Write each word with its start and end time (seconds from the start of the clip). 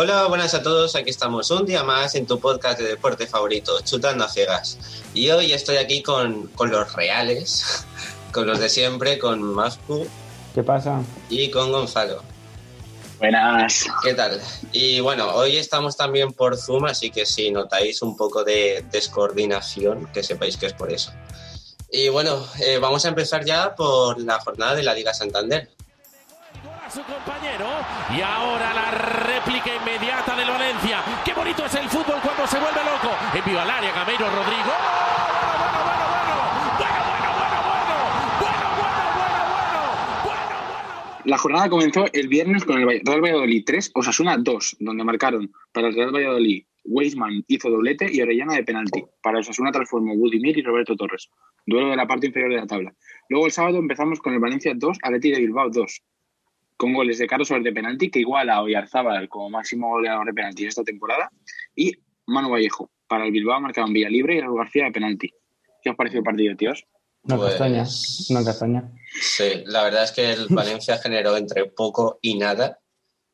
Hola, 0.00 0.28
buenas 0.28 0.54
a 0.54 0.62
todos. 0.62 0.94
Aquí 0.94 1.10
estamos 1.10 1.50
un 1.50 1.66
día 1.66 1.82
más 1.82 2.14
en 2.14 2.24
tu 2.24 2.38
podcast 2.38 2.78
de 2.78 2.86
deporte 2.86 3.26
favorito, 3.26 3.80
Chutando 3.80 4.24
a 4.24 4.28
Ciegas. 4.28 4.78
Y 5.12 5.28
hoy 5.30 5.52
estoy 5.52 5.78
aquí 5.78 6.04
con, 6.04 6.46
con 6.54 6.70
los 6.70 6.92
reales, 6.92 7.84
con 8.32 8.46
los 8.46 8.60
de 8.60 8.68
siempre, 8.68 9.18
con 9.18 9.42
Mascu. 9.42 10.06
¿Qué 10.54 10.62
pasa? 10.62 11.02
Y 11.28 11.50
con 11.50 11.72
Gonzalo. 11.72 12.22
Buenas. 13.18 13.86
¿Qué 14.04 14.14
tal? 14.14 14.40
Y 14.70 15.00
bueno, 15.00 15.32
hoy 15.34 15.56
estamos 15.56 15.96
también 15.96 16.32
por 16.32 16.56
Zoom, 16.56 16.84
así 16.84 17.10
que 17.10 17.26
si 17.26 17.50
notáis 17.50 18.00
un 18.00 18.16
poco 18.16 18.44
de 18.44 18.84
descoordinación, 18.92 20.06
que 20.12 20.22
sepáis 20.22 20.56
que 20.56 20.66
es 20.66 20.74
por 20.74 20.92
eso. 20.92 21.10
Y 21.90 22.08
bueno, 22.08 22.46
eh, 22.60 22.78
vamos 22.78 23.04
a 23.04 23.08
empezar 23.08 23.44
ya 23.44 23.74
por 23.74 24.20
la 24.20 24.38
jornada 24.38 24.76
de 24.76 24.84
la 24.84 24.94
Liga 24.94 25.12
Santander. 25.12 25.68
Su 26.90 27.02
compañero 27.02 27.66
y 28.16 28.22
ahora 28.22 28.72
la 28.72 28.90
réplica 28.90 29.74
inmediata 29.74 30.34
del 30.34 30.48
Valencia. 30.48 31.02
Qué 31.22 31.34
bonito 31.34 31.66
es 31.66 31.74
el 31.74 31.86
fútbol 31.86 32.18
cuando 32.22 32.46
se 32.46 32.58
vuelve 32.58 32.80
loco. 32.82 33.14
Envío 33.34 33.60
al 33.60 33.68
área 33.68 33.92
Gameiro 33.92 34.24
Rodrigo. 34.30 34.72
La 41.24 41.36
jornada 41.36 41.68
comenzó 41.68 42.06
el 42.10 42.26
viernes 42.26 42.64
con 42.64 42.80
el 42.80 43.02
Real 43.04 43.20
Valladolid 43.20 43.64
3, 43.66 43.90
Osasuna 43.94 44.38
2, 44.38 44.76
donde 44.80 45.04
marcaron 45.04 45.52
para 45.72 45.88
el 45.88 45.94
Real 45.94 46.14
Valladolid 46.14 46.64
Weisman 46.88 47.44
hizo 47.48 47.68
doblete 47.68 48.06
y 48.10 48.22
Orellana 48.22 48.54
de 48.54 48.64
penalti. 48.64 49.04
Para 49.22 49.40
Osasuna 49.40 49.70
transformó 49.70 50.16
Budimir 50.16 50.56
y 50.56 50.62
Roberto 50.62 50.96
Torres. 50.96 51.28
Duelo 51.66 51.90
de 51.90 51.96
la 51.96 52.06
parte 52.06 52.28
inferior 52.28 52.50
de 52.50 52.56
la 52.56 52.66
tabla. 52.66 52.94
Luego 53.28 53.44
el 53.44 53.52
sábado 53.52 53.76
empezamos 53.76 54.20
con 54.20 54.32
el 54.32 54.40
Valencia 54.40 54.72
2, 54.74 54.98
Atleti 55.02 55.30
de 55.32 55.40
Bilbao 55.40 55.68
2. 55.68 56.02
Con 56.78 56.94
goles 56.94 57.18
de 57.18 57.26
Carlos 57.26 57.48
Soler 57.48 57.64
de 57.64 57.72
penalti, 57.72 58.08
que 58.08 58.20
iguala 58.20 58.54
a 58.54 58.62
Oyarzábal 58.62 59.28
como 59.28 59.50
máximo 59.50 59.88
goleador 59.90 60.26
de 60.26 60.32
penalti 60.32 60.64
esta 60.64 60.84
temporada. 60.84 61.28
Y 61.74 61.92
Manu 62.26 62.50
Vallejo. 62.50 62.90
Para 63.08 63.24
el 63.26 63.32
Bilbao 63.32 63.60
marcaron 63.60 63.92
Villa 63.92 64.08
Libre 64.08 64.36
y 64.36 64.40
Raúl 64.40 64.58
García 64.58 64.84
de 64.84 64.92
penalti. 64.92 65.32
¿Qué 65.82 65.90
os 65.90 65.96
pareció 65.96 66.20
el 66.20 66.24
partido, 66.24 66.54
tíos? 66.56 66.84
Una 67.24 67.36
Pues- 67.36 67.50
castaña. 67.50 67.84
Una 68.30 68.44
castaña. 68.44 68.92
Sí, 69.20 69.62
la 69.66 69.82
verdad 69.82 70.04
es 70.04 70.12
que 70.12 70.30
el 70.30 70.46
Valencia 70.50 70.98
generó 70.98 71.36
entre 71.36 71.64
poco 71.66 72.18
y 72.22 72.38
nada. 72.38 72.78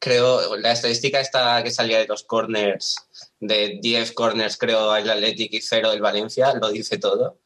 Creo, 0.01 0.57
la 0.57 0.73
estadística 0.73 1.21
esta 1.21 1.63
que 1.63 1.71
salía 1.71 1.99
de 1.99 2.07
los 2.07 2.25
corners, 2.25 2.97
de 3.41 3.79
10 3.83 4.13
corners 4.13 4.57
creo 4.57 4.95
el 4.97 5.09
Athletic 5.11 5.53
y 5.53 5.61
0 5.61 5.91
del 5.91 6.01
Valencia, 6.01 6.55
lo 6.55 6.71
dice 6.71 6.97
todo. 6.99 7.41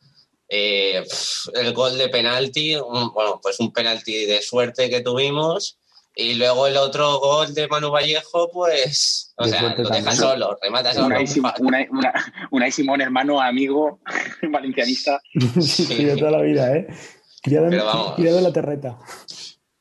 Eh, 0.48 1.02
pf, 1.02 1.50
el 1.54 1.72
gol 1.74 1.98
de 1.98 2.08
penalti, 2.08 2.76
un- 2.76 3.12
bueno, 3.12 3.40
pues 3.42 3.58
un 3.60 3.72
penalti 3.72 4.26
de 4.26 4.40
suerte 4.42 4.88
que 4.90 5.00
tuvimos. 5.02 5.77
Y 6.20 6.34
luego 6.34 6.66
el 6.66 6.76
otro 6.76 7.20
gol 7.20 7.54
de 7.54 7.68
Manu 7.68 7.92
Vallejo, 7.92 8.50
pues, 8.52 9.32
o 9.36 9.44
De 9.44 9.50
sea, 9.50 9.72
lo 9.78 9.88
deja 9.88 10.12
solo, 10.16 10.58
remata 10.60 10.92
solo. 10.92 11.06
Unai, 11.06 11.26
Sim- 11.28 11.44
una, 11.60 11.86
Unai 12.50 12.72
Simón, 12.72 13.00
hermano, 13.00 13.40
amigo, 13.40 14.00
valencianista. 14.50 15.20
sí, 15.60 15.84
sí, 15.84 16.04
de 16.04 16.16
toda 16.16 16.32
la 16.32 16.42
vida, 16.42 16.76
¿eh? 16.76 16.88
Criado, 17.40 17.66
en- 17.66 17.70
Pero 17.70 17.84
vamos. 17.84 18.14
criado 18.16 18.38
en 18.38 18.44
la 18.44 18.52
terreta. 18.52 18.98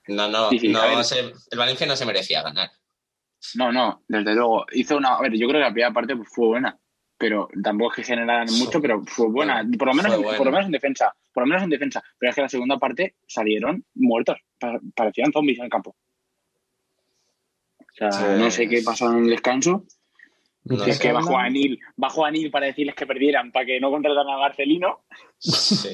No, 0.10 0.30
no, 0.30 0.50
Sí, 0.52 0.68
no 0.70 1.04
se- 1.04 1.20
el 1.50 1.58
Valencia 1.58 1.88
no 1.88 1.96
se 1.96 2.06
merecía 2.06 2.44
ganar. 2.44 2.70
No, 3.56 3.72
no, 3.72 4.04
desde 4.08 4.36
luego. 4.36 4.66
Hizo 4.74 4.96
una. 4.98 5.16
A 5.16 5.22
ver, 5.22 5.32
yo 5.34 5.48
creo 5.48 5.60
que 5.60 5.66
la 5.66 5.72
primera 5.72 5.92
parte 5.92 6.16
pues, 6.16 6.30
fue 6.32 6.46
buena. 6.48 6.78
Pero 7.18 7.48
tampoco 7.64 7.92
es 7.92 7.96
que 7.96 8.04
generaran 8.04 8.48
mucho, 8.60 8.80
pero 8.80 9.02
fue 9.08 9.28
buena. 9.28 9.66
Por 9.80 9.88
lo, 9.88 9.94
menos, 9.96 10.12
Fue 10.12 10.16
en- 10.18 10.22
buena. 10.24 10.38
por 10.38 10.46
lo 10.46 10.52
menos 10.52 10.66
en 10.68 10.72
defensa. 10.72 11.16
Por 11.34 11.44
lo 11.44 11.48
menos 11.48 11.64
en 11.64 11.70
defensa. 11.72 12.04
Pero 12.20 12.30
es 12.30 12.36
que 12.36 12.42
la 12.44 12.50
segunda 12.50 12.78
parte 12.78 13.16
salieron 13.28 13.84
muertos. 13.96 14.38
Pa- 14.60 14.80
Parecían 14.96 15.32
zombies 15.34 15.58
en 15.58 15.66
el 15.66 15.72
campo. 15.72 15.96
O 18.00 18.12
sea, 18.12 18.12
Sí. 18.12 18.42
no 18.42 18.52
sé 18.52 18.68
qué 18.70 18.82
pasó 18.84 19.12
en 19.12 19.24
el 19.24 19.30
descanso. 19.30 19.84
No 20.66 20.84
es 20.84 21.00
que 21.00 21.14
bajó 21.14 21.38
Anil, 21.38 21.80
bajó 21.96 22.26
Anil 22.26 22.52
para 22.52 22.66
decirles 22.66 22.94
que 22.94 23.08
perdieran, 23.08 23.54
para 23.54 23.66
que 23.66 23.80
no 23.80 23.90
contrataran 23.90 24.28
a 24.28 24.38
Marcelino. 24.38 25.06
Sí. 25.40 25.90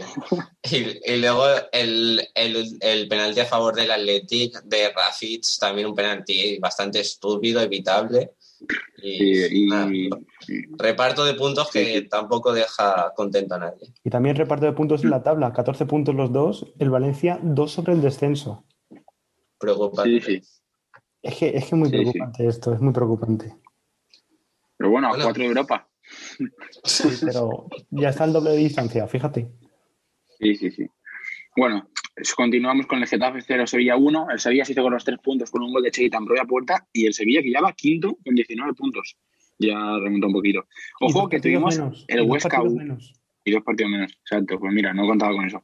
Y, 0.72 1.12
y 1.14 1.18
luego 1.22 1.46
el, 1.72 2.19
el, 2.34 2.66
el 2.81 3.08
penalti 3.08 3.41
a 3.41 3.46
favor 3.46 3.75
del 3.75 3.91
Athletic 3.91 4.64
de 4.64 4.91
Rafic, 4.91 5.44
también 5.59 5.86
un 5.88 5.94
penalti 5.94 6.58
bastante 6.58 7.02
estúpido, 7.02 7.62
evitable. 7.62 8.31
Y, 8.97 9.66
Y, 9.66 9.68
nada, 9.68 9.91
y- 9.94 10.09
reparto 10.78 11.24
de 11.24 11.35
puntos 11.35 11.70
que 11.70 12.00
sí. 12.02 12.08
tampoco 12.09 12.52
deja 12.52 13.14
contento 13.16 13.53
a 13.56 13.59
nadie. 13.59 13.94
Y 14.03 14.09
también 14.09 14.35
reparto 14.35 14.66
de 14.66 14.72
puntos 14.74 15.03
en 15.03 15.12
la 15.12 15.22
tabla. 15.22 15.53
14 15.53 15.85
puntos 15.85 16.16
los 16.16 16.31
dos. 16.34 16.66
El 16.80 16.90
Valencia, 16.90 17.38
2 17.44 17.72
sobre 17.72 17.94
el 17.94 18.02
descenso. 18.02 18.66
Preocupante. 19.59 20.20
sí, 20.22 20.41
sí. 20.41 20.47
Es 21.23 21.38
que 21.38 21.57
es 21.57 21.66
que 21.66 21.75
muy 21.75 21.89
Sí, 21.89 21.97
sí. 21.97 22.01
preocupante 22.03 22.47
esto, 22.47 22.73
es 22.73 22.81
muy 22.81 22.94
preocupante. 22.94 23.56
Pero 24.78 24.89
bueno, 24.91 25.07
a 25.07 25.16
cuatro 25.16 25.41
de 25.41 25.47
Europa. 25.47 25.88
Sí, 26.84 27.07
pero 27.22 27.69
ya 27.91 28.09
está 28.09 28.25
el 28.25 28.34
doble 28.34 28.51
de 28.51 28.57
distancia, 28.57 29.07
fíjate. 29.07 29.50
Sí, 30.39 30.56
sí, 30.56 30.69
sí. 30.69 30.85
Bueno, 31.56 31.88
continuamos 32.35 32.88
con 32.88 33.00
el 33.00 33.07
Getafe 33.07 33.39
0, 33.41 33.67
Sevilla 33.67 33.95
1. 33.95 34.31
El 34.31 34.39
Sevilla 34.39 34.66
se 34.66 34.73
hizo 34.73 34.84
con 34.84 34.91
los 34.91 35.06
tres 35.06 35.19
puntos 35.19 35.50
con 35.50 35.63
un 35.63 35.72
gol 35.72 35.84
de 35.84 35.91
Cheguitan 35.91 36.25
a 36.39 36.45
puerta 36.45 36.85
y 36.91 37.06
el 37.06 37.13
Sevilla 37.13 37.41
que 37.41 37.51
ya 37.51 37.61
va 37.61 37.72
quinto 37.72 38.17
con 38.25 38.35
19 38.35 38.73
puntos. 38.73 39.16
Ya 39.59 39.78
remontó 40.03 40.28
un 40.28 40.34
poquito. 40.34 40.66
Ojo 41.00 41.29
que 41.29 41.40
tuvimos 41.40 41.78
menos, 41.78 42.05
el 42.09 42.22
Huesca 42.23 42.50
partidos 42.50 42.73
1 42.73 42.84
menos. 42.84 43.22
Y 43.43 43.51
dos 43.51 43.63
partidos 43.63 43.91
menos. 43.91 44.11
Exacto, 44.11 44.59
pues 44.59 44.73
mira, 44.73 44.93
no 44.93 45.05
contaba 45.05 45.33
con 45.33 45.45
eso. 45.45 45.63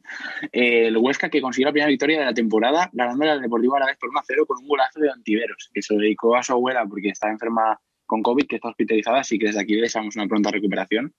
Eh, 0.51 0.87
el 0.87 0.97
Huesca 0.97 1.29
que 1.29 1.41
consiguió 1.41 1.67
la 1.67 1.71
primera 1.71 1.89
victoria 1.89 2.19
de 2.19 2.25
la 2.25 2.33
temporada 2.33 2.89
ganándole 2.93 3.31
al 3.31 3.41
Deportivo 3.41 3.75
Alavés 3.75 3.97
por 3.97 4.09
1-0 4.11 4.45
con 4.45 4.57
un 4.59 4.67
golazo 4.67 4.99
de 4.99 5.11
Antiveros, 5.11 5.69
que 5.73 5.81
se 5.81 5.93
lo 5.93 5.99
dedicó 6.01 6.35
a 6.35 6.43
su 6.43 6.53
abuela 6.53 6.85
porque 6.85 7.09
está 7.09 7.29
enferma 7.29 7.79
con 8.05 8.23
COVID, 8.23 8.47
que 8.47 8.55
está 8.55 8.69
hospitalizada, 8.69 9.19
así 9.19 9.37
que 9.37 9.47
desde 9.47 9.61
aquí 9.61 9.75
le 9.75 9.81
deseamos 9.83 10.15
una 10.15 10.27
pronta 10.27 10.49
recuperación 10.51 11.13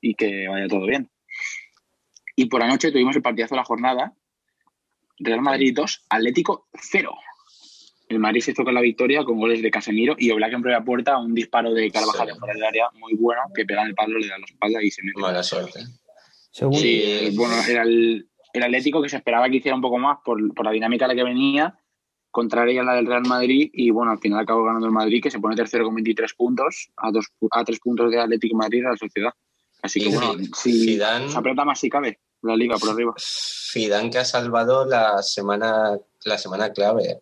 y 0.00 0.14
que 0.14 0.46
vaya 0.48 0.68
todo 0.68 0.86
bien. 0.86 1.08
Y 2.36 2.46
por 2.46 2.62
anoche 2.62 2.92
tuvimos 2.92 3.16
el 3.16 3.22
partidazo 3.22 3.54
de 3.54 3.60
la 3.60 3.64
jornada, 3.64 4.12
Real 5.18 5.40
Madrid 5.40 5.72
2, 5.74 6.06
Atlético 6.10 6.68
0. 6.74 7.14
El 8.08 8.18
Madrid 8.18 8.42
se 8.42 8.50
hizo 8.50 8.64
con 8.64 8.74
la 8.74 8.82
victoria 8.82 9.24
con 9.24 9.38
goles 9.38 9.62
de 9.62 9.70
Casemiro 9.70 10.14
y 10.18 10.30
Oblak 10.30 10.52
en 10.52 10.62
primera 10.62 10.84
puerta, 10.84 11.16
un 11.18 11.34
disparo 11.34 11.72
de 11.72 11.90
Carvajal 11.90 12.28
Sí. 12.32 12.38
fuera 12.38 12.54
del 12.54 12.64
área 12.64 12.90
muy 12.94 13.14
bueno, 13.14 13.40
que 13.54 13.64
pega 13.64 13.82
en 13.82 13.88
el 13.88 13.94
palo, 13.94 14.18
le 14.18 14.28
da 14.28 14.38
la 14.38 14.44
espalda 14.44 14.82
y 14.82 14.90
se 14.90 15.02
mete. 15.02 15.20
Mala 15.20 15.42
suerte. 15.42 15.80
Según, 16.54 16.74
Sí, 16.78 17.02
eh, 17.02 17.32
bueno, 17.34 17.52
era 17.68 17.82
el, 17.82 18.28
el 18.52 18.62
Atlético 18.62 19.02
que 19.02 19.08
se 19.08 19.16
esperaba 19.16 19.48
que 19.50 19.56
hiciera 19.56 19.74
un 19.74 19.80
poco 19.82 19.98
más 19.98 20.18
por, 20.24 20.54
por 20.54 20.64
la 20.64 20.70
dinámica 20.70 21.04
a 21.04 21.08
la 21.08 21.16
que 21.16 21.24
venía, 21.24 21.76
contraria 22.30 22.80
a 22.80 22.84
la 22.84 22.94
del 22.94 23.06
Real 23.06 23.24
Madrid, 23.26 23.70
y 23.72 23.90
bueno, 23.90 24.12
al 24.12 24.20
final 24.20 24.38
acabó 24.38 24.62
ganando 24.62 24.86
el 24.86 24.92
Madrid, 24.92 25.20
que 25.20 25.32
se 25.32 25.40
pone 25.40 25.56
tercero 25.56 25.84
con 25.84 25.96
23 25.96 26.32
puntos, 26.34 26.90
a, 26.96 27.10
dos, 27.10 27.26
a 27.50 27.64
tres 27.64 27.80
puntos 27.80 28.08
de 28.08 28.20
Atlético 28.20 28.56
Madrid 28.56 28.86
a 28.86 28.90
la 28.90 28.96
Sociedad. 28.96 29.32
Así 29.82 29.98
que 30.00 30.10
Y 30.10 30.14
bueno, 30.14 30.34
si 30.54 30.96
Zidane- 30.96 31.28
se 31.28 31.36
aprieta 31.36 31.64
más 31.64 31.80
si 31.80 31.90
cabe 31.90 32.20
la 32.42 32.54
liga 32.54 32.76
por 32.78 32.90
arriba. 32.90 33.14
Zidane 33.18 34.10
que 34.10 34.18
ha 34.18 34.24
salvado 34.24 34.86
la 34.86 35.20
semana, 35.22 35.98
la 36.24 36.38
semana 36.38 36.72
clave. 36.72 37.20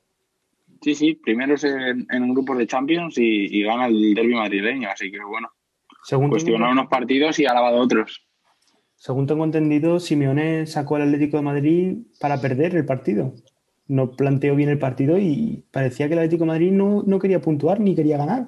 Sí, 0.83 0.95
sí, 0.95 1.15
primeros 1.15 1.65
en, 1.65 2.07
en 2.11 2.23
un 2.23 2.35
grupo 2.35 2.55
de 2.55 2.67
Champions 2.67 3.17
y, 3.17 3.47
y 3.47 3.63
gana 3.63 3.87
el 3.87 4.15
derby 4.15 4.35
madrileño, 4.35 4.91
así 4.91 5.11
que 5.11 5.21
bueno, 5.25 5.49
según, 6.05 6.29
cuestionar 6.29 6.69
tengo, 6.69 6.81
unos 6.81 6.91
partidos 6.91 7.39
y 7.39 7.47
ha 7.47 7.55
lavado 7.55 7.79
otros. 7.79 8.27
Según 9.03 9.27
tengo 9.27 9.43
entendido, 9.43 9.99
Simeone 9.99 10.65
sacó 10.65 10.95
al 10.95 11.03
Atlético 11.03 11.37
de 11.37 11.43
Madrid 11.43 11.97
para 12.21 12.41
perder 12.41 12.77
el 12.77 12.85
partido. 12.85 13.35
No 13.89 14.13
planteó 14.13 14.55
bien 14.55 14.69
el 14.69 14.79
partido 14.79 15.19
y 15.19 15.65
parecía 15.73 16.07
que 16.07 16.13
el 16.13 16.21
Atlético 16.21 16.45
de 16.45 16.53
Madrid 16.53 16.71
no, 16.71 17.03
no 17.05 17.19
quería 17.19 17.41
puntuar 17.41 17.81
ni 17.81 17.97
quería 17.97 18.17
ganar. 18.17 18.47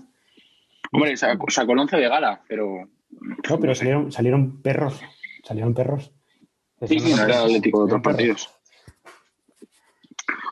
Hombre, 0.92 1.16
sacó, 1.16 1.50
sacó 1.50 1.72
el 1.72 1.80
once 1.80 1.96
de 1.96 2.08
gala, 2.08 2.44
pero... 2.46 2.88
No, 3.50 3.58
pero 3.58 3.74
salieron, 3.74 4.12
salieron 4.12 4.62
perros. 4.62 5.00
Salieron 5.42 5.74
perros. 5.74 6.12
Sí, 6.86 7.00
sí, 7.00 7.14
no 7.14 7.24
era 7.24 7.38
el 7.38 7.46
Atlético 7.46 7.80
de 7.80 7.84
otros 7.86 8.02
partidos. 8.02 8.54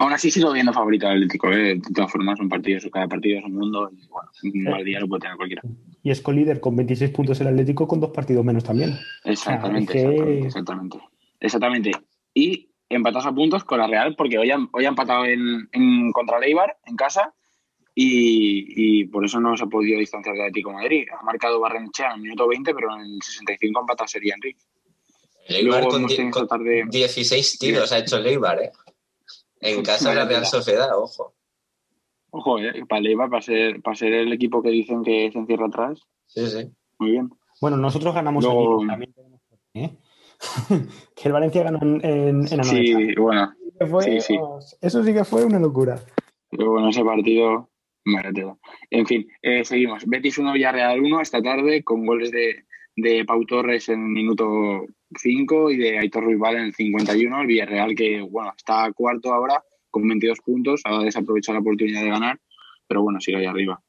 Aún 0.01 0.13
así 0.13 0.33
sigo 0.33 0.53
viendo 0.53 0.73
favorito 0.73 1.07
al 1.07 1.19
Atlético, 1.19 1.53
¿eh? 1.53 1.77
de 1.77 1.81
todas 1.95 2.11
formas 2.11 2.39
son 2.39 2.49
partidos, 2.49 2.89
cada 2.93 3.07
partido 3.07 3.39
es 3.39 3.45
un 3.45 3.55
mundo 3.55 3.89
y 3.93 4.05
bueno, 4.09 4.31
un 4.43 4.65
mal 4.65 4.85
día 4.85 4.99
lo 4.99 5.07
puede 5.07 5.21
tener 5.21 5.37
cualquiera. 5.37 5.63
Y 6.03 6.11
es 6.11 6.21
colíder 6.21 6.61
con 6.61 6.75
26 6.77 7.11
puntos 7.13 7.41
el 7.41 7.47
Atlético 7.49 7.87
con 7.87 8.01
dos 8.01 8.11
partidos 8.11 8.45
menos 8.45 8.65
también. 8.65 8.99
Exactamente, 9.25 9.93
Ah, 9.93 9.93
que- 9.93 10.01
exactamente, 10.09 10.47
exactamente. 10.47 10.99
Exactamente. 11.41 11.91
Y 12.35 12.71
empatados 12.89 13.27
a 13.27 13.33
puntos 13.33 13.65
con 13.65 13.79
la 13.79 13.87
Real, 13.87 14.15
porque 14.17 14.39
hoy 14.39 14.51
han, 14.51 14.69
hoy 14.73 14.85
han 14.85 14.93
empatado 14.93 15.25
en, 15.25 15.69
en 15.73 16.13
contra 16.13 16.39
el 16.39 16.45
Eibar, 16.45 16.77
en 16.87 16.97
casa, 16.97 17.33
y, 17.95 19.01
y 19.03 19.05
por 19.07 19.25
eso 19.25 19.39
no 19.39 19.57
se 19.57 19.65
ha 19.65 19.67
podido 19.67 19.99
distanciar 19.99 20.35
del 20.35 20.43
Atlético 20.47 20.71
de 20.71 20.77
Madrid. 20.77 21.07
Ha 21.19 21.23
marcado 21.23 21.61
Barrenechea 21.61 22.09
en 22.11 22.17
el 22.17 22.21
minuto 22.23 22.49
20, 22.49 22.75
pero 22.75 22.95
en 22.95 23.01
el 23.03 23.23
65 23.23 23.79
ha 23.79 23.83
empatado 23.83 24.09
sería 24.09 24.35
Enrique. 24.35 24.61
El 25.47 25.57
Eibar 25.57 25.81
Luego 25.81 25.89
con, 25.91 25.99
hemos 26.01 26.11
die- 26.11 26.17
tenido 26.17 26.39
con 26.39 26.49
tarde- 26.49 26.85
16 26.91 27.59
tiros 27.59 27.93
ha 27.93 27.99
hecho 27.99 28.17
el 28.17 28.27
Eibar, 28.27 28.63
¿eh? 28.63 28.71
En 29.61 29.83
casa 29.85 30.11
de 30.11 30.17
la 30.17 30.25
Real. 30.25 30.47
Sociedad, 30.47 30.89
ojo. 30.97 31.35
Ojo, 32.35 32.59
¿eh? 32.59 32.73
Eibar, 32.91 33.29
para 33.31 33.43
ser, 33.43 33.81
para 33.83 33.95
ser 33.95 34.13
el 34.15 34.33
equipo 34.33 34.63
que 34.63 34.71
dicen 34.71 35.03
que 35.05 35.31
se 35.31 35.39
encierra 35.39 35.67
atrás, 35.67 36.01
Sí, 36.27 36.47
sí. 36.47 36.71
muy 36.99 37.11
bien. 37.13 37.31
Bueno, 37.61 37.77
nosotros 37.77 38.15
ganamos 38.15 38.43
Luego-. 38.43 38.85
También 38.87 39.13
tenemos 39.13 39.41
¿eh? 39.75 39.91
que 41.15 41.29
el 41.29 41.33
Valencia 41.33 41.63
ganó 41.63 41.79
en, 41.83 42.05
en, 42.05 42.41
en. 42.51 42.65
Sí, 42.65 43.15
bueno, 43.17 43.53
fue- 43.89 44.05
sí, 44.05 44.21
sí. 44.21 44.39
Eso 44.81 45.05
sí 45.05 45.13
que 45.13 45.25
fue 45.25 45.45
una 45.45 45.59
locura. 45.59 46.01
pero 46.51 46.73
bueno, 46.73 46.89
ese 46.89 47.05
partido 47.05 47.69
En 48.91 49.07
fin, 49.07 49.29
eh, 49.43 49.65
seguimos. 49.65 50.05
Betis 50.07 50.39
1, 50.39 50.53
Villarreal 50.55 51.01
1 51.01 51.21
esta 51.21 51.41
tarde 51.43 51.85
con 51.85 52.05
goles 52.07 52.31
de, 52.31 52.65
de 52.97 53.25
Pau 53.25 53.45
Torres 53.47 53.89
en 53.91 54.01
el 54.01 54.09
minuto 54.09 54.87
5 55.17 55.71
y 55.71 55.77
de 55.77 55.99
Aitor 55.99 56.25
Ruibal 56.25 56.57
en 56.57 56.63
el 56.65 56.75
51. 56.75 57.41
El 57.43 57.47
Villarreal 57.47 57.95
que, 57.95 58.21
bueno, 58.23 58.53
está 58.57 58.91
cuarto 58.93 59.33
ahora 59.33 59.63
con 59.93 60.09
22 60.09 60.41
puntos, 60.41 60.81
ha 60.85 61.05
desaprovechado 61.05 61.55
la 61.55 61.61
oportunidad 61.61 62.03
de 62.03 62.09
ganar, 62.09 62.41
pero 62.89 63.03
bueno, 63.03 63.21
sigue 63.21 63.37
ahí 63.39 63.47
arriba. 63.47 63.81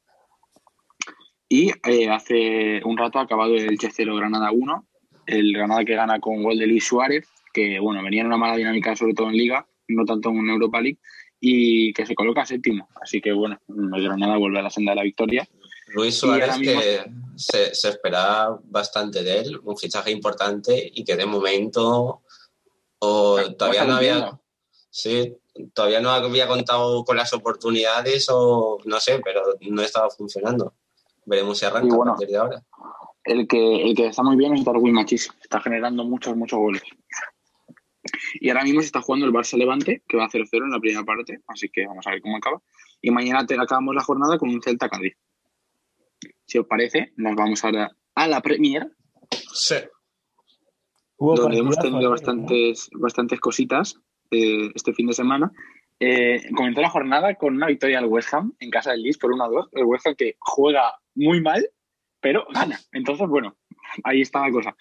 Y 1.48 1.70
eh, 1.88 2.08
hace 2.08 2.80
un 2.84 2.96
rato 2.96 3.18
ha 3.18 3.22
acabado 3.22 3.54
el 3.56 3.78
Che 3.78 3.90
0 3.90 4.14
Granada 4.14 4.52
1, 4.52 4.86
el 5.26 5.52
Granada 5.52 5.84
que 5.84 5.96
gana 5.96 6.20
con 6.20 6.42
gol 6.42 6.58
de 6.58 6.66
Luis 6.66 6.84
Suárez, 6.84 7.28
que 7.52 7.80
bueno, 7.80 8.02
venía 8.02 8.20
en 8.20 8.28
una 8.28 8.36
mala 8.36 8.56
dinámica 8.56 8.94
sobre 8.94 9.14
todo 9.14 9.28
en 9.28 9.36
Liga, 9.36 9.66
no 9.88 10.04
tanto 10.04 10.30
en 10.30 10.48
Europa 10.48 10.80
League, 10.80 10.98
y 11.40 11.92
que 11.92 12.06
se 12.06 12.14
coloca 12.14 12.46
séptimo. 12.46 12.88
Así 13.00 13.20
que 13.20 13.32
bueno, 13.32 13.58
el 13.68 14.02
Granada 14.02 14.36
vuelve 14.36 14.60
a 14.60 14.62
la 14.62 14.70
senda 14.70 14.92
de 14.92 14.96
la 14.96 15.02
victoria. 15.02 15.48
Luis 15.88 16.14
Suárez, 16.14 16.58
que 16.58 17.02
se, 17.36 17.74
se, 17.74 17.88
esperaba 17.88 18.58
bastante 18.64 19.22
de 19.22 19.40
él, 19.40 19.60
un 19.62 19.76
fichaje 19.76 20.10
importante 20.10 20.90
y 20.92 21.04
que 21.04 21.14
de 21.14 21.26
momento 21.26 22.22
o 22.98 23.38
todavía 23.56 23.84
no 23.84 23.94
había. 23.94 24.40
Sí, 24.90 25.36
todavía 25.72 26.00
no 26.00 26.10
había 26.10 26.48
contado 26.48 27.04
con 27.04 27.16
las 27.16 27.32
oportunidades 27.32 28.26
o 28.30 28.78
no 28.84 29.00
sé, 29.00 29.20
pero 29.24 29.42
no 29.70 29.82
estaba 29.82 30.10
funcionando. 30.10 30.74
Veremos 31.26 31.58
si 31.58 31.64
arranca 31.64 31.94
a 31.94 32.04
partir 32.04 32.28
de 32.28 32.36
ahora. 32.36 32.62
El 33.24 33.48
que, 33.48 33.82
el 33.82 33.94
que 33.94 34.08
está 34.08 34.22
muy 34.22 34.36
bien 34.36 34.54
es 34.54 34.64
Darwin 34.64 34.92
Machis, 34.92 35.30
está 35.40 35.60
generando 35.60 36.04
muchos, 36.04 36.36
muchos 36.36 36.58
goles. 36.58 36.82
Y 38.34 38.50
ahora 38.50 38.64
mismo 38.64 38.80
se 38.80 38.86
está 38.86 39.00
jugando 39.00 39.26
el 39.26 39.32
Barça 39.32 39.56
Levante, 39.56 40.02
que 40.06 40.18
va 40.18 40.26
a 40.26 40.28
0-0 40.28 40.48
en 40.52 40.70
la 40.70 40.80
primera 40.80 41.04
parte, 41.04 41.40
así 41.46 41.70
que 41.70 41.86
vamos 41.86 42.06
a 42.06 42.10
ver 42.10 42.20
cómo 42.20 42.36
acaba. 42.36 42.60
Y 43.00 43.10
mañana 43.10 43.46
te 43.46 43.54
acabamos 43.54 43.94
la 43.94 44.02
jornada 44.02 44.38
con 44.38 44.50
un 44.50 44.60
Celta 44.62 44.90
Cádiz. 44.90 45.16
Si 46.44 46.58
os 46.58 46.66
parece, 46.66 47.12
nos 47.16 47.34
vamos 47.34 47.64
ahora 47.64 47.96
a 48.14 48.28
la 48.28 48.42
Premier. 48.42 48.90
Sí. 49.54 49.76
donde 51.18 51.58
hemos 51.58 51.78
tenido 51.78 52.10
bastantes, 52.10 52.90
bastantes 52.92 53.40
cositas 53.40 53.98
eh, 54.30 54.70
este 54.74 54.92
fin 54.92 55.06
de 55.06 55.12
semana. 55.12 55.52
Eh, 56.00 56.42
comenzó 56.54 56.80
la 56.80 56.90
jornada 56.90 57.34
con 57.34 57.54
una 57.54 57.68
victoria 57.68 58.00
del 58.00 58.10
West 58.10 58.34
Ham 58.34 58.52
en 58.58 58.70
casa 58.70 58.90
del 58.90 59.02
Leeds 59.02 59.18
por 59.18 59.32
1-2. 59.32 59.68
El 59.72 59.84
West 59.84 60.06
Ham 60.06 60.14
que 60.16 60.36
juega 60.38 60.94
muy 61.14 61.40
mal, 61.40 61.66
pero 62.20 62.46
gana. 62.52 62.78
Entonces, 62.92 63.28
bueno, 63.28 63.56
ahí 64.02 64.20
está 64.20 64.42
la 64.42 64.50
cosa. 64.50 64.76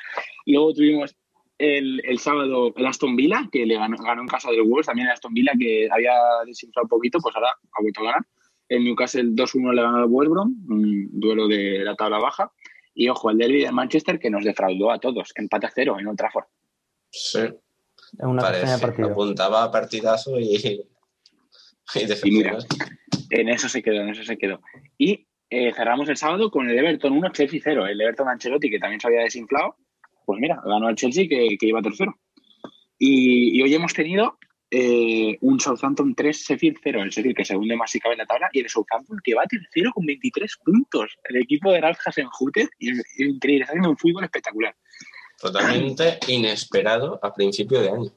Luego 0.46 0.74
tuvimos 0.74 1.16
el, 1.58 2.02
el, 2.06 2.20
sábado 2.20 2.74
el 2.76 2.86
Aston 2.86 3.16
Villa, 3.16 3.48
que 3.52 3.66
le 3.66 3.78
ganó, 3.78 3.96
ganó 3.98 4.22
en 4.22 4.28
casa 4.28 4.50
del 4.50 4.64
Wolves, 4.64 4.88
también 4.88 5.08
el 5.08 5.14
Aston 5.14 5.34
Villa, 5.34 5.54
que 5.58 5.88
había 5.92 6.14
desinflado 6.46 6.86
un 6.86 6.90
poquito, 6.90 7.20
pues 7.20 7.36
ahora 7.36 7.50
ha 7.50 7.82
vuelto 7.82 8.02
a 8.02 8.06
ganar. 8.06 8.22
El 8.70 8.84
Newcastle 8.84 9.24
2-1 9.24 9.74
le 9.74 9.82
ganó 9.82 9.98
al 9.98 10.08
West 10.10 10.32
Brom, 10.32 10.56
un 10.70 11.10
duelo 11.12 11.48
de 11.48 11.80
la 11.84 11.96
tabla 11.96 12.18
baja. 12.18 12.52
Y 12.96 13.10
ojo, 13.10 13.30
el 13.30 13.38
derby 13.38 13.64
de 13.64 13.72
Manchester, 13.72 14.20
que 14.20 14.30
nos 14.30 14.44
defraudó 14.44 14.92
a 14.92 15.00
todos, 15.00 15.32
empate 15.36 15.68
a 15.68 15.72
cero 15.74 15.98
en 16.00 16.08
Old 16.08 16.18
Trafford. 16.18 16.46
Sí. 17.10 17.40
Una 18.20 18.42
Parece, 18.42 18.80
partido. 18.80 19.10
apuntaba 19.10 19.64
a 19.64 19.72
partidazo 19.72 20.40
y, 20.40 20.56
y, 22.24 22.32
mira, 22.32 22.58
en 23.30 23.50
eso 23.50 23.68
se 23.68 23.82
quedó, 23.82 24.02
en 24.02 24.10
eso 24.10 24.24
se 24.24 24.38
quedó. 24.38 24.62
Y 24.98 25.28
eh, 25.50 25.74
cerramos 25.74 26.08
el 26.10 26.18
sábado 26.18 26.50
con 26.52 26.70
el 26.70 26.78
Everton 26.78 27.14
1, 27.14 27.32
Chelsea 27.32 27.60
0. 27.64 27.88
El 27.88 28.02
Everton 28.02 28.28
Ancelotti, 28.28 28.70
que 28.70 28.80
también 28.80 29.00
se 29.00 29.08
había 29.08 29.22
desinflado, 29.22 29.76
pues 30.26 30.40
mira, 30.40 30.62
ganó 30.64 30.88
al 30.88 30.96
Chelsea 30.96 31.28
que, 31.28 31.58
que 31.60 31.68
iba 31.68 31.82
tercero. 31.82 32.16
Y, 32.98 33.58
y, 33.58 33.62
hoy 33.62 33.74
hemos 33.74 33.94
tenido 33.94 34.38
eh, 34.76 35.38
un 35.42 35.60
Southampton 35.60 36.16
3, 36.16 36.36
Sheffield 36.36 36.78
0. 36.82 37.04
El 37.04 37.10
Sheffield 37.10 37.36
que 37.36 37.46
segundo 37.46 37.78
más 37.78 37.92
si 37.92 38.00
cabe 38.00 38.16
en 38.16 38.20
la 38.20 38.26
tabla 38.26 38.50
y 38.52 38.62
el 38.62 38.70
Southampton 38.70 39.20
que 39.24 39.36
va 39.36 39.46
tercero 39.46 39.92
con 39.94 40.06
23 40.06 40.58
puntos. 40.66 41.18
El 41.26 41.38
equipo 41.38 41.72
de 41.72 41.82
Ralf 41.82 42.00
Hasenhutter, 42.04 42.70
increíble, 42.80 43.62
está 43.62 43.74
haciendo 43.74 43.92
un 43.92 43.98
fútbol 43.98 44.24
espectacular. 44.24 44.76
Totalmente 45.44 46.20
inesperado 46.30 47.20
a 47.22 47.34
principio 47.34 47.82
de 47.82 47.90
año. 47.90 48.10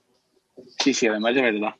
Sí, 0.78 0.94
sí, 0.94 1.08
además 1.08 1.34
de 1.34 1.42
verdad. 1.42 1.74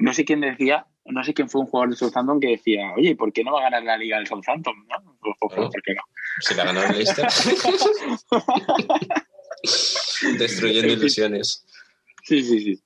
No 0.00 0.12
sé 0.12 0.24
quién 0.24 0.40
decía, 0.40 0.86
no 1.04 1.22
sé 1.22 1.34
quién 1.34 1.48
fue 1.48 1.60
un 1.60 1.68
jugador 1.68 1.90
de 1.90 1.96
Southampton 1.96 2.40
que 2.40 2.48
decía, 2.48 2.92
oye, 2.96 3.14
¿por 3.14 3.32
qué 3.32 3.44
no 3.44 3.52
va 3.52 3.60
a 3.60 3.70
ganar 3.70 3.84
la 3.84 3.96
liga 3.96 4.16
del 4.16 4.26
Southampton? 4.26 4.74
¿No? 4.88 5.16
¿Por 5.38 5.82
qué 5.84 5.94
no? 5.94 6.02
Si 6.40 6.56
la 6.56 6.64
ganó 6.64 6.82
el 6.82 6.96
Leicester. 6.96 7.26
Destruyendo 10.38 10.94
ilusiones. 10.94 11.64
Sí, 12.24 12.42
sí, 12.42 12.60
sí. 12.60 12.82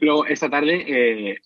Luego, 0.00 0.24
esta 0.24 0.48
tarde 0.48 0.84
eh, 0.86 1.36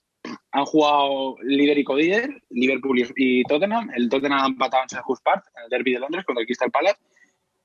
han 0.53 0.67
jugado 0.67 1.35
líder 1.43 1.79
y 1.79 1.85
co-líder, 1.85 2.43
Liverpool 2.51 3.05
y 3.17 3.43
Tottenham. 3.43 3.91
El 3.97 4.09
Tottenham 4.09 4.41
ha 4.41 4.47
empatado 4.47 4.85
en 4.85 4.97
St. 4.97 5.05
Park, 5.25 5.47
en 5.57 5.65
el 5.65 5.69
derby 5.69 5.95
de 5.95 5.99
Londres, 5.99 6.25
contra 6.25 6.43
el 6.43 6.47
Crystal 6.47 6.71
Palace. 6.71 7.01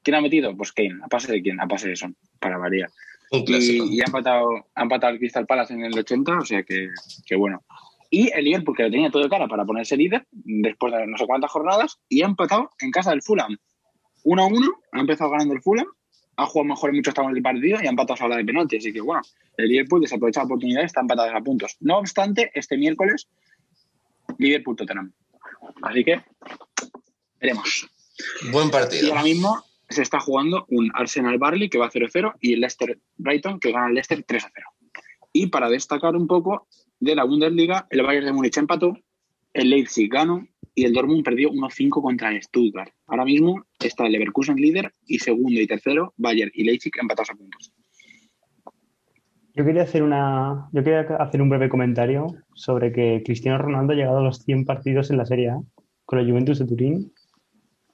¿Quién 0.04 0.16
ha 0.16 0.22
metido? 0.22 0.56
Pues 0.56 0.72
Kane. 0.72 1.00
¿A 1.04 1.08
pase 1.08 1.32
de 1.32 1.42
quién? 1.42 1.60
A 1.60 1.68
pase 1.68 1.88
de 1.88 1.96
Son, 1.96 2.16
para 2.40 2.58
variar. 2.58 2.90
Y, 3.32 3.96
y, 3.96 4.02
ha, 4.02 4.06
empatado, 4.06 4.68
ha 4.76 4.84
empatado 4.84 5.14
el 5.14 5.20
Crystal 5.20 5.48
Palace 5.48 5.74
en 5.74 5.86
el 5.86 5.98
80, 5.98 6.38
o 6.38 6.46
sea 6.46 6.62
que, 6.64 6.90
que 7.26 7.36
bueno. 7.36 7.64
Y 8.12 8.32
el 8.32 8.46
Liverpool, 8.46 8.76
que 8.76 8.84
lo 8.84 8.92
tenía 8.92 9.10
todo 9.10 9.24
de 9.24 9.30
cara 9.30 9.48
para 9.48 9.66
ponerse 9.66 9.98
líder, 9.98 10.28
después 10.32 10.94
de 10.94 11.08
no 11.08 11.18
sé 11.18 11.26
cuántas 11.26 11.50
jornadas, 11.50 12.00
y 12.10 12.22
ha 12.22 12.28
empatado 12.28 12.70
en 12.80 12.92
casa 12.92 13.10
del 13.10 13.24
Fulham. 13.24 13.58
1-1, 14.24 14.72
ha 14.92 15.00
empezado 15.00 15.32
ganando 15.32 15.56
el 15.56 15.62
Fulham, 15.62 15.88
ha 16.36 16.46
jugado 16.46 16.70
mejor 16.70 16.90
en 16.92 16.98
muchos 16.98 17.14
tramos 17.14 17.34
del 17.34 17.42
partido 17.42 17.80
y 17.82 17.88
ha 17.88 17.90
empatado 17.90 18.26
a 18.26 18.28
la 18.28 18.38
de 18.38 18.46
penalti. 18.46 18.78
Así 18.78 18.94
que 18.94 19.02
bueno, 19.02 19.22
el 19.58 19.68
Liverpool 19.68 20.02
desaprovecha 20.02 20.42
la 20.42 20.46
oportunidad 20.46 20.82
y 20.82 20.86
está 20.86 21.02
empatado 21.02 21.36
a 21.36 21.42
puntos. 21.42 21.78
No 21.80 21.98
obstante, 21.98 22.52
este 22.54 22.78
miércoles, 22.78 23.28
Liverpool-Tottenham. 24.38 25.12
Así 25.82 26.04
que 26.04 26.22
veremos. 27.40 27.90
Buen 28.52 28.70
partido. 28.70 29.08
Y 29.08 29.10
ahora 29.10 29.24
mismo 29.24 29.64
se 29.94 30.02
está 30.02 30.20
jugando 30.20 30.66
un 30.70 30.92
Arsenal 30.94 31.38
Barley 31.38 31.70
que 31.70 31.78
va 31.78 31.90
0-0 31.90 32.34
y 32.42 32.54
el 32.54 32.60
Leicester 32.60 33.00
Brighton 33.18 33.60
que 33.60 33.72
gana 33.72 33.88
el 33.88 33.94
Leicester 33.94 34.26
3-0. 34.26 34.52
Y 35.32 35.48
para 35.48 35.70
destacar 35.70 36.16
un 36.16 36.28
poco 36.28 36.68
de 37.00 37.16
la 37.16 37.24
Bundesliga, 37.24 37.88
el 37.90 38.04
Bayern 38.04 38.26
de 38.26 38.34
Múnich 38.34 38.58
empató, 38.58 38.98
el 39.54 39.70
Leipzig 39.70 40.10
ganó 40.10 40.48
y 40.76 40.86
el 40.86 40.94
Dortmund 40.94 41.24
perdió 41.24 41.50
1-5 41.52 42.02
contra 42.02 42.32
el 42.32 42.42
Stuttgart. 42.42 42.92
Ahora 43.08 43.26
mismo 43.26 43.64
está 43.80 44.06
el 44.06 44.12
Leverkusen 44.14 44.56
líder 44.56 44.92
y 45.06 45.20
segundo 45.20 45.60
y 45.60 45.68
tercero 45.68 46.14
Bayern 46.18 46.52
y 46.54 46.64
Leipzig 46.64 46.92
empatados 47.00 47.32
a 47.32 47.36
puntos. 47.36 47.74
Yo 49.56 49.64
quería 49.64 49.84
hacer 49.84 50.02
una 50.02 50.68
yo 50.74 50.84
quería 50.84 51.02
hacer 51.02 51.42
un 51.42 51.50
breve 51.50 51.70
comentario 51.70 52.28
sobre 52.56 52.92
que 52.92 53.22
Cristiano 53.24 53.60
Ronaldo 53.60 53.94
ha 53.94 53.96
llegado 53.96 54.18
a 54.18 54.24
los 54.24 54.40
100 54.40 54.66
partidos 54.66 55.12
en 55.12 55.18
la 55.18 55.26
Serie 55.26 55.52
A 55.52 55.62
con 56.06 56.20
el 56.20 56.30
Juventus 56.30 56.58
de 56.60 56.66
Turín 56.66 57.14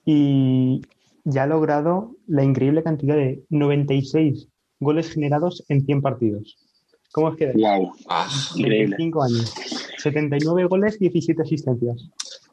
y 0.05 0.81
ya 1.23 1.43
ha 1.43 1.47
logrado 1.47 2.15
la 2.27 2.43
increíble 2.43 2.83
cantidad 2.83 3.15
de 3.15 3.43
96 3.49 4.47
goles 4.79 5.11
generados 5.11 5.63
en 5.67 5.85
100 5.85 6.01
partidos. 6.01 6.57
¿Cómo 7.11 7.29
es 7.29 7.37
que? 7.37 7.51
Wow, 7.53 7.91
ah, 8.07 8.29
increíble. 8.55 8.97
años. 8.99 9.53
79 9.97 10.65
goles, 10.65 10.99
17 10.99 11.41
asistencias. 11.41 12.09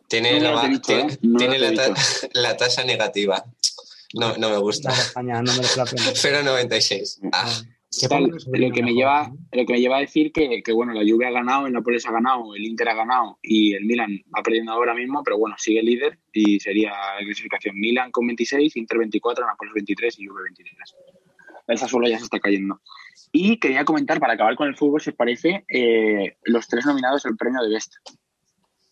Tiene, 0.09 0.41
la, 0.41 0.67
¿eh? 0.67 1.19
tiene, 1.39 1.59
la, 2.35 2.57
tasa 2.57 2.85
negativa. 2.85 3.45
No, 4.15 4.37
no 4.39 4.51
me 4.51 4.59
gusta. 4.59 4.91
España, 4.91 5.43
no 5.43 5.53
merece 5.53 5.77
la 5.77 5.85
pena. 5.85 6.03
0,96. 6.05 7.19
Ah. 7.33 7.63
Lo, 8.03 8.73
que 8.73 8.83
me 8.83 8.93
lleva, 8.93 9.33
lo 9.53 9.67
que 9.67 9.73
me 9.73 9.81
lleva 9.81 9.97
a 9.99 10.01
decir 10.01 10.33
que, 10.33 10.63
que, 10.63 10.73
bueno, 10.73 10.93
la 10.93 11.03
Juve 11.09 11.27
ha 11.27 11.31
ganado, 11.31 11.67
el 11.67 11.73
Nápoles 11.73 12.07
ha 12.07 12.13
ganado, 12.13 12.55
el 12.55 12.65
Inter 12.65 12.89
ha 12.89 12.95
ganado 12.95 13.39
y 13.43 13.75
el 13.75 13.85
Milan 13.85 14.21
va 14.37 14.43
perdiendo 14.43 14.73
ahora 14.73 14.95
mismo, 14.95 15.23
pero 15.25 15.39
bueno, 15.39 15.57
sigue 15.59 15.83
líder 15.83 16.19
y 16.33 16.61
sería 16.61 16.91
la 16.91 17.25
clasificación 17.25 17.79
Milan 17.79 18.11
con 18.11 18.27
26, 18.27 18.77
Inter 18.77 18.99
24, 18.99 19.47
Nápoles 19.47 19.75
23 19.75 20.19
y 20.21 20.27
Juve 20.27 20.43
23. 20.45 20.77
El 21.69 21.79
Sassuolo 21.79 22.09
ya 22.09 22.19
se 22.19 22.25
está 22.25 22.39
cayendo. 22.39 22.81
Y 23.33 23.59
quería 23.59 23.85
comentar, 23.85 24.21
para 24.21 24.35
acabar 24.35 24.57
con 24.57 24.69
el 24.69 24.77
fútbol, 24.77 25.01
si 25.01 25.11
os 25.11 25.17
parece, 25.17 25.65
eh, 25.69 26.37
los 26.45 26.69
tres 26.69 26.87
nominados 26.87 27.27
al 27.27 27.37
premio 27.37 27.63
de 27.63 27.71
Best. 27.71 27.95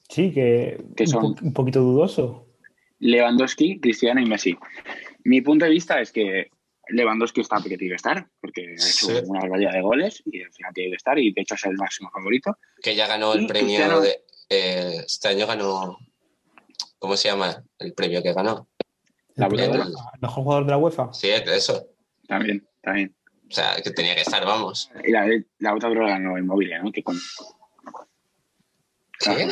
Sí, 0.08 0.32
que, 0.32 0.78
son 1.06 1.34
un, 1.40 1.52
poquito 1.52 1.80
dudoso. 1.80 2.46
Lewandowski, 2.98 3.80
Cristiano 3.80 4.20
y 4.20 4.26
Messi. 4.26 4.56
Mi 5.24 5.40
punto 5.40 5.64
de 5.64 5.70
vista 5.70 6.00
es 6.00 6.12
que 6.12 6.48
Lewandowski 6.88 7.40
está 7.40 7.56
porque 7.56 7.76
tiene 7.78 7.92
que 7.92 7.96
estar, 7.96 8.28
porque 8.40 8.74
ha 8.80 8.88
hecho 8.88 9.08
una 9.26 9.40
barbaridad 9.40 9.72
de 9.72 9.80
goles 9.80 10.22
y 10.26 10.42
al 10.42 10.52
final 10.52 10.72
tiene 10.74 10.90
que 10.90 10.96
estar 10.96 11.18
y 11.18 11.32
de 11.32 11.42
hecho 11.42 11.54
es 11.54 11.64
el 11.64 11.76
máximo 11.76 12.10
favorito. 12.10 12.56
Que 12.82 12.94
ya 12.94 13.06
ganó 13.06 13.34
el 13.34 13.46
premio 13.46 14.00
de... 14.00 14.24
Eh, 14.48 15.02
este 15.06 15.28
año 15.28 15.46
ganó... 15.46 15.98
¿Cómo 16.98 17.16
se 17.16 17.28
llama 17.28 17.62
el 17.78 17.92
premio 17.92 18.22
que 18.22 18.32
ganó? 18.32 18.68
La 19.34 19.46
el, 19.46 19.82
mejor 20.20 20.44
jugador 20.44 20.64
de 20.64 20.70
la 20.70 20.78
UEFA. 20.78 21.12
Sí, 21.12 21.28
eso. 21.30 21.88
También, 22.28 22.66
también. 22.82 23.14
O 23.50 23.54
sea, 23.54 23.76
que 23.82 23.90
tenía 23.90 24.14
que 24.14 24.22
estar, 24.22 24.44
vamos. 24.44 24.90
Y 25.04 25.10
la, 25.10 25.26
la 25.58 25.74
otra 25.74 25.90
droga 25.90 26.10
ganó 26.10 26.38
inmóvil, 26.38 26.70
¿no? 26.82 26.92
Que 26.92 27.02
con... 27.02 27.18
¿Qué? 29.18 29.48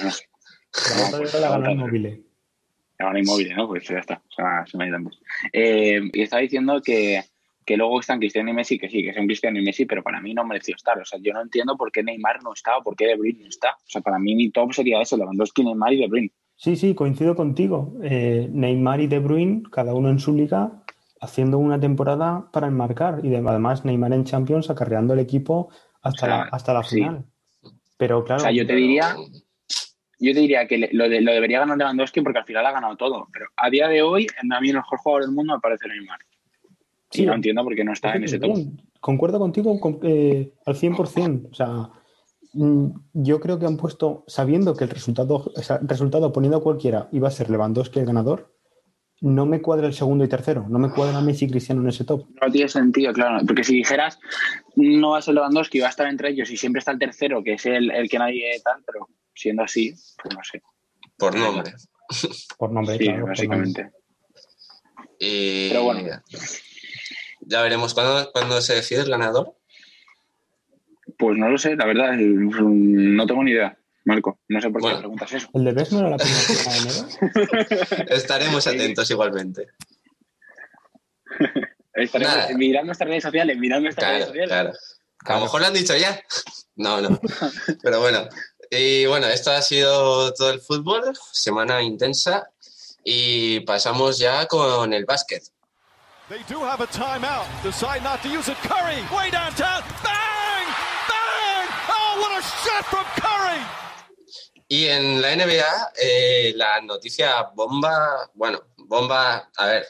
La 1.41 1.49
ganó 1.51 1.71
inmóvil. 1.71 2.32
Inmóvil, 3.19 3.55
¿no? 3.57 3.69
Pues 3.69 3.87
ya 3.89 3.99
está. 3.99 4.23
O 4.29 4.33
sea, 4.35 4.65
se 4.67 4.77
me 4.79 4.91
eh, 5.53 6.01
y 6.13 6.23
estaba 6.23 6.43
diciendo 6.43 6.81
que, 6.83 7.23
que 7.65 7.77
luego 7.77 8.01
están 8.01 8.19
Cristiano 8.19 8.51
y 8.51 8.55
Messi, 8.55 8.79
que 8.79 8.89
sí, 8.89 9.05
que 9.05 9.13
son 9.15 9.27
Cristiano 9.27 9.59
y 9.59 9.63
Messi, 9.65 9.85
pero 9.87 10.03
para 10.03 10.21
mí 10.21 10.35
no 10.35 10.45
mereció 10.45 10.75
estar. 10.77 10.99
O 10.99 11.05
sea, 11.05 11.19
yo 11.23 11.33
no 11.33 11.43
entiendo 11.43 11.77
por 11.77 11.91
qué 11.93 12.03
Neymar 12.03 12.43
no 12.43 12.53
está 12.53 12.77
o 12.79 12.83
por 12.83 12.97
qué 12.97 13.07
De 13.07 13.17
Bruyne 13.17 13.41
no 13.43 13.49
está. 13.49 13.71
O 13.73 13.89
sea, 13.89 14.01
para 14.01 14.19
mí 14.19 14.35
mi 14.35 14.51
top 14.51 14.73
sería 14.73 15.01
eso, 15.01 15.17
Lewandowski, 15.17 15.65
Neymar 15.65 15.93
y 15.93 16.01
De 16.01 16.09
Bruyne. 16.09 16.31
Sí, 16.57 16.77
sí, 16.77 16.95
coincido 16.95 17.35
contigo. 17.35 17.95
Eh, 18.03 18.49
Neymar 18.53 19.01
y 19.01 19.07
De 19.09 19.19
Bruyne, 19.19 19.63
cada 19.71 19.95
uno 19.95 20.11
en 20.11 20.19
su 20.21 20.35
liga, 20.35 20.85
haciendo 21.21 21.59
una 21.59 21.81
temporada 21.81 22.51
para 22.53 22.67
enmarcar. 22.69 23.21
Y 23.25 23.29
de- 23.31 23.39
además 23.39 23.85
Neymar 23.85 24.13
en 24.13 24.25
Champions 24.25 24.71
acarreando 24.71 25.15
el 25.15 25.21
equipo 25.21 25.71
hasta, 26.03 26.27
O 26.27 26.29
sea, 26.29 26.37
la, 26.39 26.43
hasta 26.53 26.73
la 26.75 26.83
sí. 26.85 26.97
final. 26.97 27.25
Pero 27.97 28.25
claro, 28.25 28.43
O 28.43 28.45
sea, 28.45 28.53
yo 28.53 28.67
te 28.67 28.75
diría, 28.75 29.15
yo 30.27 30.33
te 30.35 30.41
diría 30.41 30.67
que 30.67 30.89
lo, 30.93 31.09
de- 31.09 31.21
lo 31.21 31.33
debería 31.33 31.61
ganar 31.61 31.77
Lewandowski 31.79 32.21
porque 32.21 32.39
al 32.39 32.45
final 32.45 32.67
ha 32.67 32.73
ganado 32.73 32.97
todo. 32.97 33.29
Pero 33.33 33.47
a 33.57 33.69
día 33.71 33.89
de 33.89 34.03
hoy, 34.03 34.27
a 34.51 34.61
mí 34.61 34.69
el 34.71 34.77
mejor 34.77 34.99
jugador 34.99 35.25
del 35.27 35.35
mundo 35.35 35.55
me 35.55 35.61
parece 35.61 35.89
Neymar. 35.89 36.19
Sí. 37.11 37.23
Y 37.23 37.27
no 37.27 37.35
entiendo 37.35 37.63
por 37.65 37.75
qué 37.75 37.85
no 37.85 37.93
está 37.93 38.15
en 38.15 38.25
ese 38.25 38.39
top. 38.39 38.57
Concuerdo 39.01 39.39
contigo 39.39 39.79
con- 39.81 39.99
eh, 40.03 40.53
al 40.65 40.77
100%. 40.77 41.49
O 41.51 41.55
sea, 41.55 41.91
mm, 42.55 42.87
yo 43.15 43.41
creo 43.41 43.59
que 43.59 43.67
han 43.67 43.77
puesto, 43.77 44.25
sabiendo 44.27 44.75
que 44.75 44.85
el 44.85 44.91
resultado, 44.91 45.51
el 45.81 45.89
resultado 45.89 46.33
poniendo 46.33 46.59
a 46.59 46.63
cualquiera 46.63 47.09
iba 47.13 47.29
a 47.29 47.33
ser 47.33 47.51
Lewandowski 47.51 47.99
el 47.99 48.07
ganador, 48.07 48.53
no 49.21 49.47
me 49.47 49.61
cuadra 49.63 49.87
el 49.87 49.93
segundo 49.95 50.25
y 50.25 50.29
tercero. 50.29 50.67
No 50.69 50.79
me 50.81 50.91
cuadra 50.91 51.21
Messi 51.21 51.45
y 51.45 51.51
Cristiano 51.51 51.81
en 51.83 51.89
ese 51.89 52.05
top. 52.05 52.27
No 52.41 52.51
tiene 52.51 52.69
sentido, 52.69 53.13
claro. 53.13 53.45
Porque 53.47 53.63
si 53.63 53.75
dijeras, 53.77 54.19
no 54.75 55.11
va 55.11 55.19
a 55.19 55.23
ser 55.23 55.35
Lewandowski, 55.35 55.79
va 55.81 55.87
a 55.87 55.91
estar 55.91 56.07
entre 56.09 56.31
ellos 56.31 56.51
y 56.51 56.57
siempre 56.57 56.81
está 56.81 56.91
el 56.93 56.99
tercero, 56.99 57.43
que 57.45 57.53
es 57.55 57.67
el, 57.67 57.91
el 57.93 58.09
que 58.09 58.19
nadie 58.19 58.51
tal, 58.65 58.83
pero 58.85 59.09
siendo 59.35 59.63
así, 59.63 59.95
pues 60.23 60.35
no 60.35 60.41
sé. 60.45 60.63
Por 61.17 61.35
nombre. 61.37 61.73
Por 62.59 62.73
nombre, 62.73 62.99
Sí, 62.99 63.05
claro. 63.05 63.21
por 63.27 63.29
nombre. 63.29 63.31
básicamente. 63.31 63.91
Y 65.19 65.69
Pero 65.71 65.83
bueno. 65.85 66.23
Ya 67.43 67.63
veremos 67.63 67.95
cuándo, 67.95 68.31
cuándo 68.33 68.61
se 68.61 68.75
decide 68.75 69.01
el 69.03 69.11
ganador. 69.11 69.57
Pues 71.19 71.37
no 71.37 71.49
lo 71.49 71.59
sé, 71.59 71.77
la 71.77 71.87
verdad, 71.87 72.13
no 72.17 73.27
tengo 73.27 73.45
ni 73.45 73.53
idea, 73.53 73.77
Marco. 74.05 74.41
No 74.49 74.61
sé 74.61 74.71
por 74.71 74.81
qué 74.81 74.83
Bueno. 74.87 74.97
me 74.97 75.03
preguntas 75.03 75.33
eso. 75.33 75.49
¿El 75.55 75.65
de 75.65 75.73
Best 75.73 75.93
no 75.93 76.01
era 76.01 76.11
la 76.11 76.17
primera 76.17 76.43
de 77.39 77.43
enero? 77.43 78.07
Estaremos 78.09 78.67
atentos 78.67 79.11
igualmente. 79.11 79.67
Estaremos 81.95 82.35
Nada. 82.37 82.57
mirando 82.57 82.87
nuestras 82.87 83.09
redes 83.09 83.23
sociales, 83.23 83.59
mirando 83.59 83.85
nuestras 83.85 84.11
redes 84.11 84.27
sociales. 84.27 84.49
claro. 84.49 84.73
A 85.25 85.35
lo 85.37 85.41
mejor 85.43 85.61
lo 85.61 85.67
han 85.69 85.75
dicho 85.75 85.97
ya. 85.97 86.21
No, 86.75 87.01
no. 87.01 87.21
Pero 87.83 88.01
bueno. 88.01 88.29
Y 88.75 89.05
bueno, 89.05 89.27
esto 89.27 89.51
ha 89.51 89.61
sido 89.61 90.33
todo 90.33 90.49
el 90.49 90.59
fútbol, 90.59 91.13
semana 91.31 91.83
intensa. 91.83 92.51
Y 93.05 93.61
pasamos 93.61 94.17
ya 94.17 94.47
con 94.47 94.95
el 94.95 95.05
básquet. 95.05 95.43
They 96.31 96.43
do 96.49 96.65
have 96.65 96.83
a 96.83 96.87
timeout. 96.87 97.45
Decide 97.63 98.03
not 98.03 98.23
to 98.23 98.29
use 98.29 98.51
it. 98.51 98.57
Curry, 98.63 99.03
way 99.15 99.31
downtown. 99.31 99.83
Bang! 100.03 100.67
Bang! 101.07 101.69
Oh, 101.87 102.19
what 102.23 102.39
a 102.39 102.41
shot 102.41 102.87
from 102.87 103.05
Curry! 103.21 103.61
Y 104.69 104.87
en 104.87 105.21
la 105.21 105.37
NBA, 105.37 105.93
eh, 106.01 106.55
la 106.57 106.81
noticia 106.81 107.51
bomba, 107.55 108.31
bueno, 108.33 108.63
bomba, 108.79 109.51
a 109.55 109.67
ver, 109.67 109.87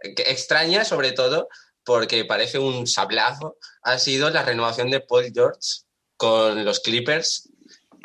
extraña 0.00 0.84
sobre 0.84 1.12
todo, 1.12 1.48
porque 1.84 2.24
parece 2.24 2.58
un 2.58 2.88
sablazo, 2.88 3.56
ha 3.82 3.98
sido 4.00 4.30
la 4.30 4.42
renovación 4.42 4.90
de 4.90 4.98
Paul 4.98 5.30
George 5.32 5.84
con 6.16 6.64
los 6.64 6.80
Clippers, 6.80 7.50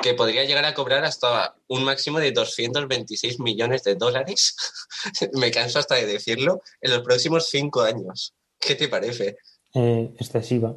que 0.01 0.13
podría 0.13 0.43
llegar 0.46 0.65
a 0.65 0.74
cobrar 0.74 1.03
hasta 1.05 1.55
un 1.67 1.84
máximo 1.84 2.20
de 2.20 2.31
226 2.31 3.39
millones 3.39 3.84
de 3.84 3.96
dólares, 3.96 4.55
me 5.34 5.51
canso 5.51 5.79
hasta 5.79 5.96
de 5.96 6.05
decirlo, 6.05 6.62
en 6.81 6.91
los 6.91 7.01
próximos 7.01 7.48
cinco 7.50 7.81
años. 7.81 8.34
¿Qué 8.60 8.75
te 8.75 8.88
parece? 8.88 9.38
Eh, 9.74 10.13
excesiva. 10.20 10.75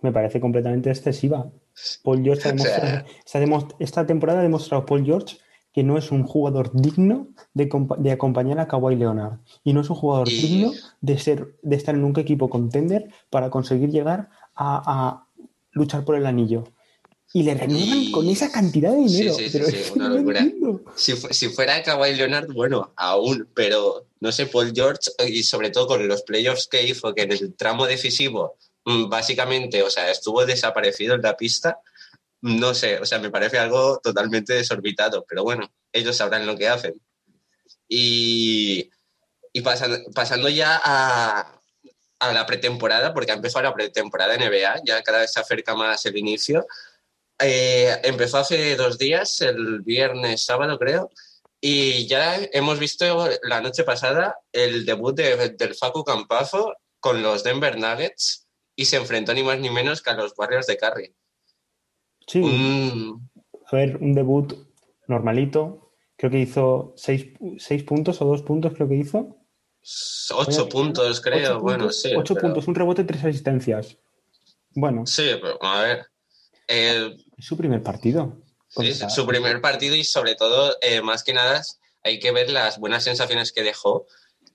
Me 0.00 0.12
parece 0.12 0.40
completamente 0.40 0.90
excesiva. 0.90 1.50
Paul 2.02 2.22
George 2.22 2.48
ha 2.48 2.52
O 2.54 2.58
sea- 2.58 3.40
demostrado- 3.40 3.76
esta, 3.78 4.06
temporada 4.06 4.40
ha 4.40 4.42
demostrado 4.42 4.84
Paul 4.86 5.04
George 5.04 5.38
que 5.72 5.82
no 5.82 5.96
es 5.96 6.10
un 6.10 6.24
jugador 6.24 6.70
digno 6.74 7.28
de, 7.54 7.66
compa- 7.70 7.96
de 7.96 8.12
acompañar 8.12 8.60
a 8.60 8.68
Kawhi 8.68 8.94
Leonard 8.94 9.38
y 9.64 9.72
no 9.72 9.80
es 9.80 9.88
un 9.88 9.96
jugador 9.96 10.28
Y- 10.28 10.40
digno 10.42 10.72
de 11.00 11.18
ser 11.18 11.56
de 11.62 11.76
estar 11.76 11.94
en 11.94 12.04
un 12.04 12.18
equipo 12.18 12.50
contender 12.50 13.08
para 13.30 13.48
conseguir 13.48 13.88
llegar 13.90 14.28
a, 14.54 14.82
a 14.84 15.26
luchar 15.70 16.04
por 16.04 16.16
el 16.16 16.26
anillo. 16.26 16.64
Y 17.34 17.44
le 17.44 17.54
renuevan 17.54 18.02
Y- 18.02 18.10
con 18.12 18.28
esa 18.28 18.52
cantidad 18.52 18.92
de 18.92 19.08
Sí, 19.08 19.14
dinero. 19.16 19.34
sí, 19.34 19.44
sí, 19.44 19.50
pero 19.52 19.66
sí, 19.66 19.72
que 19.72 19.92
una 19.92 20.08
locura. 20.10 20.46
Si, 20.96 21.14
fu- 21.14 21.32
si 21.32 21.48
fuera 21.48 21.82
Kawhi 21.82 22.14
Leonard, 22.14 22.52
bueno, 22.52 22.92
aún, 22.96 23.48
pero 23.54 24.06
no 24.20 24.30
sé, 24.32 24.46
Paul 24.46 24.72
George, 24.74 25.10
y 25.28 25.42
sobre 25.42 25.70
todo 25.70 25.86
con 25.86 26.06
los 26.06 26.22
playoffs 26.22 26.66
que 26.68 26.82
hizo, 26.82 27.14
que 27.14 27.22
en 27.22 27.32
el 27.32 27.54
tramo 27.54 27.86
decisivo, 27.86 28.56
mm, 28.84 29.08
básicamente, 29.08 29.82
o 29.82 29.88
sea, 29.88 30.10
estuvo 30.10 30.44
desaparecido 30.44 31.14
en 31.14 31.22
la 31.22 31.36
pista, 31.36 31.80
no 32.42 32.74
sé, 32.74 32.98
o 32.98 33.06
sea, 33.06 33.18
me 33.18 33.30
parece 33.30 33.58
algo 33.58 33.98
totalmente 34.02 34.52
desorbitado, 34.52 35.24
pero 35.26 35.42
bueno, 35.42 35.72
ellos 35.92 36.16
sabrán 36.16 36.46
lo 36.46 36.56
que 36.56 36.68
hacen. 36.68 37.00
Y, 37.88 38.90
y 39.52 39.60
pasando, 39.62 39.98
pasando 40.14 40.48
ya 40.48 40.80
a, 40.84 41.60
a 42.18 42.32
la 42.32 42.46
pretemporada, 42.46 43.12
porque 43.14 43.32
ha 43.32 43.36
empezado 43.36 43.62
la 43.64 43.74
pretemporada 43.74 44.34
NBA, 44.36 44.82
ya 44.84 45.02
cada 45.02 45.20
vez 45.20 45.32
se 45.32 45.40
acerca 45.40 45.74
más 45.74 46.04
el 46.06 46.16
inicio. 46.16 46.66
Eh, 47.44 48.00
empezó 48.04 48.38
hace 48.38 48.76
dos 48.76 48.98
días, 48.98 49.40
el 49.40 49.80
viernes, 49.82 50.44
sábado 50.44 50.78
creo, 50.78 51.10
y 51.60 52.06
ya 52.06 52.36
hemos 52.52 52.78
visto 52.78 53.28
la 53.42 53.60
noche 53.60 53.84
pasada 53.84 54.36
el 54.52 54.84
debut 54.84 55.14
de- 55.16 55.50
del 55.50 55.74
Facu 55.74 56.04
Campazo 56.04 56.74
con 57.00 57.22
los 57.22 57.42
Denver 57.44 57.78
Nuggets 57.78 58.46
y 58.76 58.84
se 58.84 58.96
enfrentó 58.96 59.34
ni 59.34 59.42
más 59.42 59.58
ni 59.58 59.70
menos 59.70 60.02
que 60.02 60.10
a 60.10 60.14
los 60.14 60.34
Warriors 60.36 60.66
de 60.66 60.76
Curry. 60.76 61.14
Sí, 62.26 62.40
Un- 62.40 63.30
a 63.66 63.76
ver, 63.76 63.96
un 63.96 64.12
debut 64.14 64.54
normalito. 65.08 65.92
Creo 66.16 66.30
que 66.30 66.38
hizo 66.38 66.94
seis, 66.96 67.26
seis 67.58 67.82
puntos 67.82 68.20
o 68.22 68.24
dos 68.26 68.42
puntos, 68.42 68.72
creo 68.74 68.88
que 68.88 68.94
hizo. 68.96 69.36
ocho 70.34 70.62
Oye, 70.62 70.70
puntos, 70.70 71.20
creo. 71.20 71.50
Ocho 71.56 71.60
bueno, 71.60 71.78
puntos, 71.80 72.00
sí. 72.02 72.12
ocho 72.16 72.34
pero- 72.34 72.46
puntos, 72.46 72.68
un 72.68 72.74
rebote, 72.76 73.02
tres 73.04 73.24
asistencias. 73.24 73.98
Bueno, 74.74 75.04
Sí, 75.06 75.30
pero 75.40 75.58
a 75.64 75.82
ver. 75.82 76.06
Eh, 76.68 77.16
es 77.36 77.44
su 77.44 77.56
primer 77.56 77.82
partido. 77.82 78.42
Sí, 78.68 78.94
su 78.94 79.26
primer 79.26 79.60
partido 79.60 79.94
y 79.94 80.04
sobre 80.04 80.34
todo, 80.34 80.76
eh, 80.80 81.02
más 81.02 81.22
que 81.22 81.34
nada, 81.34 81.62
hay 82.02 82.18
que 82.18 82.32
ver 82.32 82.50
las 82.50 82.78
buenas 82.78 83.04
sensaciones 83.04 83.52
que 83.52 83.62
dejó, 83.62 84.06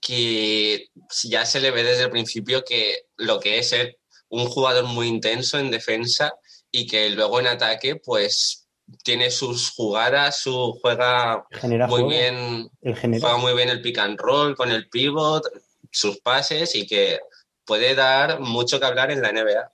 que 0.01 0.87
ya 1.23 1.45
se 1.45 1.59
le 1.59 1.71
ve 1.71 1.83
desde 1.83 2.03
el 2.03 2.09
principio 2.09 2.63
que 2.63 3.05
lo 3.17 3.39
que 3.39 3.59
es 3.59 3.69
ser 3.69 3.99
un 4.29 4.47
jugador 4.47 4.85
muy 4.85 5.07
intenso 5.07 5.59
en 5.59 5.71
defensa 5.71 6.33
y 6.71 6.87
que 6.87 7.09
luego 7.11 7.39
en 7.39 7.47
ataque 7.47 7.95
pues 7.95 8.67
tiene 9.03 9.31
sus 9.31 9.71
jugadas, 9.71 10.39
su 10.39 10.77
juega 10.81 11.45
genera 11.51 11.87
muy 11.87 12.01
juego, 12.01 12.09
bien, 12.09 12.69
el 12.81 12.95
genera. 12.95 13.21
juega 13.21 13.37
muy 13.37 13.53
bien 13.53 13.69
el 13.69 13.81
pick 13.81 13.97
and 13.99 14.19
roll 14.19 14.55
con 14.55 14.71
el 14.71 14.89
pivot, 14.89 15.43
sus 15.91 16.19
pases 16.19 16.75
y 16.75 16.87
que 16.87 17.19
puede 17.65 17.95
dar 17.95 18.39
mucho 18.39 18.79
que 18.79 18.85
hablar 18.85 19.11
en 19.11 19.21
la 19.21 19.31
NBA. 19.31 19.71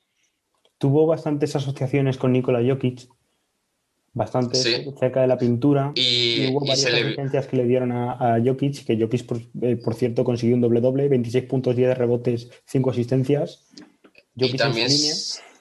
Tuvo 0.78 1.06
bastantes 1.06 1.56
asociaciones 1.56 2.18
con 2.18 2.34
Nikola 2.34 2.60
Jokic, 2.68 3.08
bastantes 4.14 4.62
Sí. 4.62 4.86
cerca 5.00 5.22
de 5.22 5.28
la 5.28 5.38
pintura. 5.38 5.92
Y, 5.96 6.44
Y 6.44 6.48
hubo 6.48 6.66
y 6.66 6.70
varias 6.70 6.92
le, 6.92 7.48
que 7.48 7.58
le 7.58 7.66
dieron 7.66 7.92
a, 7.92 8.36
a 8.36 8.42
Jokic, 8.44 8.86
que 8.86 8.98
Jokic, 9.00 9.26
por, 9.26 9.38
eh, 9.62 9.76
por 9.78 9.96
cierto, 9.96 10.24
consiguió 10.24 10.56
un 10.56 10.62
doble-doble, 10.62 11.08
26 11.10 11.46
puntos, 11.46 11.76
10 11.76 11.98
rebotes, 11.98 12.50
5 12.66 12.92
asistencias. 12.92 13.66
Y 14.36 14.42
Jokic 14.46 14.52
en 14.54 14.58
también 14.58 14.88
línea. 14.90 15.16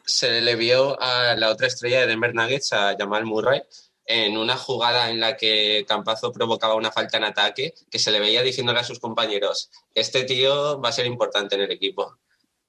se 0.04 0.40
le 0.40 0.57
vio 0.57 1.00
a 1.00 1.35
la 1.37 1.50
otra 1.50 1.66
estrella 1.66 2.00
de 2.00 2.07
Denver 2.09 2.35
Nuggets, 2.35 2.73
a 2.73 2.97
Jamal 2.99 3.25
Murray, 3.25 3.62
en 4.04 4.37
una 4.37 4.57
jugada 4.57 5.11
en 5.11 5.21
la 5.21 5.37
que 5.37 5.85
Campazo 5.87 6.33
provocaba 6.33 6.75
una 6.75 6.90
falta 6.90 7.16
en 7.19 7.25
ataque, 7.25 7.73
que 7.90 7.99
se 8.00 8.11
le 8.11 8.19
veía 8.21 8.42
diciéndole 8.42 8.81
a 8.81 8.85
sus 8.85 8.99
compañeros, 8.99 9.71
este 9.95 10.25
tío 10.25 10.81
va 10.81 10.88
a 10.88 10.92
ser 10.92 11.07
importante 11.07 11.54
en 11.54 11.62
el 11.62 11.71
equipo. 11.71 12.19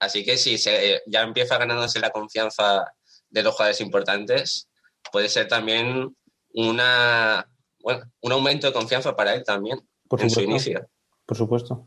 Así 0.05 0.23
que 0.23 0.37
si 0.37 0.57
se, 0.57 1.01
ya 1.07 1.21
empieza 1.21 1.57
ganándose 1.57 1.99
la 1.99 2.11
confianza 2.11 2.93
de 3.29 3.43
los 3.43 3.53
jugadores 3.53 3.81
importantes, 3.81 4.69
puede 5.11 5.29
ser 5.29 5.47
también 5.47 6.15
una, 6.53 7.47
bueno, 7.81 8.03
un 8.21 8.31
aumento 8.31 8.67
de 8.67 8.73
confianza 8.73 9.15
para 9.15 9.33
él 9.33 9.43
también 9.43 9.79
Por 10.07 10.21
en 10.21 10.29
su 10.29 10.41
inicio. 10.41 10.87
Por 11.25 11.37
supuesto. 11.37 11.85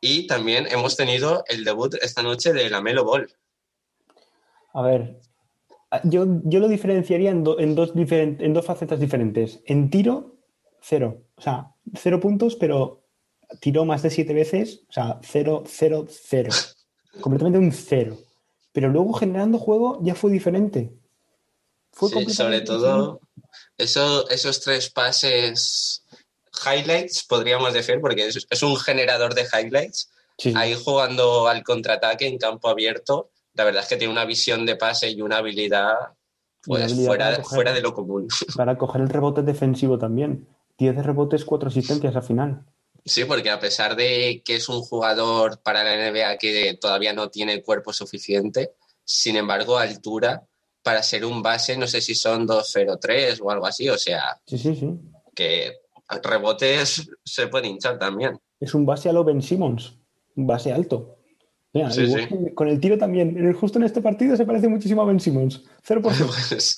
Y 0.00 0.26
también 0.26 0.66
hemos 0.70 0.96
tenido 0.96 1.44
el 1.48 1.64
debut 1.64 1.94
esta 2.02 2.22
noche 2.22 2.52
de 2.52 2.68
la 2.70 2.80
Melo 2.80 3.04
Ball. 3.04 3.26
A 4.74 4.82
ver, 4.82 5.20
yo, 6.04 6.26
yo 6.44 6.60
lo 6.60 6.68
diferenciaría 6.68 7.30
en, 7.30 7.44
do- 7.44 7.58
en 7.58 7.74
dos 7.74 7.94
diferen- 7.94 8.36
en 8.40 8.52
dos 8.52 8.66
facetas 8.66 9.00
diferentes. 9.00 9.60
En 9.64 9.88
tiro, 9.90 10.36
cero. 10.80 11.22
O 11.36 11.40
sea, 11.40 11.72
cero 11.94 12.20
puntos, 12.20 12.56
pero 12.56 13.04
tiró 13.60 13.84
más 13.84 14.02
de 14.02 14.10
siete 14.10 14.34
veces. 14.34 14.82
O 14.88 14.92
sea, 14.92 15.18
cero, 15.22 15.64
cero, 15.66 16.04
cero. 16.08 16.50
Completamente 17.20 17.58
un 17.58 17.72
cero. 17.72 18.16
Pero 18.72 18.88
luego 18.88 19.12
generando 19.14 19.58
juego 19.58 19.98
ya 20.02 20.14
fue 20.14 20.30
diferente. 20.30 20.92
Fue 21.92 22.10
Sí, 22.10 22.30
sobre 22.30 22.60
todo 22.60 23.20
eso, 23.78 24.28
esos 24.28 24.60
tres 24.60 24.90
pases 24.90 26.04
highlights, 26.64 27.24
podríamos 27.24 27.72
decir, 27.72 28.00
porque 28.00 28.26
es, 28.26 28.46
es 28.48 28.62
un 28.62 28.76
generador 28.76 29.34
de 29.34 29.44
highlights. 29.52 30.10
Sí. 30.38 30.52
Ahí 30.54 30.74
jugando 30.74 31.48
al 31.48 31.62
contraataque 31.64 32.26
en 32.26 32.36
campo 32.38 32.68
abierto, 32.68 33.30
la 33.54 33.64
verdad 33.64 33.82
es 33.82 33.88
que 33.88 33.96
tiene 33.96 34.12
una 34.12 34.26
visión 34.26 34.66
de 34.66 34.76
pase 34.76 35.08
y 35.10 35.22
una 35.22 35.38
habilidad 35.38 35.94
Y 36.66 36.70
una 36.72 36.80
pues 36.80 36.82
habilidad 36.84 37.06
fuera, 37.06 37.36
coger- 37.38 37.44
fuera 37.54 37.72
de 37.72 37.80
lo 37.80 37.94
común. 37.94 38.28
Para 38.54 38.76
coger 38.76 39.00
el 39.00 39.08
rebote 39.08 39.42
defensivo 39.42 39.98
también. 39.98 40.46
10 40.76 40.96
rebotes, 40.96 41.46
4 41.46 41.68
asistencias 41.70 42.14
al 42.14 42.22
final. 42.22 42.66
Sí, 43.06 43.24
porque 43.24 43.50
a 43.50 43.60
pesar 43.60 43.94
de 43.94 44.42
que 44.44 44.56
es 44.56 44.68
un 44.68 44.82
jugador 44.82 45.62
para 45.62 45.84
la 45.84 46.10
NBA 46.10 46.36
que 46.38 46.76
todavía 46.80 47.12
no 47.12 47.30
tiene 47.30 47.62
cuerpo 47.62 47.92
suficiente, 47.92 48.72
sin 49.04 49.36
embargo, 49.36 49.78
altura 49.78 50.44
para 50.82 51.02
ser 51.02 51.24
un 51.24 51.40
base, 51.42 51.76
no 51.76 51.86
sé 51.86 52.00
si 52.00 52.14
son 52.16 52.46
2.03 52.46 53.40
o 53.42 53.50
algo 53.50 53.66
así, 53.66 53.88
o 53.88 53.96
sea, 53.96 54.40
Sí, 54.46 54.58
sí, 54.58 54.74
sí. 54.74 54.90
que 55.34 55.72
rebotes 56.22 57.08
se 57.24 57.46
puede 57.46 57.68
hinchar 57.68 57.98
también. 57.98 58.38
Es 58.60 58.74
un 58.74 58.84
base 58.84 59.08
a 59.08 59.12
lo 59.12 59.24
Ben 59.24 59.40
Simmons, 59.40 59.96
un 60.34 60.46
base 60.46 60.72
alto. 60.72 61.15
Mira, 61.76 61.90
Sí, 61.90 62.02
igual 62.02 62.22
sí. 62.22 62.28
que 62.28 62.54
Con 62.54 62.68
el 62.68 62.80
tiro 62.80 62.96
también. 62.96 63.52
Justo 63.54 63.78
en 63.78 63.84
este 63.84 64.00
partido 64.00 64.34
se 64.36 64.46
parece 64.46 64.66
muchísimo 64.68 65.02
a 65.02 65.04
Ben 65.04 65.20
Simmons. 65.20 65.62
0%. 65.86 66.00
Pues, 66.48 66.76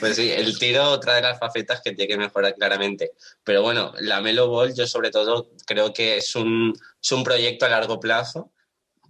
pues 0.00 0.16
sí, 0.16 0.30
el 0.30 0.58
tiro 0.58 0.84
otra 0.90 1.16
de 1.16 1.22
las 1.22 1.38
facetas 1.38 1.80
que 1.82 1.92
tiene 1.92 2.08
que 2.08 2.16
mejorar 2.18 2.54
claramente. 2.54 3.12
Pero 3.44 3.62
bueno, 3.62 3.92
la 4.00 4.20
Melo 4.20 4.48
Ball 4.48 4.74
yo 4.74 4.86
sobre 4.86 5.10
todo 5.10 5.50
creo 5.66 5.92
que 5.92 6.16
es 6.16 6.34
un, 6.34 6.72
es 7.02 7.12
un 7.12 7.24
proyecto 7.24 7.66
a 7.66 7.68
largo 7.68 8.00
plazo 8.00 8.50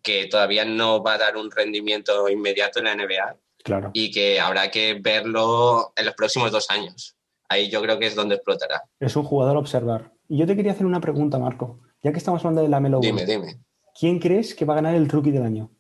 que 0.02 0.26
todavía 0.26 0.64
no 0.64 1.02
va 1.02 1.14
a 1.14 1.18
dar 1.18 1.37
un 1.37 1.50
rendimiento 1.50 2.28
inmediato 2.28 2.78
en 2.80 2.85
la 2.87 2.95
NBA 2.97 3.37
Claro. 3.64 3.90
y 3.92 4.11
que 4.11 4.40
habrá 4.40 4.71
que 4.71 4.95
verlo 5.00 5.92
en 5.97 6.07
los 6.07 6.14
próximos 6.14 6.50
dos 6.50 6.71
años. 6.71 7.16
Ahí 7.49 7.68
yo 7.71 7.80
creo 7.83 7.99
que 7.99 8.07
es 8.07 8.14
donde 8.14 8.35
explotará. 8.37 8.83
Es 9.00 9.16
un 9.16 9.25
jugador 9.25 9.57
a 9.57 9.61
observar. 9.61 10.12
Y 10.28 10.38
yo 10.38 10.47
te 10.47 10.54
quería 10.57 10.73
hacer 10.73 10.87
una 10.87 11.00
pregunta, 11.00 11.38
Marco. 11.38 11.80
Ya 12.02 12.12
que 12.12 12.18
estamos 12.18 12.40
hablando 12.42 12.62
de 12.62 12.68
la 12.68 12.78
Melo 12.80 12.99
Ball, 12.99 13.07
Dime, 13.07 13.25
dime. 13.26 13.59
¿Quién 13.98 14.18
crees 14.18 14.54
que 14.54 14.64
va 14.64 14.74
a 14.74 14.76
ganar 14.76 14.94
el 14.94 15.08
rookie 15.08 15.30
del 15.30 15.42
año? 15.42 15.70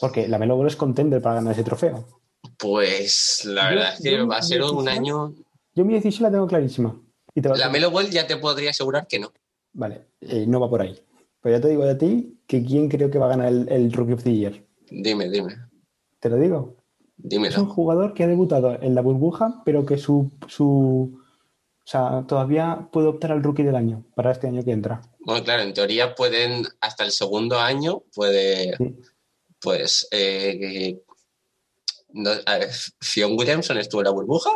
Porque 0.00 0.28
la 0.28 0.38
Melo 0.38 0.66
es 0.66 0.76
contender 0.76 1.22
para 1.22 1.36
ganar 1.36 1.52
ese 1.52 1.64
trofeo. 1.64 2.06
Pues 2.58 3.44
la 3.44 3.70
Yo- 3.70 3.76
verdad 3.76 3.94
es 3.94 4.02
que 4.02 4.10
yo- 4.16 4.26
va 4.28 4.36
a 4.38 4.42
ser 4.42 4.62
un 4.62 4.88
año... 4.88 5.34
Yo 5.74 5.84
mi 5.84 5.94
decisión 5.94 6.24
la 6.24 6.30
tengo 6.30 6.46
clarísima. 6.46 7.00
Y 7.34 7.42
te 7.42 7.48
La 7.50 7.68
Melo 7.68 7.90
Ball 7.90 8.08
ya 8.10 8.26
te 8.26 8.36
podría 8.36 8.70
asegurar 8.70 9.06
que 9.06 9.18
no. 9.18 9.32
Vale, 9.74 10.06
eh, 10.20 10.46
no 10.46 10.58
va 10.60 10.70
por 10.70 10.80
ahí. 10.80 10.98
Pero 11.42 11.56
ya 11.56 11.60
te 11.60 11.68
digo 11.68 11.84
a 11.84 11.96
ti 11.98 12.40
que 12.46 12.64
quién 12.64 12.88
creo 12.88 13.10
que 13.10 13.18
va 13.18 13.26
a 13.26 13.30
ganar 13.30 13.48
el, 13.48 13.68
el 13.68 13.92
Rookie 13.92 14.14
of 14.14 14.22
the 14.22 14.34
Year. 14.34 14.64
Dime, 14.90 15.28
dime. 15.28 15.54
Te 16.18 16.30
lo 16.30 16.36
digo. 16.36 16.76
Es 17.18 17.24
un 17.24 17.28
Dímelo. 17.28 17.66
jugador 17.66 18.14
que 18.14 18.24
ha 18.24 18.26
debutado 18.26 18.80
en 18.80 18.94
la 18.94 19.00
burbuja, 19.02 19.62
pero 19.64 19.84
que 19.84 19.98
su, 19.98 20.30
su 20.48 21.18
o 21.86 21.88
sea, 21.88 22.24
todavía 22.26 22.88
puede 22.90 23.06
optar 23.06 23.30
al 23.30 23.44
Rookie 23.44 23.62
del 23.62 23.76
año 23.76 24.02
para 24.16 24.32
este 24.32 24.48
año 24.48 24.64
que 24.64 24.72
entra. 24.72 25.02
Bueno, 25.20 25.44
claro, 25.44 25.62
en 25.62 25.72
teoría 25.72 26.16
pueden, 26.16 26.64
hasta 26.80 27.04
el 27.04 27.12
segundo 27.12 27.60
año, 27.60 28.02
puede, 28.12 28.76
Sí. 28.76 28.96
pues, 29.60 30.08
eh, 30.10 31.00
no, 32.12 32.30
ver, 32.44 32.70
Fion 33.00 33.36
Williamson 33.38 33.78
estuvo 33.78 34.00
en 34.00 34.06
la 34.06 34.10
burbuja, 34.10 34.50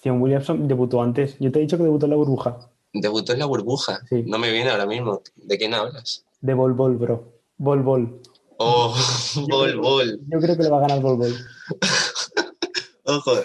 Zion 0.00 0.22
Williamson 0.22 0.68
debutó 0.68 1.02
antes. 1.02 1.36
Yo 1.40 1.50
te 1.50 1.58
he 1.58 1.62
dicho 1.62 1.76
que 1.76 1.82
debutó 1.82 2.06
en 2.06 2.10
la 2.10 2.16
burbuja. 2.16 2.70
debutó 2.92 3.32
en 3.32 3.40
la 3.40 3.46
burbuja, 3.46 4.00
Sí. 4.08 4.22
no 4.26 4.38
me 4.38 4.52
viene 4.52 4.70
ahora 4.70 4.86
mismo. 4.86 5.22
¿De 5.34 5.58
quién 5.58 5.74
hablas? 5.74 6.24
De 6.40 6.54
Bol 6.54 6.72
Bol, 6.74 6.96
bro. 6.96 7.32
Bol 7.56 7.82
Bol. 7.82 8.22
Oh, 8.58 8.94
Bol 9.50 9.76
Bol. 9.80 10.20
Yo 10.28 10.38
creo 10.38 10.56
que 10.56 10.62
le 10.62 10.68
va 10.70 10.78
a 10.78 10.80
ganar 10.82 11.00
Bol 11.00 11.16
Bol. 11.16 11.34
Ojo, 13.08 13.42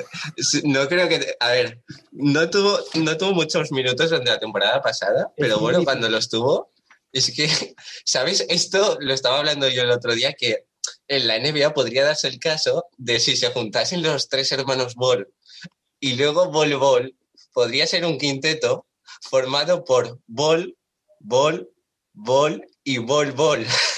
no 0.66 0.90
creo 0.90 1.08
que, 1.08 1.36
a 1.40 1.52
ver, 1.52 1.82
no 2.12 2.50
tuvo, 2.50 2.78
no 2.96 3.16
tuvo 3.16 3.32
muchos 3.32 3.72
minutos 3.72 4.10
durante 4.10 4.32
la 4.32 4.40
temporada 4.40 4.82
pasada, 4.82 5.32
pero 5.38 5.58
bueno, 5.58 5.86
cuando 5.86 6.10
los 6.10 6.28
tuvo, 6.28 6.74
es 7.14 7.32
que, 7.32 7.48
¿sabes? 8.06 8.46
Esto 8.50 8.98
lo 9.00 9.14
estaba 9.14 9.40
hablando 9.40 9.70
yo 9.70 9.84
el 9.84 9.92
otro 9.92 10.14
día, 10.16 10.34
que 10.34 10.66
en 11.08 11.28
la 11.28 11.40
NBA 11.40 11.74
podría 11.74 12.04
darse 12.04 12.28
el 12.28 12.40
caso 12.40 12.88
de 12.98 13.22
si 13.22 13.38
se 13.38 13.52
juntasen 13.52 14.04
los 14.04 14.28
tres 14.28 14.52
hermanos 14.52 14.96
Ball 14.96 15.30
y 16.02 16.16
luego 16.16 16.52
Bol 16.52 16.76
Bol, 16.76 17.16
podría 17.54 17.88
ser 17.88 18.06
un 18.06 18.18
quinteto 18.18 18.86
formado 19.22 19.86
por 19.86 20.20
Ball, 20.28 20.76
Ball, 21.22 21.70
Ball 22.12 22.68
y 22.84 22.98
Bol 22.98 23.32
Bol. 23.32 23.66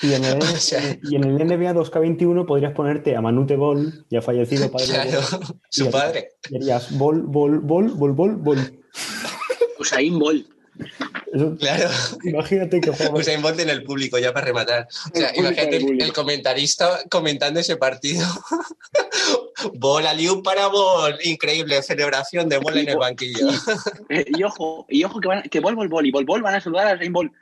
Y 0.00 0.12
en 0.12 0.24
el, 0.24 0.38
O 0.42 0.44
sea- 0.56 0.98
y 1.02 1.16
en 1.16 1.24
el 1.24 1.34
NBA 1.34 1.74
2K21 1.74 2.46
podrías 2.46 2.72
ponerte 2.72 3.16
a 3.16 3.20
Manute 3.20 3.56
Bol, 3.56 4.06
ya 4.10 4.22
fallecido 4.22 4.70
padre 4.70 4.86
Claro, 4.86 5.20
Bol, 5.30 5.56
su 5.70 5.84
Y- 5.86 5.88
padre. 5.88 6.28
y 6.50 6.56
harías 6.56 6.96
Bol, 6.96 7.22
Bol, 7.22 7.58
Bol, 7.60 7.88
Bol, 7.90 8.12
Bol, 8.12 8.36
Bol. 8.36 8.58
Usain 9.78 10.18
Bolt. 10.18 10.46
Eso- 11.32 11.56
Claro. 11.58 11.88
imagínate 12.22 12.80
que 12.80 12.90
juega 12.92 13.12
Usain 13.14 13.42
Bolt 13.42 13.58
en 13.60 13.70
el 13.70 13.82
público, 13.82 14.18
ya 14.18 14.32
para 14.32 14.46
rematar. 14.46 14.86
O 15.12 15.18
sea, 15.18 15.28
El 15.30 15.40
imagínate 15.40 15.76
el, 15.78 16.12
comentarista 16.12 17.00
comentando 17.10 17.58
ese 17.60 17.76
partido. 17.76 18.24
bola 19.74 20.14
liu 20.14 20.40
para 20.42 20.68
Bol. 20.68 21.16
Increíble 21.24 21.82
celebración 21.82 22.48
de 22.48 22.58
bola 22.58 22.80
en 22.80 22.88
el 22.90 22.96
banquillo. 22.96 23.48
Eh, 24.08 24.24
y 24.28 24.42
ojo, 24.44 24.86
y 24.88 25.02
ojo 25.02 25.20
que, 25.20 25.26
van, 25.28 25.42
que 25.42 25.58
Bol 25.60 25.74
Bol 25.74 25.88
Bol 25.88 26.06
y 26.06 26.12
Bol 26.12 26.24
Bol 26.24 26.42
van 26.42 26.54
a 26.54 26.60
saludar 26.60 26.86
a 26.86 26.94
Usain 26.94 27.12
Bolt. 27.12 27.32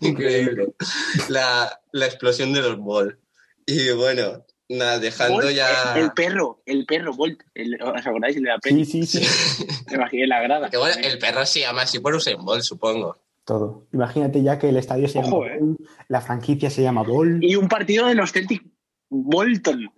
Increíble. 0.00 0.74
La, 1.28 1.80
la 1.92 2.06
explosión 2.06 2.52
de 2.52 2.60
los 2.62 2.78
Bol. 2.78 3.18
Y 3.66 3.90
bueno, 3.92 4.44
nada, 4.68 4.98
dejando 4.98 5.34
Bolt, 5.34 5.50
ya. 5.54 5.94
El 5.96 6.12
perro, 6.12 6.62
el 6.66 6.86
perro 6.86 7.12
Bolt. 7.14 7.40
El- 7.54 7.80
¿Os 7.82 8.06
acordáis 8.06 8.34
de 8.36 8.42
la 8.42 8.54
Sí, 8.54 8.60
peli? 8.70 8.84
sí, 8.84 9.06
sí. 9.06 9.20
Me 9.88 9.96
imaginé 9.96 10.26
la 10.26 10.40
grada. 10.42 10.70
Que 10.70 10.76
bueno, 10.76 10.96
el 11.02 11.18
perro 11.18 11.44
se 11.46 11.60
llama 11.60 11.82
así 11.82 11.98
por 12.00 12.14
Usain 12.14 12.44
Bolt, 12.44 12.62
supongo. 12.62 13.18
Todo. 13.44 13.86
Imagínate 13.92 14.42
ya 14.42 14.58
que 14.58 14.68
el 14.68 14.76
estadio 14.76 15.08
se 15.08 15.18
Ojo, 15.18 15.44
llama 15.44 15.54
eh. 15.54 15.58
Bol, 15.60 15.76
la 16.08 16.20
franquicia 16.20 16.70
se 16.70 16.82
llama 16.82 17.02
Bol. 17.02 17.38
Y 17.42 17.56
un 17.56 17.68
partido 17.68 18.06
de 18.06 18.14
los 18.14 18.32
Celtic 18.32 18.62
Bolton. 19.08 19.90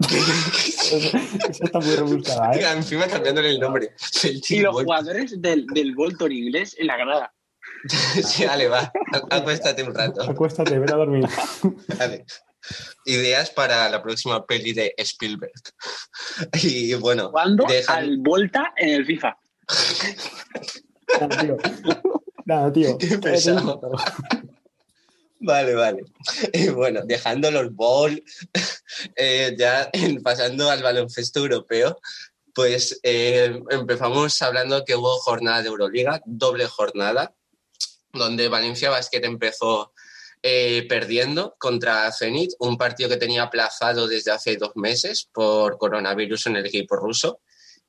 Eso 0.00 1.64
está 1.64 1.78
muy 1.80 1.94
rebuscada, 1.96 2.52
¿eh? 2.54 2.64
Encima 2.76 3.06
cambiándole 3.06 3.50
el 3.50 3.60
nombre. 3.60 3.90
Y 4.48 4.60
los 4.60 4.72
Bolt. 4.74 4.84
jugadores 4.86 5.40
del, 5.40 5.66
del 5.66 5.94
Bolton 5.94 6.32
inglés 6.32 6.76
en 6.78 6.86
la 6.88 6.96
grada. 6.96 7.34
Sí, 8.24 8.44
vale, 8.46 8.68
va. 8.68 8.92
Acuéstate 9.30 9.82
un 9.82 9.94
rato. 9.94 10.22
Acuéstate, 10.22 10.78
ven 10.78 10.90
a 10.92 10.96
dormir. 10.96 11.26
Vale. 11.98 12.24
Ideas 13.06 13.50
para 13.50 13.88
la 13.90 14.00
próxima 14.02 14.46
peli 14.46 14.72
de 14.72 14.94
Spielberg. 14.98 15.50
Y 16.62 16.94
bueno, 16.94 17.28
Jugando 17.30 17.64
dejan- 17.64 17.96
al 17.96 18.18
Volta 18.18 18.72
en 18.76 18.90
el 18.90 19.04
FIFA. 19.06 19.36
Nada, 21.20 21.38
tío. 21.40 21.56
Nada, 22.44 22.72
tío. 22.72 22.98
Qué 22.98 23.18
pesado. 23.18 23.80
Vale, 25.40 25.74
vale. 25.74 26.04
Y 26.52 26.68
bueno, 26.68 27.00
dejando 27.04 27.50
los 27.50 27.74
ball, 27.74 28.22
eh, 29.16 29.56
ya 29.58 29.90
en- 29.92 30.22
pasando 30.22 30.70
al 30.70 30.82
baloncesto 30.84 31.40
europeo, 31.40 31.98
pues 32.54 33.00
eh, 33.02 33.60
empezamos 33.70 34.40
hablando 34.40 34.84
que 34.84 34.94
hubo 34.94 35.18
jornada 35.18 35.62
de 35.62 35.68
Euroliga, 35.68 36.22
doble 36.26 36.66
jornada, 36.66 37.34
donde 38.12 38.48
Valencia 38.48 38.90
Basket 38.90 39.24
empezó 39.24 39.92
eh, 40.42 40.86
perdiendo 40.88 41.54
contra 41.58 42.10
Zenit, 42.12 42.52
un 42.58 42.76
partido 42.76 43.08
que 43.08 43.16
tenía 43.16 43.44
aplazado 43.44 44.08
desde 44.08 44.32
hace 44.32 44.56
dos 44.56 44.72
meses 44.74 45.28
por 45.32 45.78
coronavirus 45.78 46.48
en 46.48 46.56
el 46.56 46.66
equipo 46.66 46.96
ruso, 46.96 47.40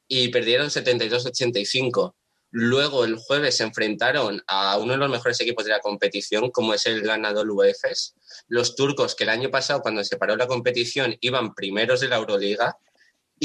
y 0.07 0.29
perdieron 0.29 0.67
72-85. 0.67 2.13
Luego 2.51 3.03
el 3.03 3.15
jueves 3.15 3.57
se 3.57 3.63
enfrentaron 3.63 4.43
a 4.45 4.77
uno 4.77 4.93
de 4.93 4.99
los 4.99 5.09
mejores 5.09 5.41
equipos 5.41 5.65
de 5.65 5.71
la 5.71 5.79
competición, 5.79 6.51
como 6.51 6.75
es 6.75 6.86
el 6.86 7.01
ganador 7.01 7.49
UEFES. 7.49 8.13
Los 8.47 8.75
turcos, 8.75 9.15
que 9.15 9.23
el 9.23 9.31
año 9.31 9.49
pasado, 9.49 9.81
cuando 9.81 10.03
se 10.03 10.17
paró 10.17 10.36
la 10.36 10.45
competición, 10.45 11.17
iban 11.21 11.55
primeros 11.55 12.01
de 12.01 12.09
la 12.09 12.17
Euroliga. 12.17 12.77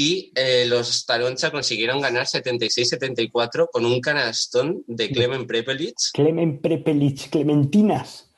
Y 0.01 0.31
eh, 0.35 0.65
los 0.65 1.05
Taroncha 1.05 1.51
consiguieron 1.51 1.99
ganar 1.99 2.25
76-74 2.25 3.67
con 3.69 3.85
un 3.85 3.99
canastón 3.99 4.81
de 4.87 5.09
Clemen 5.11 5.45
Prepelic. 5.45 5.95
Clemen 6.13 6.61
Prepelic, 6.61 7.29
Clementinas. 7.29 8.29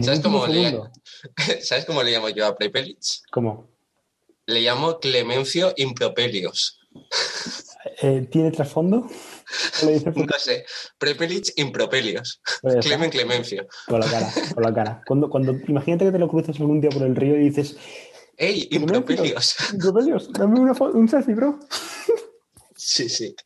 ¿Sabes 0.00 0.20
cómo 0.20 0.46
le- 0.46 0.64
segundo. 0.70 0.90
¿Sabes 1.62 1.84
cómo 1.84 2.02
le 2.02 2.12
llamo 2.12 2.30
yo 2.30 2.46
a 2.46 2.56
Prepelic? 2.56 2.96
¿Cómo? 3.30 3.68
Le 4.46 4.62
llamo 4.62 4.98
Clemencio 4.98 5.74
Impropelios. 5.76 6.78
Eh, 8.02 8.28
¿Tiene 8.30 8.50
trasfondo? 8.50 9.06
¿O 9.82 9.86
le 9.86 9.92
dices 9.92 10.12
por- 10.14 10.26
No 10.30 10.38
sé, 10.38 10.64
Prepelic 10.98 11.52
Impropelios. 11.56 12.40
Pues 12.60 12.76
Clemen 12.84 13.08
Clemencio. 13.10 13.66
Con 13.86 14.00
la 14.00 14.06
cara, 14.06 14.30
con 14.54 14.62
la 14.62 14.74
cara. 14.74 15.02
Cuando, 15.06 15.30
cuando, 15.30 15.52
imagínate 15.66 16.04
que 16.04 16.12
te 16.12 16.18
lo 16.18 16.28
cruzas 16.28 16.60
algún 16.60 16.80
día 16.82 16.90
por 16.90 17.02
el 17.02 17.16
río 17.16 17.36
y 17.36 17.44
dices, 17.44 17.76
¡Ey, 18.40 18.68
Impropelios! 18.70 19.54
Impropelios, 19.70 20.32
dame 20.32 20.58
una 20.58 20.72
un 20.72 21.06
selfie, 21.06 21.34
bro. 21.34 21.60
Sí, 22.74 23.10
sí. 23.10 23.36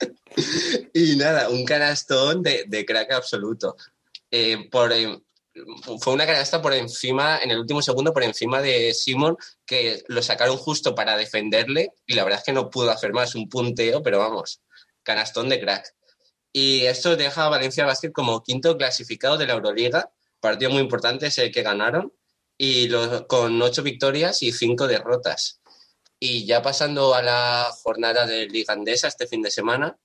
Y 0.94 1.16
nada, 1.16 1.48
un 1.48 1.64
canastón 1.64 2.44
de, 2.44 2.64
de 2.68 2.86
crack 2.86 3.10
absoluto. 3.10 3.74
Eh, 4.30 4.68
por, 4.70 4.92
eh, 4.92 5.20
fue 5.98 6.12
una 6.12 6.26
canasta 6.26 6.62
por 6.62 6.74
encima, 6.74 7.40
en 7.42 7.50
el 7.50 7.58
último 7.58 7.82
segundo, 7.82 8.12
por 8.12 8.22
encima 8.22 8.62
de 8.62 8.94
Simon, 8.94 9.36
que 9.66 10.04
lo 10.06 10.22
sacaron 10.22 10.56
justo 10.56 10.94
para 10.94 11.16
defenderle 11.16 11.90
y 12.06 12.14
la 12.14 12.22
verdad 12.22 12.38
es 12.38 12.44
que 12.44 12.52
no 12.52 12.70
pudo 12.70 12.92
hacer 12.92 13.12
más, 13.12 13.34
un 13.34 13.48
punteo, 13.48 14.00
pero 14.00 14.20
vamos, 14.20 14.60
canastón 15.02 15.48
de 15.48 15.58
crack. 15.58 15.92
Y 16.52 16.82
esto 16.82 17.16
deja 17.16 17.46
a 17.46 17.48
Valencia 17.48 17.84
Basket 17.84 18.12
como 18.12 18.44
quinto 18.44 18.76
clasificado 18.76 19.38
de 19.38 19.48
la 19.48 19.54
Euroliga, 19.54 20.12
partido 20.38 20.70
muy 20.70 20.82
importante, 20.82 21.26
es 21.26 21.38
el 21.38 21.50
que 21.50 21.62
ganaron, 21.62 22.12
y 22.56 22.88
lo- 22.88 23.26
con 23.26 23.60
ocho 23.62 23.82
victorias 23.82 24.42
y 24.42 24.52
cinco 24.52 24.86
derrotas. 24.86 25.60
Y 26.18 26.46
ya 26.46 26.62
pasando 26.62 27.14
a 27.14 27.22
la 27.22 27.70
jornada 27.82 28.26
de 28.26 28.46
Liga 28.46 28.72
Andesa 28.72 29.08
este 29.08 29.26
fin 29.26 29.42
de 29.42 29.50
semana, 29.50 29.96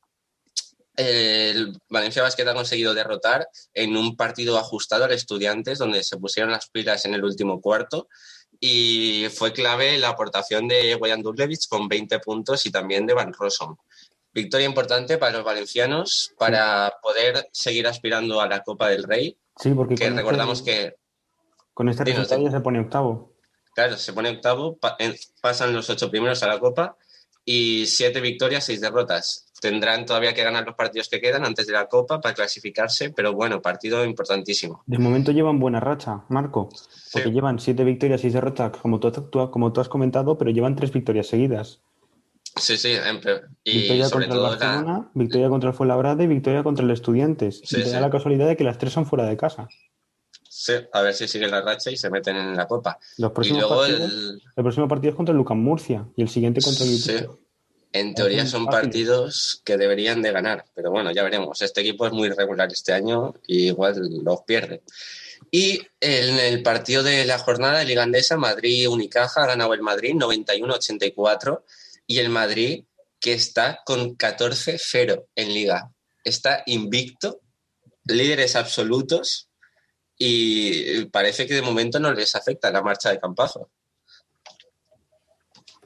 el 0.96 1.80
Valencia 1.88 2.22
Basket 2.22 2.46
ha 2.48 2.54
conseguido 2.54 2.94
derrotar 2.94 3.48
en 3.74 3.96
un 3.96 4.18
partido 4.18 4.58
ajustado 4.58 5.06
al 5.06 5.14
Estudiantes, 5.14 5.78
donde 5.78 6.04
se 6.04 6.18
pusieron 6.18 6.52
las 6.52 6.70
pilas 6.70 7.06
en 7.06 7.14
el 7.14 7.24
último 7.24 7.62
cuarto. 7.62 8.10
Y 8.60 9.28
fue 9.34 9.54
clave 9.54 9.98
la 9.98 10.10
aportación 10.10 10.68
de 10.68 10.96
Boyan 10.96 11.22
Dudlevich 11.22 11.68
con 11.70 11.88
20 11.88 12.20
puntos 12.20 12.66
y 12.66 12.72
también 12.72 13.06
de 13.06 13.14
Van 13.14 13.32
Rossum. 13.32 13.78
Victoria 14.34 14.68
importante 14.68 15.18
para 15.18 15.32
los 15.38 15.46
valencianos 15.46 16.34
para 16.38 16.94
poder 17.02 17.48
seguir 17.54 17.88
aspirando 17.88 18.42
a 18.42 18.48
la 18.48 18.62
Copa 18.62 18.90
del 18.90 19.04
Rey. 19.04 19.38
Sí, 19.58 19.72
porque 19.72 19.96
que 19.96 20.08
con 20.08 20.18
recordamos 20.18 20.60
este, 20.60 20.72
que 20.72 20.96
con 21.80 21.88
este 21.88 22.04
resultado 22.04 22.44
ya 22.44 22.52
se 22.52 22.60
pone 22.60 22.78
octavo. 22.82 23.32
Claro, 23.74 23.96
se 23.96 24.12
pone 24.12 24.30
octavo, 24.32 24.76
pa- 24.78 24.98
en- 25.00 25.16
pasan 25.42 25.74
los 25.74 25.90
ocho 25.90 26.12
primeros 26.12 26.44
a 26.44 26.48
la 26.48 26.60
Copa 26.60 26.98
y 27.46 27.86
siete 27.86 28.20
victorias, 28.20 28.66
seis 28.66 28.82
derrotas. 28.82 29.46
Tendrán 29.62 30.06
todavía 30.06 30.34
que 30.34 30.44
ganar 30.44 30.66
los 30.66 30.76
partidos 30.76 31.08
que 31.08 31.22
quedan 31.22 31.46
antes 31.46 31.68
de 31.68 31.72
la 31.74 31.88
Copa 31.88 32.20
para 32.20 32.36
clasificarse, 32.36 33.12
pero 33.12 33.32
bueno, 33.32 33.62
partido 33.62 34.04
importantísimo. 34.04 34.84
De 34.88 34.98
momento 34.98 35.32
llevan 35.32 35.58
buena 35.58 35.80
racha, 35.80 36.26
Marco, 36.28 36.68
porque 37.14 37.30
Sí. 37.30 37.34
llevan 37.34 37.60
siete 37.60 37.86
victorias, 37.86 38.20
seis 38.20 38.34
derrotas, 38.34 38.72
como 38.82 39.00
tú, 39.00 39.10
tú- 39.12 39.50
como 39.50 39.72
tú 39.72 39.80
has 39.80 39.88
comentado, 39.88 40.38
pero 40.38 40.52
llevan 40.52 40.76
tres 40.76 40.92
victorias 40.92 41.28
seguidas. 41.28 41.80
Sí, 42.58 42.76
sí, 42.78 42.90
y 43.64 43.78
victoria 43.78 44.10
sobre 44.10 44.26
contra 44.26 44.26
el 44.26 44.30
todo 44.30 44.44
la, 44.44 44.50
Barcelona, 44.50 45.12
victoria 45.14 45.48
contra 45.48 45.70
el 45.70 45.76
Fuenlabrada 45.78 46.22
y 46.24 46.28
victoria 46.28 46.62
contra 46.62 46.84
el 46.84 46.92
Estudiantes. 46.92 47.62
Sí, 47.64 47.80
y 47.80 47.84
te 47.84 47.90
da 47.92 48.02
la 48.02 48.10
casualidad 48.10 48.48
de 48.48 48.58
que 48.58 48.66
las 48.66 48.78
tres 48.78 48.92
son 48.92 49.06
fuera 49.06 49.24
de 49.24 49.38
casa. 49.38 49.70
A 50.92 51.02
ver 51.02 51.14
si 51.14 51.28
sigue 51.28 51.48
la 51.48 51.62
racha 51.62 51.92
y 51.92 51.98
se 51.98 52.10
meten 52.10 52.36
en 52.36 52.56
la 52.56 52.68
Copa. 52.68 53.00
Los 53.18 53.32
Y 53.32 53.34
próximos 53.34 53.62
luego 53.62 53.82
partidos, 53.82 54.12
el, 54.12 54.42
el 54.56 54.64
próximo 54.64 54.88
partido 54.88 55.10
es 55.12 55.16
contra 55.16 55.32
el 55.32 55.38
Lucan 55.38 55.60
Murcia 55.60 56.08
y 56.16 56.22
el 56.22 56.30
siguiente 56.30 56.62
contra 56.62 56.86
el 56.86 56.98
Sí. 56.98 57.16
En 57.92 58.14
teoría 58.14 58.46
Son 58.46 58.68
partidos 58.68 59.64
que 59.66 59.76
deberían 59.76 60.22
de 60.22 60.32
ganar, 60.32 60.64
pero 60.76 60.92
bueno, 60.92 61.12
ya 61.12 61.24
veremos. 61.24 61.60
Este 61.64 61.82
equipo 61.82 62.06
es 62.06 62.14
muy 62.14 62.28
irregular 62.28 62.72
este 62.72 62.94
año 62.94 63.34
y 63.48 63.68
igual 63.68 63.96
los 64.24 64.42
pierde. 64.44 64.84
Y 65.50 65.82
en 66.00 66.38
el 66.38 66.62
partido 66.62 67.02
de 67.02 67.26
la 67.26 67.40
jornada 67.40 67.80
de 67.80 67.86
Liga 67.86 68.04
Andesa, 68.04 68.38
Madrid-Unicaja 68.38 69.44
ha 69.44 69.48
ganado 69.48 69.74
el 69.74 69.82
Madrid 69.82 70.14
91-84 70.14 71.64
y 72.06 72.20
el 72.20 72.30
Madrid 72.30 72.84
que 73.20 73.34
está 73.34 73.80
con 73.86 74.16
14-0 74.16 75.26
en 75.36 75.54
Liga. 75.54 75.92
Está 76.24 76.62
invicto, 76.68 77.42
líderes 78.06 78.56
absolutos 78.56 79.49
y 80.22 81.06
parece 81.06 81.48
que 81.48 81.54
de 81.56 81.62
momento 81.62 81.98
no 82.00 82.14
les 82.14 82.36
afecta 82.36 82.70
la 82.70 82.84
marcha 82.84 83.10
de 83.10 83.20
Campazo. 83.20 83.70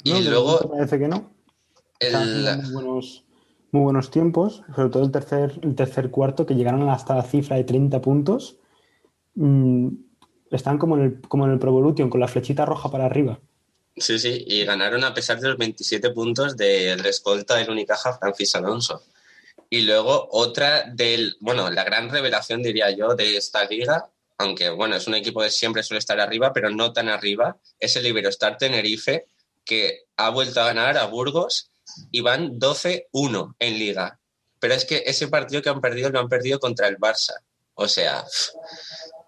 Y 0.04 0.12
No, 0.12 0.22
luego 0.22 0.72
parece 0.72 0.98
que 0.98 1.08
no. 1.08 1.32
El, 2.00 2.58
muy 2.64 2.74
buenos, 2.74 3.24
muy 3.72 3.84
buenos 3.84 4.10
tiempos, 4.10 4.64
sobre 4.76 4.90
todo 4.90 5.04
el 5.04 5.12
tercer, 5.12 5.60
el 5.62 5.76
tercer 5.76 6.10
cuarto, 6.10 6.48
que 6.48 6.56
llegaron 6.56 6.90
hasta 6.90 7.16
la 7.16 7.24
cifra 7.24 7.56
de 7.58 7.64
30 7.64 8.02
puntos. 8.02 8.58
Mm, 9.36 9.90
están 10.50 10.80
como 10.80 10.98
en 10.98 11.04
el, 11.04 11.22
como 11.22 11.46
en 11.46 11.52
el 11.52 11.60
Pro 11.60 11.70
Evolution, 11.70 12.10
con 12.10 12.20
la 12.20 12.28
flechita 12.28 12.66
roja 12.66 12.90
para 12.90 13.06
arriba. 13.06 13.40
Sí, 13.96 14.18
sí, 14.18 14.44
y 14.48 14.66
ganaron 14.66 15.04
a 15.04 15.14
pesar 15.14 15.40
de 15.40 15.50
los 15.50 15.58
27 15.58 16.10
puntos 16.10 16.58
del 16.58 17.06
escolta 17.06 17.58
del 17.58 17.70
Unicaja 17.70 18.18
Francis 18.18 18.56
Alonso. 18.56 19.04
Y 19.70 19.84
luego 19.84 20.28
otra 20.32 20.84
del, 20.92 21.36
bueno, 21.40 21.70
la 21.70 21.84
gran 21.84 22.10
revelación, 22.10 22.64
diría 22.64 22.90
yo, 22.90 23.16
de 23.16 23.38
esta 23.38 23.64
liga, 23.66 24.10
aunque 24.38 24.70
bueno, 24.70 24.96
es 24.96 25.08
un 25.08 25.16
equipo 25.16 25.42
que 25.42 25.50
siempre 25.50 25.84
suele 25.84 26.00
estar 26.00 26.20
arriba, 26.20 26.54
pero 26.54 26.70
no 26.70 26.94
tan 26.94 27.10
arriba, 27.10 27.58
es 27.80 27.96
el 27.96 28.06
Iberostar 28.06 28.58
Tenerife, 28.58 29.28
que 29.64 30.02
ha 30.18 30.30
vuelto 30.30 30.62
a 30.62 30.66
ganar 30.66 30.98
a 30.98 31.06
Burgos 31.06 31.72
y 32.12 32.22
van 32.22 32.60
12-1 32.60 33.56
en 33.60 33.80
liga. 33.80 34.20
Pero 34.60 34.74
es 34.74 34.86
que 34.86 35.04
ese 35.06 35.28
partido 35.28 35.62
que 35.62 35.70
han 35.70 35.82
perdido 35.82 36.10
lo 36.10 36.20
han 36.20 36.30
perdido 36.30 36.60
contra 36.60 36.88
el 36.88 36.98
Barça. 36.98 37.34
O 37.76 37.88
sea, 37.88 38.26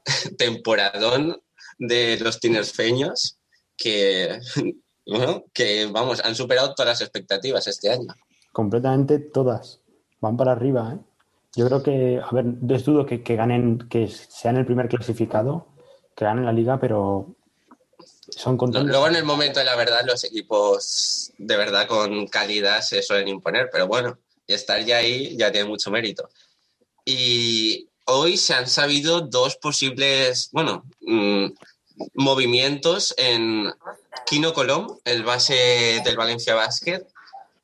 temporadón 0.38 1.42
de 1.78 2.18
los 2.20 2.40
tinerfeños 2.40 3.38
que, 3.78 4.40
que 5.54 5.86
vamos, 5.88 6.22
han 6.24 6.36
superado 6.36 6.74
todas 6.74 6.90
las 6.90 7.02
expectativas 7.02 7.68
este 7.68 7.92
año. 7.92 8.14
Completamente 8.52 9.20
todas. 9.20 9.82
Van 10.22 10.38
para 10.38 10.54
arriba, 10.54 10.94
¿eh? 10.94 11.15
Yo 11.56 11.66
creo 11.68 11.84
que, 11.84 12.20
a 12.22 12.30
ver, 12.34 12.46
dudo 12.46 13.06
que, 13.06 13.24
que 13.24 13.36
ganen, 13.36 13.88
que 13.90 14.08
sean 14.08 14.58
el 14.58 14.66
primer 14.66 14.90
clasificado, 14.90 15.68
que 16.16 16.26
ganen 16.26 16.46
la 16.46 16.52
liga, 16.52 16.80
pero 16.80 17.36
son 18.30 18.58
contentos. 18.58 18.90
Luego 18.90 19.08
en 19.08 19.16
el 19.16 19.24
momento 19.24 19.64
la 19.64 19.76
verdad 19.76 20.02
los 20.06 20.24
equipos 20.24 21.32
de 21.38 21.58
verdad 21.58 21.88
con 21.88 22.28
calidad 22.28 22.82
se 22.82 23.02
suelen 23.02 23.28
imponer, 23.28 23.70
pero 23.72 23.88
bueno, 23.88 24.18
estar 24.48 24.84
ya 24.84 24.98
ahí 24.98 25.38
ya 25.38 25.52
tiene 25.52 25.70
mucho 25.70 25.92
mérito. 25.92 26.30
Y 27.06 27.88
hoy 28.06 28.38
se 28.38 28.54
han 28.54 28.68
sabido 28.68 29.22
dos 29.22 29.58
posibles, 29.58 30.50
bueno, 30.52 30.84
mm, 31.02 31.46
movimientos 32.16 33.14
en 33.18 33.72
Kino 34.26 34.54
Colom, 34.54 34.98
el 35.06 35.24
base 35.24 36.02
del 36.04 36.18
Valencia 36.18 36.56
Basket, 36.56 37.06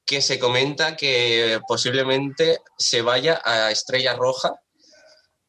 que 0.05 0.21
se 0.21 0.39
comenta 0.39 0.95
que 0.95 1.59
posiblemente 1.67 2.59
se 2.77 3.01
vaya 3.01 3.41
a 3.43 3.71
Estrella 3.71 4.15
Roja, 4.15 4.61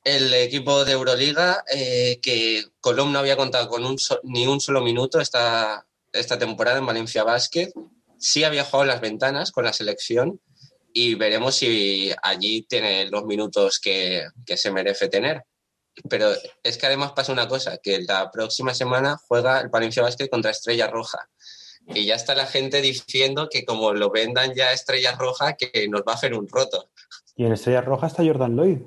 el 0.04 0.34
equipo 0.34 0.84
de 0.84 0.92
Euroliga, 0.92 1.64
eh, 1.72 2.18
que 2.22 2.64
Colom 2.80 3.12
no 3.12 3.18
había 3.18 3.36
contado 3.36 3.68
con 3.68 3.84
un 3.84 3.96
ni 4.24 4.46
un 4.46 4.60
solo 4.60 4.80
minuto 4.80 5.20
esta, 5.20 5.86
esta 6.12 6.38
temporada 6.38 6.78
en 6.78 6.86
Valencia 6.86 7.24
Basket. 7.24 7.72
Sí 8.18 8.44
había 8.44 8.64
jugado 8.64 8.82
en 8.82 8.88
las 8.88 9.00
ventanas 9.00 9.52
con 9.52 9.64
la 9.64 9.72
selección 9.72 10.40
y 10.92 11.14
veremos 11.14 11.56
si 11.56 12.12
allí 12.22 12.62
tiene 12.62 13.08
los 13.10 13.24
minutos 13.24 13.78
que, 13.78 14.26
que 14.44 14.56
se 14.56 14.70
merece 14.70 15.08
tener. 15.08 15.44
Pero 16.08 16.32
es 16.62 16.78
que 16.78 16.86
además 16.86 17.12
pasa 17.12 17.32
una 17.32 17.48
cosa, 17.48 17.78
que 17.78 18.00
la 18.00 18.30
próxima 18.30 18.74
semana 18.74 19.18
juega 19.28 19.60
el 19.60 19.68
Valencia 19.68 20.02
Basket 20.02 20.28
contra 20.28 20.50
Estrella 20.50 20.88
Roja. 20.88 21.28
Y 21.88 22.06
ya 22.06 22.14
está 22.14 22.34
la 22.34 22.46
gente 22.46 22.80
diciendo 22.80 23.48
que 23.50 23.64
como 23.64 23.92
lo 23.92 24.10
vendan 24.10 24.54
ya 24.54 24.68
a 24.68 24.72
Estrella 24.72 25.12
Roja, 25.16 25.54
que 25.54 25.88
nos 25.88 26.02
va 26.02 26.12
a 26.12 26.14
hacer 26.14 26.34
un 26.34 26.48
roto. 26.48 26.90
Y 27.36 27.44
en 27.44 27.52
Estrella 27.52 27.80
Roja 27.80 28.06
está 28.06 28.24
Jordan 28.24 28.54
Lloyd, 28.56 28.78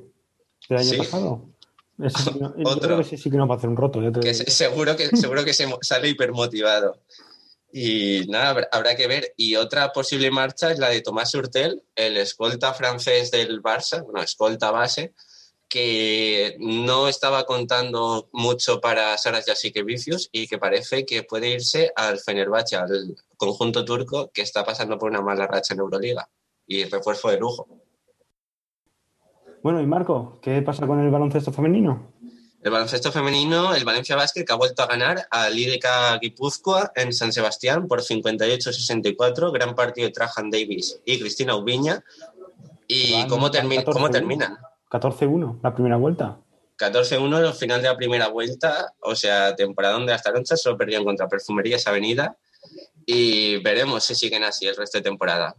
del 0.69 0.77
año 0.77 0.89
Sí. 0.89 0.97
pasado. 0.97 1.49
Ese 1.97 2.31
yo 2.39 2.53
Otro. 2.65 2.79
creo 2.81 2.97
que 2.97 3.03
ese 3.03 3.17
sí 3.17 3.29
que 3.31 3.37
nos 3.37 3.49
va 3.49 3.53
a 3.55 3.57
hacer 3.57 3.69
un 3.69 3.77
roto. 3.77 3.99
te 4.11 4.19
que 4.19 4.33
seguro 4.33 4.95
que 4.97 5.07
seguro 5.15 5.45
que 5.45 5.53
se 5.53 5.67
sale 5.81 6.09
hipermotivado. 6.09 7.01
Y 7.71 8.25
nada, 8.29 8.49
habrá- 8.51 8.69
habrá 8.71 8.95
que 8.95 9.07
ver. 9.07 9.33
Y 9.37 9.55
otra 9.55 9.91
posible 9.91 10.31
marcha 10.31 10.71
es 10.71 10.79
la 10.79 10.89
de 10.89 11.01
Tomás 11.01 11.33
Hurtel, 11.35 11.83
el 11.95 12.17
escolta 12.17 12.73
francés 12.73 13.31
del 13.31 13.61
Barça, 13.61 14.03
bueno, 14.03 14.21
escolta 14.21 14.71
base, 14.71 15.13
que 15.67 16.55
no 16.59 17.07
estaba 17.07 17.45
contando 17.45 18.29
mucho 18.31 18.79
para 18.79 19.17
Saras 19.17 19.45
Vicius 19.85 20.29
y 20.31 20.47
que 20.47 20.57
parece 20.57 21.05
que 21.05 21.23
puede 21.23 21.49
irse 21.49 21.91
al 21.95 22.19
Fenerbahce, 22.19 22.75
al 22.75 23.15
conjunto 23.37 23.83
turco 23.83 24.31
que 24.33 24.41
está 24.41 24.63
pasando 24.63 24.97
por 24.97 25.09
una 25.09 25.21
mala 25.21 25.47
racha 25.47 25.73
en 25.73 25.79
Euroliga 25.81 26.29
y 26.67 26.83
refuerzo 26.85 27.29
de 27.29 27.39
lujo. 27.39 27.67
Bueno, 29.63 29.81
y 29.81 29.85
Marco, 29.87 30.39
¿qué 30.41 30.61
pasa 30.61 30.85
con 30.85 30.99
el 30.99 31.09
baloncesto 31.09 31.51
femenino? 31.51 32.13
El 32.61 32.71
baloncesto 32.71 33.11
femenino, 33.11 33.75
el 33.75 33.85
Valencia 33.85 34.15
Basket, 34.15 34.43
que 34.43 34.51
ha 34.53 34.55
vuelto 34.55 34.81
a 34.81 34.87
ganar 34.87 35.27
a 35.29 35.49
Lírica 35.49 36.17
Guipúzcoa 36.17 36.91
en 36.95 37.13
San 37.13 37.31
Sebastián 37.31 37.87
por 37.87 38.01
58-64. 38.01 39.51
Gran 39.51 39.75
partido 39.75 40.07
de 40.07 40.13
Trajan 40.13 40.49
Davis 40.49 40.99
y 41.05 41.19
Cristina 41.19 41.55
Ubiña. 41.55 42.03
¿Y 42.87 43.27
cómo, 43.27 43.49
van 43.49 43.51
termi- 43.51 43.83
14-1. 43.83 43.93
cómo 43.93 44.09
terminan? 44.09 44.57
14-1, 44.89 45.59
la 45.63 45.73
primera 45.73 45.97
vuelta. 45.97 46.39
14-1 46.77 47.35
al 47.47 47.53
final 47.53 47.81
de 47.81 47.87
la 47.87 47.95
primera 47.97 48.27
vuelta, 48.27 48.93
o 48.99 49.15
sea, 49.15 49.55
temporada 49.55 49.97
de 49.99 50.05
las 50.07 50.23
taronchas, 50.23 50.61
solo 50.61 50.77
perdieron 50.77 51.05
contra 51.05 51.27
Perfumerías 51.29 51.87
Avenida 51.87 52.37
y 53.05 53.57
veremos 53.57 54.03
si 54.03 54.15
siguen 54.15 54.43
así 54.43 54.65
el 54.67 54.75
resto 54.75 54.97
de 54.97 55.03
temporada. 55.03 55.55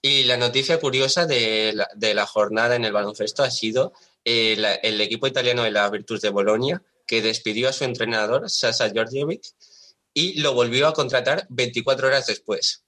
Y 0.00 0.24
la 0.24 0.36
noticia 0.36 0.80
curiosa 0.80 1.26
de 1.26 1.72
la, 1.74 1.88
de 1.94 2.14
la 2.14 2.26
jornada 2.26 2.74
en 2.74 2.84
el 2.84 2.92
baloncesto 2.92 3.44
ha 3.44 3.50
sido 3.50 3.92
eh, 4.24 4.56
la- 4.58 4.74
el 4.74 5.00
equipo 5.00 5.26
italiano 5.28 5.62
de 5.62 5.70
la 5.70 5.88
Virtus 5.88 6.20
de 6.20 6.30
Bolonia, 6.30 6.82
que 7.06 7.22
despidió 7.22 7.68
a 7.68 7.72
su 7.72 7.84
entrenador, 7.84 8.50
Sasa 8.50 8.90
Georgievic, 8.90 9.42
y 10.14 10.40
lo 10.40 10.54
volvió 10.54 10.88
a 10.88 10.92
contratar 10.94 11.46
24 11.50 12.08
horas 12.08 12.26
después. 12.26 12.84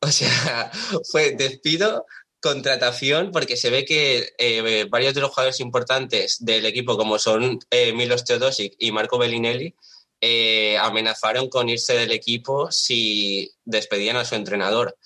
O 0.00 0.08
sea, 0.08 0.70
fue 1.10 1.32
despido, 1.32 2.06
contratación, 2.46 3.32
porque 3.32 3.56
se 3.56 3.70
ve 3.70 3.84
que 3.84 4.32
eh, 4.38 4.86
varios 4.88 5.14
de 5.14 5.20
los 5.20 5.30
jugadores 5.30 5.58
importantes 5.58 6.44
del 6.44 6.64
equipo, 6.64 6.96
como 6.96 7.18
son 7.18 7.58
eh, 7.70 7.92
Milos 7.92 8.24
Teodosic 8.24 8.76
y 8.78 8.92
Marco 8.92 9.18
Bellinelli, 9.18 9.74
eh, 10.20 10.78
amenazaron 10.78 11.48
con 11.48 11.68
irse 11.68 11.94
del 11.94 12.12
equipo 12.12 12.70
si 12.70 13.50
despedían 13.64 14.16
a 14.16 14.24
su 14.24 14.36
entrenador. 14.36 14.96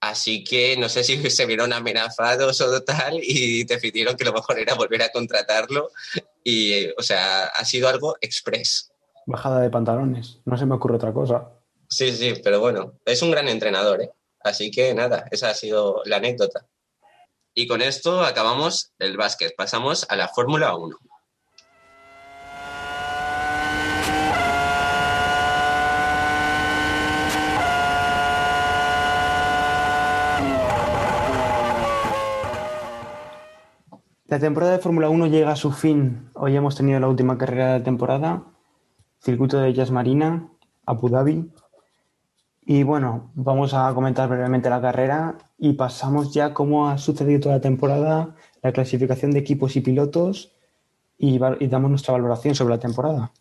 Así 0.00 0.44
que 0.44 0.76
no 0.76 0.88
sé 0.88 1.02
si 1.02 1.18
se 1.30 1.46
vieron 1.46 1.72
amenazados 1.72 2.60
o 2.60 2.82
tal 2.84 3.18
y 3.20 3.64
decidieron 3.64 4.16
que 4.16 4.24
lo 4.24 4.32
mejor 4.32 4.60
era 4.60 4.74
volver 4.74 5.02
a 5.02 5.10
contratarlo. 5.10 5.90
Y, 6.44 6.86
o 6.96 7.02
sea, 7.02 7.46
ha 7.46 7.64
sido 7.64 7.88
algo 7.88 8.16
express. 8.20 8.92
Bajada 9.26 9.60
de 9.60 9.70
pantalones. 9.70 10.38
No 10.44 10.56
se 10.56 10.66
me 10.66 10.76
ocurre 10.76 10.94
otra 10.94 11.12
cosa. 11.12 11.50
Sí, 11.88 12.12
sí, 12.12 12.34
pero 12.44 12.60
bueno, 12.60 13.00
es 13.04 13.20
un 13.22 13.32
gran 13.32 13.48
entrenador, 13.48 14.02
¿eh? 14.02 14.10
Así 14.44 14.70
que 14.70 14.94
nada, 14.94 15.26
esa 15.30 15.50
ha 15.50 15.54
sido 15.54 16.02
la 16.04 16.16
anécdota. 16.18 16.66
Y 17.56 17.68
con 17.68 17.80
esto 17.82 18.24
acabamos 18.24 18.90
el 18.98 19.16
básquet. 19.16 19.54
Pasamos 19.56 20.04
a 20.08 20.16
la 20.16 20.26
Fórmula 20.26 20.74
1. 20.76 20.96
La 34.26 34.40
temporada 34.40 34.72
de 34.72 34.78
Fórmula 34.80 35.08
1 35.08 35.28
llega 35.28 35.52
a 35.52 35.56
su 35.56 35.70
fin. 35.70 36.30
Hoy 36.34 36.56
hemos 36.56 36.74
tenido 36.74 36.98
la 36.98 37.06
última 37.06 37.38
carrera 37.38 37.74
de 37.74 37.78
la 37.78 37.84
temporada, 37.84 38.42
circuito 39.20 39.58
de 39.58 39.72
Jazz 39.72 39.92
Marina, 39.92 40.48
Abu 40.86 41.08
Dhabi. 41.08 41.52
Y 42.62 42.82
bueno, 42.82 43.30
vamos 43.34 43.74
a 43.74 43.94
comentar 43.94 44.28
brevemente 44.28 44.68
la 44.70 44.80
carrera 44.80 45.38
y 45.64 45.72
pasamos 45.72 46.34
ya 46.34 46.52
cómo 46.52 46.90
ha 46.90 46.98
sucedido 46.98 47.40
toda 47.40 47.54
la 47.54 47.60
temporada, 47.62 48.34
la 48.60 48.72
clasificación 48.72 49.30
de 49.30 49.38
equipos 49.38 49.76
y 49.76 49.80
pilotos 49.80 50.52
y, 51.16 51.38
damos 51.38 51.88
nuestra 51.88 52.12
valoración 52.12 52.54
sobre 52.54 52.74
la 52.74 52.80
temporada. 52.80 53.32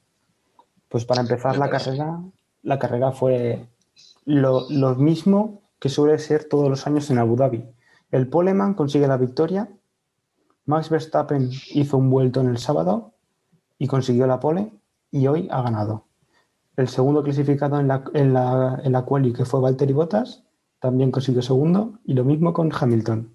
Pues 0.88 1.04
para 1.04 1.20
empezar 1.20 1.58
la 1.58 1.70
carrera, 1.70 2.22
la 2.62 2.80
carrera 2.80 3.12
fue 3.12 3.68
lo, 4.24 4.70
lo 4.70 4.96
mismo 4.96 5.64
que 5.80 5.90
suele 5.90 6.18
ser 6.18 6.46
todos 6.46 6.70
los 6.70 6.88
años 6.88 7.12
en 7.12 7.18
Abu 7.18 7.36
Dhabi. 7.36 7.66
El 8.10 8.30
Poleman 8.30 8.74
consigue 8.74 9.06
la 9.06 9.18
victoria, 9.18 9.70
Max 10.66 10.90
Verstappen 10.90 11.50
hizo 11.74 11.98
un 11.98 12.10
vuelto 12.10 12.40
en 12.40 12.48
el 12.48 12.58
sábado 12.58 13.16
y 13.78 13.88
consiguió 13.88 14.28
la 14.28 14.40
pole 14.40 14.72
y 15.12 15.28
hoy 15.28 15.50
ha 15.52 15.62
ganado. 15.62 16.06
El 16.78 16.88
segundo 16.88 17.22
clasificado 17.22 17.82
en 17.82 17.90
la, 17.90 18.06
en 18.14 18.32
la, 18.32 18.80
en 18.82 18.94
la 18.94 19.04
quali, 19.04 19.34
que 19.34 19.44
fue 19.44 19.60
Valtteri 19.60 19.92
Bottas, 19.92 20.43
también 20.84 21.12
consiguió 21.12 21.42
segundo 21.42 21.94
y 22.06 22.14
lo 22.14 22.26
mismo 22.26 22.52
con 22.52 22.70
Hamilton. 22.78 23.34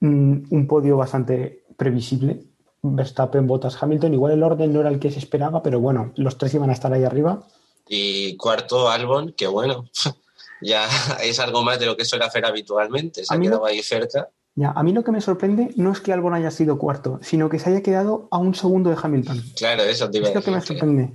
Mm, 0.00 0.34
Un 0.50 0.66
podio 0.66 0.96
bastante 0.96 1.62
previsible. 1.76 2.42
Verstappen, 2.82 3.46
Bottas, 3.46 3.80
Hamilton. 3.80 4.14
Igual 4.14 4.32
el 4.32 4.42
orden 4.42 4.72
no 4.72 4.80
era 4.80 4.88
el 4.88 4.98
que 4.98 5.12
se 5.12 5.20
esperaba, 5.20 5.62
pero 5.62 5.78
bueno, 5.78 6.12
los 6.16 6.36
tres 6.38 6.54
iban 6.54 6.70
a 6.70 6.72
estar 6.72 6.92
ahí 6.92 7.04
arriba. 7.04 7.44
Y 7.88 8.36
cuarto, 8.36 8.88
Albon, 8.90 9.32
que 9.32 9.46
bueno, 9.46 9.84
ya 10.60 10.88
es 11.22 11.38
algo 11.38 11.62
más 11.62 11.78
de 11.78 11.86
lo 11.86 11.96
que 11.96 12.04
suele 12.04 12.24
hacer 12.24 12.44
habitualmente. 12.44 13.24
Se 13.24 13.32
A 13.32 13.36
ha 13.36 13.40
quedado 13.40 13.64
ahí 13.64 13.80
cerca. 13.80 14.28
Ya, 14.56 14.72
a 14.72 14.82
mí 14.82 14.92
lo 14.92 15.04
que 15.04 15.12
me 15.12 15.20
sorprende 15.20 15.70
no 15.76 15.92
es 15.92 16.00
que 16.00 16.12
Albon 16.12 16.34
haya 16.34 16.50
sido 16.50 16.78
cuarto, 16.78 17.20
sino 17.22 17.48
que 17.48 17.60
se 17.60 17.70
haya 17.70 17.82
quedado 17.82 18.26
a 18.32 18.38
un 18.38 18.56
segundo 18.56 18.90
de 18.90 18.96
Hamilton. 19.00 19.40
Claro, 19.56 19.84
eso 19.84 20.10
te 20.10 20.18
iba 20.18 20.26
a 20.26 20.30
Es 20.30 20.34
lo 20.34 20.42
que 20.42 20.50
me 20.50 20.56
decir. 20.56 20.78
sorprende. 20.78 21.12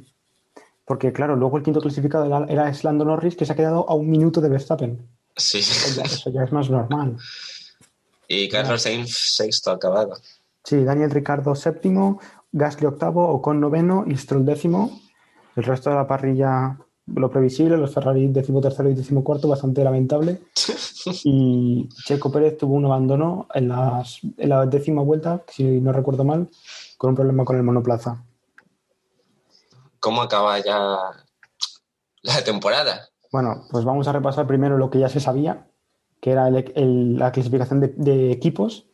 Porque, 0.86 1.14
claro, 1.14 1.36
luego 1.36 1.58
el 1.58 1.64
quinto 1.64 1.82
clasificado 1.82 2.26
era, 2.26 2.46
era 2.48 2.74
Lando 2.84 3.06
Norris, 3.06 3.36
que 3.36 3.46
se 3.46 3.54
ha 3.54 3.56
quedado 3.56 3.90
a 3.90 3.94
un 3.94 4.10
minuto 4.10 4.42
de 4.42 4.50
Verstappen. 4.50 5.08
Sí. 5.36 5.60
Eso 5.60 5.96
ya, 5.96 6.04
eso 6.04 6.30
ya 6.32 6.44
es 6.44 6.52
más 6.52 6.70
normal. 6.70 7.18
Y 8.34 8.48
Carlos 8.48 8.84
Sainz 8.84 9.14
sexto 9.14 9.72
acabado. 9.72 10.14
Sí, 10.64 10.86
Daniel 10.86 11.12
Ricardo 11.12 11.54
séptimo, 11.54 12.22
Gasly 12.54 12.88
octavo, 12.88 13.28
Ocon 13.28 13.60
noveno 13.60 14.06
y 14.08 14.16
Stroll 14.16 14.46
décimo. 14.46 15.02
El 15.58 15.66
resto 15.66 15.90
de 15.90 15.98
la 15.98 16.08
parrilla, 16.08 16.78
lo 17.08 17.30
previsible, 17.30 17.76
los 17.76 17.94
Ferrari 17.94 18.28
décimo 18.28 18.62
tercero 18.62 18.90
y 18.90 18.94
décimo 18.94 19.22
cuarto, 19.22 19.50
bastante 19.50 19.84
lamentable. 19.84 20.42
Y 21.26 21.90
Checo 22.06 22.32
Pérez 22.32 22.58
tuvo 22.58 22.76
un 22.76 22.86
abandono 22.86 23.48
en, 23.56 23.68
las, 23.68 24.20
en 24.38 24.50
la 24.50 24.66
décima 24.68 25.02
vuelta, 25.02 25.44
si 25.50 25.64
no 25.82 25.92
recuerdo 25.92 26.24
mal, 26.24 26.48
con 26.98 27.10
un 27.10 27.16
problema 27.16 27.44
con 27.44 27.58
el 27.58 27.64
monoplaza. 27.64 28.24
¿Cómo 30.02 30.22
acaba 30.22 30.60
ya 30.60 30.98
la 32.24 32.44
temporada? 32.44 33.08
Bueno, 33.32 33.66
pues 33.72 33.86
vamos 33.86 34.08
a 34.10 34.12
repasar 34.12 34.46
primero 34.48 34.78
lo 34.78 34.90
que 34.90 35.00
ya 35.00 35.08
se 35.08 35.22
sabía, 35.22 35.68
que 36.20 36.32
era 36.32 36.50
el- 36.50 36.74
el- 36.76 37.18
la 37.18 37.32
clasificación 37.32 37.80
de, 37.80 37.94
de 37.96 38.32
equipos. 38.32 38.88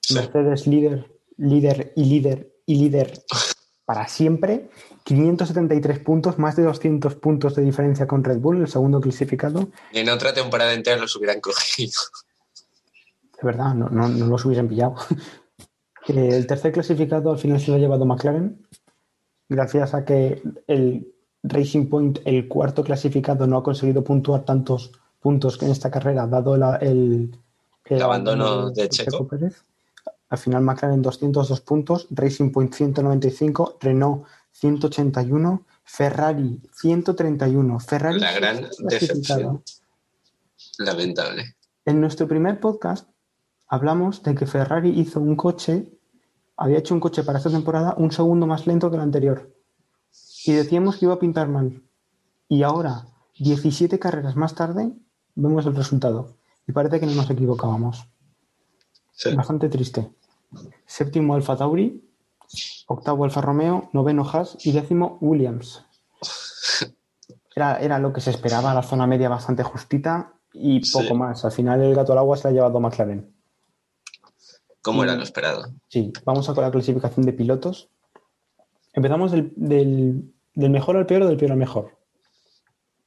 Sí. 0.00 0.14
Mercedes 0.14 0.66
líder, 0.68 1.10
líder 1.36 1.92
y 1.96 2.04
líder 2.04 2.52
y 2.66 2.76
líder 2.76 3.22
para 3.84 4.06
siempre. 4.06 4.70
573 5.04 5.98
puntos, 5.98 6.38
más 6.38 6.54
de 6.56 6.62
200 6.62 7.16
puntos 7.16 7.54
de 7.56 7.62
diferencia 7.62 8.06
con 8.06 8.22
Red 8.22 8.38
Bull, 8.38 8.60
el 8.60 8.68
segundo 8.68 9.00
clasificado. 9.00 9.68
En 9.92 10.08
otra 10.08 10.32
temporada 10.32 10.72
entera 10.72 10.96
los 10.98 11.16
hubieran 11.16 11.40
cogido. 11.40 11.98
De 13.40 13.46
verdad, 13.46 13.74
no, 13.74 13.88
no, 13.88 14.06
no 14.08 14.26
los 14.26 14.44
hubiesen 14.44 14.68
pillado. 14.68 14.94
Eh, 16.08 16.28
el 16.32 16.46
tercer 16.46 16.72
clasificado 16.72 17.30
al 17.30 17.38
final 17.38 17.60
se 17.60 17.70
lo 17.70 17.76
ha 17.76 17.78
llevado 17.78 18.04
McLaren, 18.06 18.66
gracias 19.50 19.92
a 19.92 20.04
que 20.06 20.42
el 20.66 21.12
Racing 21.42 21.86
Point, 21.88 22.20
el 22.24 22.48
cuarto 22.48 22.82
clasificado, 22.82 23.46
no 23.46 23.58
ha 23.58 23.62
conseguido 23.62 24.02
puntuar 24.02 24.44
tantos 24.46 24.92
puntos 25.20 25.58
que 25.58 25.66
en 25.66 25.72
esta 25.72 25.90
carrera, 25.90 26.26
dado 26.26 26.56
la- 26.56 26.76
el, 26.76 27.36
El 27.84 28.02
abandono 28.02 28.70
de 28.70 28.88
Checo. 28.88 29.26
Pérez. 29.28 29.62
Al 30.30 30.38
final 30.38 30.62
McLaren 30.62 31.02
202 31.02 31.60
puntos, 31.60 32.06
Racing 32.10 32.50
Point 32.52 32.72
195, 32.72 33.78
Renault 33.80 34.24
181, 34.52 35.64
Ferrari 35.84 36.60
131. 36.72 37.80
Ferrari 37.80 38.20
La 38.20 38.32
gran 38.32 38.68
decepción. 38.78 39.62
Lamentable. 40.78 41.56
En 41.84 42.00
nuestro 42.00 42.28
primer 42.28 42.60
podcast 42.60 43.08
hablamos 43.66 44.22
de 44.22 44.34
que 44.34 44.46
Ferrari 44.46 44.90
hizo 45.00 45.20
un 45.20 45.34
coche, 45.36 45.88
había 46.60 46.78
hecho 46.78 46.94
un 46.94 47.00
coche 47.00 47.24
para 47.24 47.38
esta 47.38 47.50
temporada 47.50 47.94
un 47.96 48.12
segundo 48.12 48.46
más 48.46 48.66
lento 48.66 48.90
que 48.90 48.96
el 48.96 49.02
anterior. 49.02 49.50
Y 50.44 50.52
decíamos 50.52 50.96
que 50.96 51.06
iba 51.06 51.14
a 51.14 51.18
pintar 51.18 51.48
mal. 51.48 51.82
Y 52.48 52.62
ahora, 52.62 53.06
17 53.38 53.98
carreras 53.98 54.36
más 54.36 54.54
tarde, 54.54 54.92
vemos 55.34 55.64
el 55.66 55.74
resultado. 55.74 56.36
Y 56.68 56.72
parece 56.72 57.00
que 57.00 57.06
no 57.06 57.14
nos 57.14 57.30
equivocábamos. 57.30 58.06
Sí. 59.12 59.34
Bastante 59.34 59.68
triste. 59.68 60.10
Séptimo 60.86 61.34
Alfa 61.34 61.56
Tauri, 61.56 62.04
octavo 62.86 63.24
Alfa 63.24 63.40
Romeo, 63.40 63.88
noveno 63.92 64.28
Haas 64.28 64.56
y 64.64 64.72
décimo 64.72 65.16
Williams. 65.20 65.84
Era, 67.56 67.80
era 67.80 67.98
lo 67.98 68.12
que 68.12 68.20
se 68.20 68.30
esperaba, 68.30 68.72
la 68.72 68.82
zona 68.82 69.06
media 69.08 69.28
bastante 69.28 69.62
justita 69.64 70.34
y 70.52 70.82
Sí. 70.84 70.92
poco 70.92 71.14
más. 71.16 71.44
Al 71.44 71.50
final 71.52 71.80
el 71.82 71.94
gato 71.94 72.12
al 72.12 72.18
agua 72.18 72.36
se 72.36 72.44
la 72.44 72.50
ha 72.50 72.52
llevado 72.52 72.78
McLaren. 72.80 73.34
¿Cómo 74.82 75.04
era 75.04 75.14
lo 75.14 75.22
esperado? 75.22 75.72
Sí, 75.88 76.12
vamos 76.24 76.48
a 76.48 76.54
con 76.54 76.64
la 76.64 76.70
clasificación 76.70 77.26
de 77.26 77.32
pilotos. 77.32 77.88
Empezamos 78.92 79.30
del, 79.32 79.52
del- 79.56 80.32
del 80.54 80.70
mejor 80.70 80.96
al 80.96 81.06
peor 81.06 81.22
o 81.22 81.26
del 81.28 81.36
peor 81.36 81.52
al 81.52 81.58
mejor. 81.58 81.96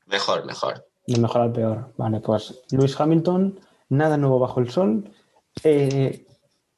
Mejor, 0.05 0.45
mejor. 0.45 0.87
Del 1.07 1.21
mejor 1.21 1.41
al 1.41 1.51
peor. 1.51 1.93
Vale, 1.97 2.19
pues 2.21 2.61
Lewis 2.71 2.99
Hamilton, 2.99 3.59
nada 3.89 4.17
nuevo 4.17 4.39
bajo 4.39 4.59
el 4.59 4.69
sol. 4.71 5.11
Eh, 5.63 6.25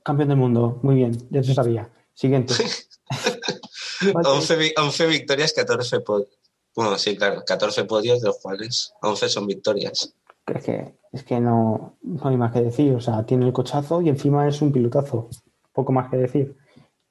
campeón 0.04 0.30
del 0.30 0.38
mundo, 0.38 0.80
muy 0.84 0.96
bien, 0.96 1.28
ya 1.30 1.44
se 1.44 1.54
sabía. 1.54 1.90
Siguiente. 2.14 2.54
Valtteri- 4.02 4.26
11, 4.26 4.56
vi- 4.58 4.74
11 4.78 5.08
victorias, 5.08 5.54
14 5.54 6.00
podios. 6.02 6.30
Bueno, 6.76 6.98
sí, 6.98 7.16
claro, 7.16 7.44
14 7.46 7.86
podios, 7.86 8.22
de 8.22 8.28
los 8.28 8.38
cuales 8.40 8.94
11 9.02 9.30
son 9.30 9.48
victorias. 9.48 10.14
Es 10.48 10.64
que, 10.64 10.96
es 11.12 11.24
que 11.24 11.40
no, 11.40 11.96
no 12.02 12.30
hay 12.30 12.38
más 12.38 12.52
que 12.52 12.62
decir. 12.62 12.94
O 12.94 13.02
sea, 13.02 13.26
tiene 13.26 13.46
el 13.46 13.54
cochazo 13.54 14.02
y 14.02 14.10
encima 14.10 14.48
es 14.48 14.62
un 14.62 14.72
pilotazo. 14.72 15.30
Poco 15.74 15.92
más 15.92 16.10
que 16.10 16.18
decir. 16.18 16.58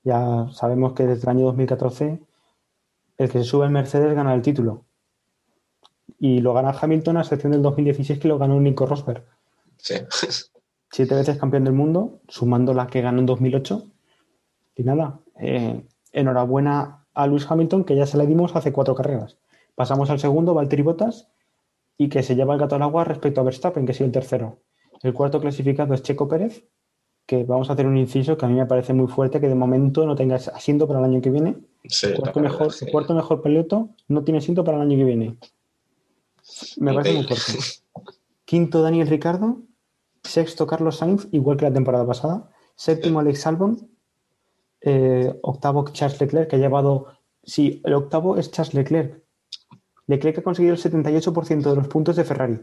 Ya 0.03 0.49
sabemos 0.53 0.93
que 0.93 1.07
desde 1.07 1.23
el 1.23 1.29
año 1.31 1.47
2014 1.47 2.21
el 3.17 3.31
que 3.31 3.39
se 3.39 3.45
sube 3.45 3.67
en 3.67 3.73
Mercedes 3.73 4.15
gana 4.15 4.35
el 4.35 4.43
título. 4.43 4.85
Y 6.19 6.41
lo 6.41 6.55
gana 6.55 6.77
Hamilton 6.79 7.17
a 7.17 7.21
excepción 7.21 7.53
del 7.53 7.63
2016 7.63 8.19
que 8.19 8.29
lo 8.29 8.39
ganó 8.39 8.61
Nico 8.61 8.87
Rosberg. 8.87 9.25
Sí. 9.77 9.95
Siete 10.91 11.15
veces 11.15 11.39
campeón 11.39 11.65
del 11.65 11.73
mundo, 11.73 12.21
sumando 12.29 12.73
la 12.73 12.87
que 12.87 13.01
ganó 13.01 13.21
en 13.21 13.27
2008. 13.27 13.85
Y 14.77 14.83
nada, 14.85 15.21
eh, 15.41 15.85
enhorabuena 16.13 17.05
a 17.15 17.27
Lewis 17.27 17.47
Hamilton 17.49 17.85
que 17.85 17.97
ya 17.97 18.07
se 18.07 18.17
le 18.17 18.27
dimos 18.27 18.55
hace 18.57 18.73
cuatro 18.73 18.95
carreras. 18.95 19.37
Pasamos 19.75 20.11
al 20.11 20.21
segundo, 20.21 20.55
Valtteri 20.55 20.83
Bottas, 20.83 21.29
y 21.97 22.09
que 22.09 22.23
se 22.23 22.35
lleva 22.35 22.55
el 22.55 22.61
gato 22.61 22.77
al 22.77 22.83
agua 22.83 23.05
respecto 23.05 23.41
a 23.41 23.45
Verstappen, 23.45 23.87
que 23.87 23.93
es 23.93 24.01
el 24.01 24.13
tercero. 24.13 24.59
El 25.03 25.13
cuarto 25.13 25.41
clasificado 25.41 25.95
es 25.95 26.03
Checo 26.03 26.29
Pérez, 26.29 26.65
que 27.27 27.45
vamos 27.45 27.71
a 27.71 27.75
hacer 27.75 27.87
un 27.87 27.97
inciso 27.97 28.37
que 28.37 28.45
a 28.45 28.49
mí 28.49 28.55
me 28.55 28.67
parece 28.67 28.93
muy 28.93 29.07
fuerte 29.07 29.41
que 29.41 29.49
de 29.49 29.55
momento 29.55 30.07
no 30.07 30.15
tenga 30.15 30.37
asiento 30.37 30.87
para 30.87 30.99
el 31.01 31.07
año 31.07 31.21
que 31.21 31.31
viene. 31.31 31.57
sí 31.85 32.09
cuarto, 32.15 32.41
mejor, 32.41 32.73
el 32.81 32.91
cuarto 32.91 33.15
mejor 33.15 33.43
piloto 33.43 33.91
no 34.09 34.25
tiene 34.25 34.39
asiento 34.39 34.65
para 34.65 34.77
el 34.79 34.83
año 34.83 34.99
que 34.99 35.05
viene. 35.05 35.37
Me 36.79 36.93
parece 36.93 37.15
muy 37.15 37.25
fuerte. 37.25 37.53
Quinto, 38.45 38.83
Daniel 38.83 39.09
Ricardo. 39.09 39.63
Sexto, 40.23 40.67
Carlos 40.67 40.97
Sainz, 40.97 41.29
igual 41.33 41.57
que 41.57 41.65
la 41.65 41.73
temporada 41.73 42.07
pasada. 42.07 42.51
Séptimo, 42.77 43.21
Alex 43.21 43.47
Albon. 43.47 43.89
Eh, 44.81 45.35
octavo, 45.43 45.85
Charles 45.93 46.21
Leclerc, 46.21 46.49
que 46.49 46.57
ha 46.57 46.59
llevado. 46.59 47.07
Sí, 47.43 47.81
el 47.85 47.95
octavo 47.95 48.37
es 48.37 48.51
Charles 48.51 48.75
Leclerc. 48.75 49.24
Leclerc 50.07 50.39
ha 50.39 50.43
conseguido 50.43 50.75
el 50.75 50.81
78% 50.81 51.63
de 51.63 51.77
los 51.77 51.89
puntos 51.89 52.17
de 52.17 52.25
Ferrari. 52.25 52.59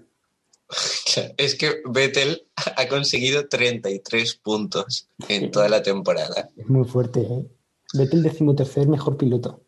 Es 1.38 1.56
que 1.56 1.82
Vettel 1.90 2.44
ha 2.78 2.88
conseguido 2.88 3.48
33 3.48 4.36
puntos 4.36 5.10
en 5.28 5.52
toda 5.52 5.68
la 5.68 5.84
temporada. 5.84 6.50
Es 6.56 6.70
muy 6.70 6.86
fuerte, 6.86 7.22
¿eh? 7.22 7.46
Vete 7.94 8.16
el 8.16 8.24
decimotercer 8.24 8.88
mejor 8.88 9.18
piloto. 9.18 9.62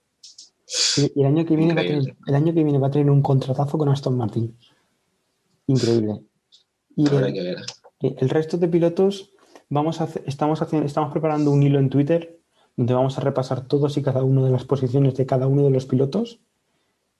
Y 0.95 1.19
el 1.19 1.25
año, 1.27 1.45
que 1.45 1.55
viene 1.55 1.73
va 1.73 1.81
a 1.81 1.83
tener, 1.83 2.15
el 2.25 2.35
año 2.35 2.53
que 2.53 2.63
viene 2.63 2.79
va 2.79 2.87
a 2.87 2.91
tener 2.91 3.09
un 3.09 3.21
contratazo 3.21 3.77
con 3.77 3.89
Aston 3.89 4.17
Martin. 4.17 4.57
Increíble. 5.67 6.21
Y 6.95 7.05
el, 7.07 7.33
que 7.33 7.41
ver. 7.41 7.57
el 7.99 8.29
resto 8.29 8.57
de 8.57 8.67
pilotos, 8.69 9.31
vamos 9.69 9.99
a 9.99 10.07
estamos, 10.25 10.61
haciendo, 10.61 10.87
estamos 10.87 11.11
preparando 11.11 11.51
un 11.51 11.63
hilo 11.63 11.79
en 11.79 11.89
Twitter 11.89 12.39
donde 12.75 12.93
vamos 12.93 13.17
a 13.17 13.21
repasar 13.21 13.67
todos 13.67 13.97
y 13.97 14.01
cada 14.01 14.23
uno 14.23 14.45
de 14.45 14.51
las 14.51 14.65
posiciones 14.65 15.15
de 15.15 15.25
cada 15.25 15.47
uno 15.47 15.63
de 15.63 15.69
los 15.69 15.85
pilotos. 15.85 16.39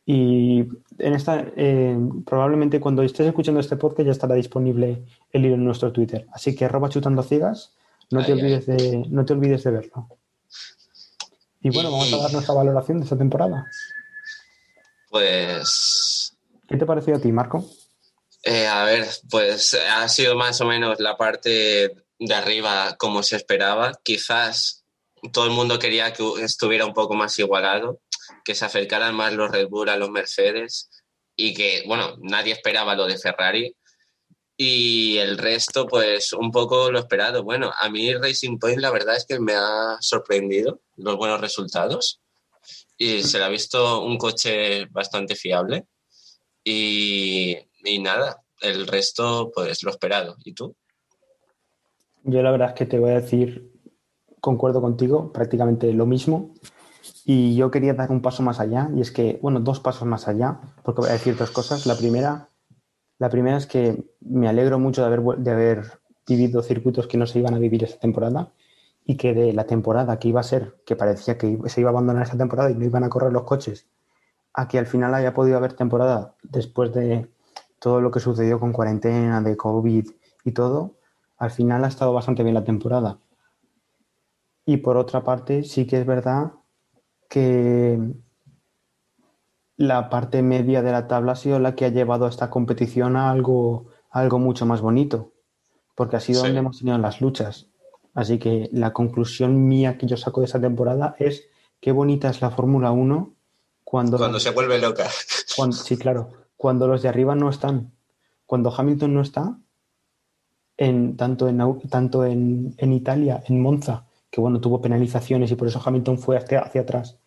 Y 0.06 0.66
en 1.00 1.14
esta, 1.14 1.46
eh, 1.56 1.98
probablemente 2.26 2.80
cuando 2.80 3.04
estés 3.04 3.28
escuchando 3.28 3.60
este 3.60 3.78
podcast 3.78 4.06
ya 4.06 4.12
estará 4.12 4.36
disponible 4.36 5.06
el 5.32 5.46
hilo 5.46 5.56
en 5.56 5.64
nuestro 5.64 5.92
Twitter. 5.92 6.28
Así 6.34 6.56
que 6.56 6.66
arroba 6.66 6.90
chutando 6.90 7.24
ciegas, 7.24 7.74
no 8.12 8.26
te, 8.26 8.34
Ay, 8.34 8.40
olvides 8.40 8.66
de, 8.66 9.06
no 9.10 9.24
te 9.24 9.34
olvides 9.34 9.64
de 9.64 9.72
verlo. 9.72 10.10
Y 11.62 11.70
bueno, 11.70 11.92
vamos 11.92 12.12
a 12.14 12.18
dar 12.18 12.34
nuestra 12.34 12.54
valoración 12.54 13.00
de 13.00 13.06
esta 13.06 13.18
temporada. 13.18 13.66
Pues 15.10 16.24
¿Qué 16.68 16.78
te 16.78 16.86
pareció 16.86 17.16
a 17.16 17.20
ti, 17.20 17.32
Marco? 17.32 17.70
Eh, 18.44 18.68
a 18.68 18.84
ver, 18.84 19.08
pues 19.30 19.74
ha 19.74 20.08
sido 20.10 20.36
más 20.36 20.60
o 20.62 20.66
menos 20.66 21.00
la 21.00 21.18
parte 21.18 21.96
de 22.20 22.34
arriba 22.34 22.96
como 22.98 23.24
se 23.24 23.36
esperaba. 23.36 23.94
Quizás 24.04 24.84
todo 25.32 25.46
el 25.46 25.52
mundo 25.52 25.80
quería 25.80 26.14
que 26.14 26.24
estuviera 26.42 26.86
un 26.86 26.94
poco 26.94 27.14
más 27.14 27.38
igualado, 27.40 28.00
que 28.44 28.56
se 28.56 28.66
acercaran 28.66 29.16
más 29.16 29.34
los 29.34 29.52
Red 29.52 29.68
Bull 29.68 29.90
a 29.90 29.98
los 29.98 30.10
Mercedes 30.10 30.90
y 31.36 31.54
que, 31.54 31.84
bueno, 31.88 32.16
nadie 32.22 32.54
esperaba 32.54 32.96
lo 32.96 33.06
de 33.06 33.18
Ferrari. 33.18 33.76
Y 34.56 35.18
el 35.18 35.38
resto, 35.38 35.88
pues 35.88 36.32
un 36.34 36.52
poco 36.52 36.92
lo 36.92 37.00
esperado. 37.00 37.44
Bueno, 37.44 37.72
a 37.78 37.90
mí 37.90 38.14
Racing 38.14 38.60
Point 38.60 38.80
la 38.80 38.92
verdad 38.92 39.16
es 39.16 39.26
que 39.26 39.40
me 39.40 39.54
ha 39.56 39.98
sorprendido 40.00 40.82
los 40.96 41.18
buenos 41.18 41.42
resultados 41.42 42.22
y 42.98 43.24
se 43.24 43.40
le 43.40 43.46
ha 43.46 43.50
visto 43.50 44.04
un 44.04 44.18
coche 44.18 44.86
bastante 44.86 45.36
fiable. 45.36 45.86
Y, 46.64 47.58
y 47.84 48.00
nada, 48.00 48.44
el 48.62 48.88
resto, 48.88 49.52
pues 49.54 49.84
lo 49.84 49.92
esperado. 49.92 50.38
¿Y 50.44 50.54
tú? 50.54 50.76
Yo 52.24 52.42
la 52.42 52.52
verdad 52.52 52.70
es 52.70 52.76
que 52.76 52.86
te 52.86 53.00
voy 53.00 53.12
a 53.12 53.22
decir, 53.22 53.74
concuerdo 54.40 54.82
contigo, 54.82 55.34
prácticamente 55.34 55.92
lo 55.94 56.06
mismo. 56.06 56.54
Y 57.26 57.56
yo 57.56 57.72
quería 57.72 57.94
dar 57.94 58.12
un 58.12 58.22
paso 58.22 58.44
más 58.44 58.60
allá, 58.60 58.90
y 58.96 59.02
es 59.02 59.12
que, 59.12 59.40
bueno, 59.42 59.60
dos 59.60 59.80
pasos 59.80 60.08
más 60.08 60.28
allá, 60.28 60.60
porque 60.84 61.02
voy 61.02 61.10
a 61.10 61.14
decir 61.14 61.38
dos 61.38 61.52
cosas. 61.52 61.86
La 61.86 61.96
primera, 61.96 62.50
la 63.18 63.30
primera 63.30 63.58
es 63.58 63.66
que 63.66 64.04
me 64.20 64.48
alegro 64.48 64.80
mucho 64.80 65.02
de 65.02 65.08
haber, 65.08 65.22
de 65.38 65.52
haber 65.52 66.00
vivido 66.28 66.62
circuitos 66.62 67.08
que 67.08 67.18
no 67.18 67.26
se 67.26 67.40
iban 67.40 67.54
a 67.54 67.60
vivir 67.60 67.84
esta 67.84 68.00
temporada 68.00 68.52
y 69.06 69.18
que 69.18 69.34
de 69.34 69.54
la 69.54 69.66
temporada 69.66 70.20
que 70.20 70.30
iba 70.30 70.40
a 70.40 70.44
ser, 70.44 70.76
que 70.86 70.96
parecía 70.96 71.38
que 71.38 71.60
se 71.68 71.82
iba 71.82 71.90
a 71.90 71.92
abandonar 71.92 72.24
esta 72.24 72.38
temporada 72.38 72.72
y 72.72 72.76
no 72.76 72.86
iban 72.86 73.04
a 73.04 73.10
correr 73.10 73.32
los 73.32 73.44
coches, 73.44 73.88
a 74.54 74.68
que 74.68 74.80
al 74.80 74.86
final 74.86 75.14
haya 75.14 75.34
podido 75.34 75.58
haber 75.58 75.74
temporada 75.74 76.36
después 76.44 76.94
de 76.94 77.30
todo 77.80 78.00
lo 78.00 78.12
que 78.12 78.20
sucedió 78.20 78.60
con 78.60 78.72
cuarentena, 78.72 79.42
de 79.42 79.58
COVID 79.58 80.10
y 80.46 80.52
todo, 80.52 80.96
al 81.38 81.52
final 81.52 81.84
ha 81.84 81.88
estado 81.88 82.14
bastante 82.14 82.44
bien 82.44 82.56
la 82.56 82.64
temporada. 82.64 83.18
Y 84.66 84.78
por 84.78 84.96
otra 84.96 85.24
parte, 85.24 85.64
sí 85.64 85.86
que 85.86 86.00
es 86.00 86.06
verdad 86.06 86.54
que 87.34 87.98
la 89.78 90.10
parte 90.10 90.42
media 90.44 90.82
de 90.84 90.92
la 90.92 91.08
tabla 91.08 91.32
ha 91.32 91.36
sido 91.36 91.60
la 91.60 91.74
que 91.76 91.86
ha 91.86 91.90
llevado 91.90 92.26
a 92.26 92.30
esta 92.30 92.50
competición 92.50 93.16
a 93.18 93.32
algo, 93.32 93.88
a 94.12 94.20
algo 94.20 94.38
mucho 94.40 94.66
más 94.68 94.82
bonito, 94.82 95.32
porque 95.96 96.16
ha 96.16 96.20
sido 96.20 96.42
Sí. 96.42 96.48
donde 96.48 96.60
hemos 96.60 96.78
tenido 96.80 96.98
las 97.00 97.22
luchas. 97.22 97.68
Así 98.14 98.38
que 98.38 98.70
la 98.72 98.94
conclusión 98.94 99.68
mía 99.68 99.98
que 99.98 100.06
yo 100.06 100.16
saco 100.18 100.42
de 100.42 100.46
esta 100.46 100.62
temporada 100.62 101.16
es 101.18 101.48
qué 101.80 101.92
bonita 101.92 102.30
es 102.30 102.42
la 102.42 102.52
Fórmula 102.52 102.92
1 102.92 103.34
cuando, 103.84 104.18
Cuando 104.18 104.40
se 104.40 104.52
vuelve 104.52 104.78
loca. 104.80 105.08
cuando- 105.58 105.76
sí, 105.76 105.98
claro, 105.98 106.30
cuando 106.56 106.88
los 106.88 107.02
de 107.02 107.10
arriba 107.10 107.34
no 107.36 107.50
están. 107.50 107.92
Cuando 108.46 108.72
Hamilton 108.76 109.14
no 109.16 109.22
está, 109.22 109.58
en, 110.78 111.18
tanto, 111.18 111.48
en, 111.48 111.58
tanto 111.90 112.26
en, 112.26 112.76
en 112.78 112.94
Italia, 112.94 113.44
en 113.48 113.60
Monza, 113.62 114.06
que 114.30 114.40
bueno, 114.42 114.60
tuvo 114.62 114.82
penalizaciones 114.82 115.50
y 115.52 115.56
por 115.56 115.68
eso 115.68 115.82
Hamilton 115.84 116.18
fue 116.20 116.38
hacia, 116.38 116.60
hacia 116.62 116.82
atrás, 116.82 117.18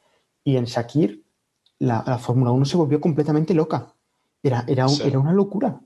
y 0.46 0.56
en 0.56 0.64
Shakir, 0.64 1.24
la, 1.80 2.04
la 2.06 2.18
Fórmula 2.18 2.52
1 2.52 2.64
se 2.64 2.76
volvió 2.76 3.00
completamente 3.00 3.52
loca. 3.52 3.92
Era, 4.40 4.64
era, 4.68 4.88
Sí. 4.88 5.02
era 5.04 5.18
una 5.18 5.32
locura. 5.32 5.80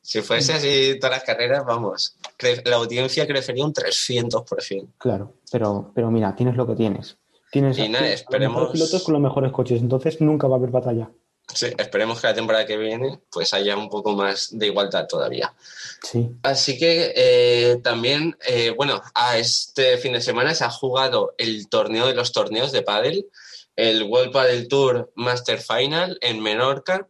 Si 0.00 0.22
fuese 0.22 0.52
así 0.52 0.96
todas 1.00 1.16
las 1.16 1.24
carreras, 1.24 1.64
vamos, 1.66 2.16
la 2.64 2.76
audiencia 2.76 3.26
crecería 3.26 3.64
un 3.64 3.72
300%. 3.74 4.88
Claro, 4.98 5.34
pero, 5.50 5.90
pero 5.92 6.12
mira, 6.12 6.34
tienes 6.36 6.56
lo 6.56 6.64
que 6.64 6.76
tienes. 6.76 7.18
Tienes 7.50 7.76
Y 7.76 7.88
nada, 7.88 8.06
los 8.08 8.70
pilotos 8.70 9.02
con 9.02 9.14
los 9.14 9.22
mejores 9.22 9.50
coches, 9.50 9.82
entonces 9.82 10.20
nunca 10.20 10.46
va 10.46 10.54
a 10.54 10.58
haber 10.58 10.70
batalla. 10.70 11.10
Sí, 11.54 11.66
esperemos 11.78 12.20
que 12.20 12.26
la 12.26 12.34
temporada 12.34 12.66
que 12.66 12.76
viene 12.76 13.20
pues 13.30 13.52
haya 13.54 13.76
un 13.76 13.88
poco 13.88 14.12
más 14.12 14.48
de 14.52 14.66
igualdad 14.66 15.06
todavía. 15.06 15.54
Sí, 16.02 16.30
Así 16.42 16.78
que 16.78 17.12
eh, 17.14 17.76
también, 17.82 18.36
eh, 18.46 18.72
bueno, 18.76 19.00
a 19.14 19.38
este 19.38 19.98
fin 19.98 20.12
de 20.12 20.20
semana 20.20 20.54
se 20.54 20.64
ha 20.64 20.70
jugado 20.70 21.34
el 21.38 21.68
torneo 21.68 22.06
de 22.06 22.14
los 22.14 22.32
torneos 22.32 22.72
de 22.72 22.82
pádel, 22.82 23.26
el 23.76 24.04
World 24.04 24.32
Padel 24.32 24.68
Tour 24.68 25.12
Master 25.14 25.60
Final 25.60 26.18
en 26.20 26.40
Menorca, 26.40 27.08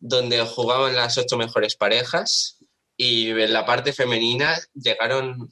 donde 0.00 0.40
jugaban 0.44 0.96
las 0.96 1.18
ocho 1.18 1.36
mejores 1.36 1.76
parejas 1.76 2.58
y 2.96 3.30
en 3.30 3.52
la 3.52 3.64
parte 3.64 3.92
femenina 3.92 4.56
llegaron, 4.74 5.50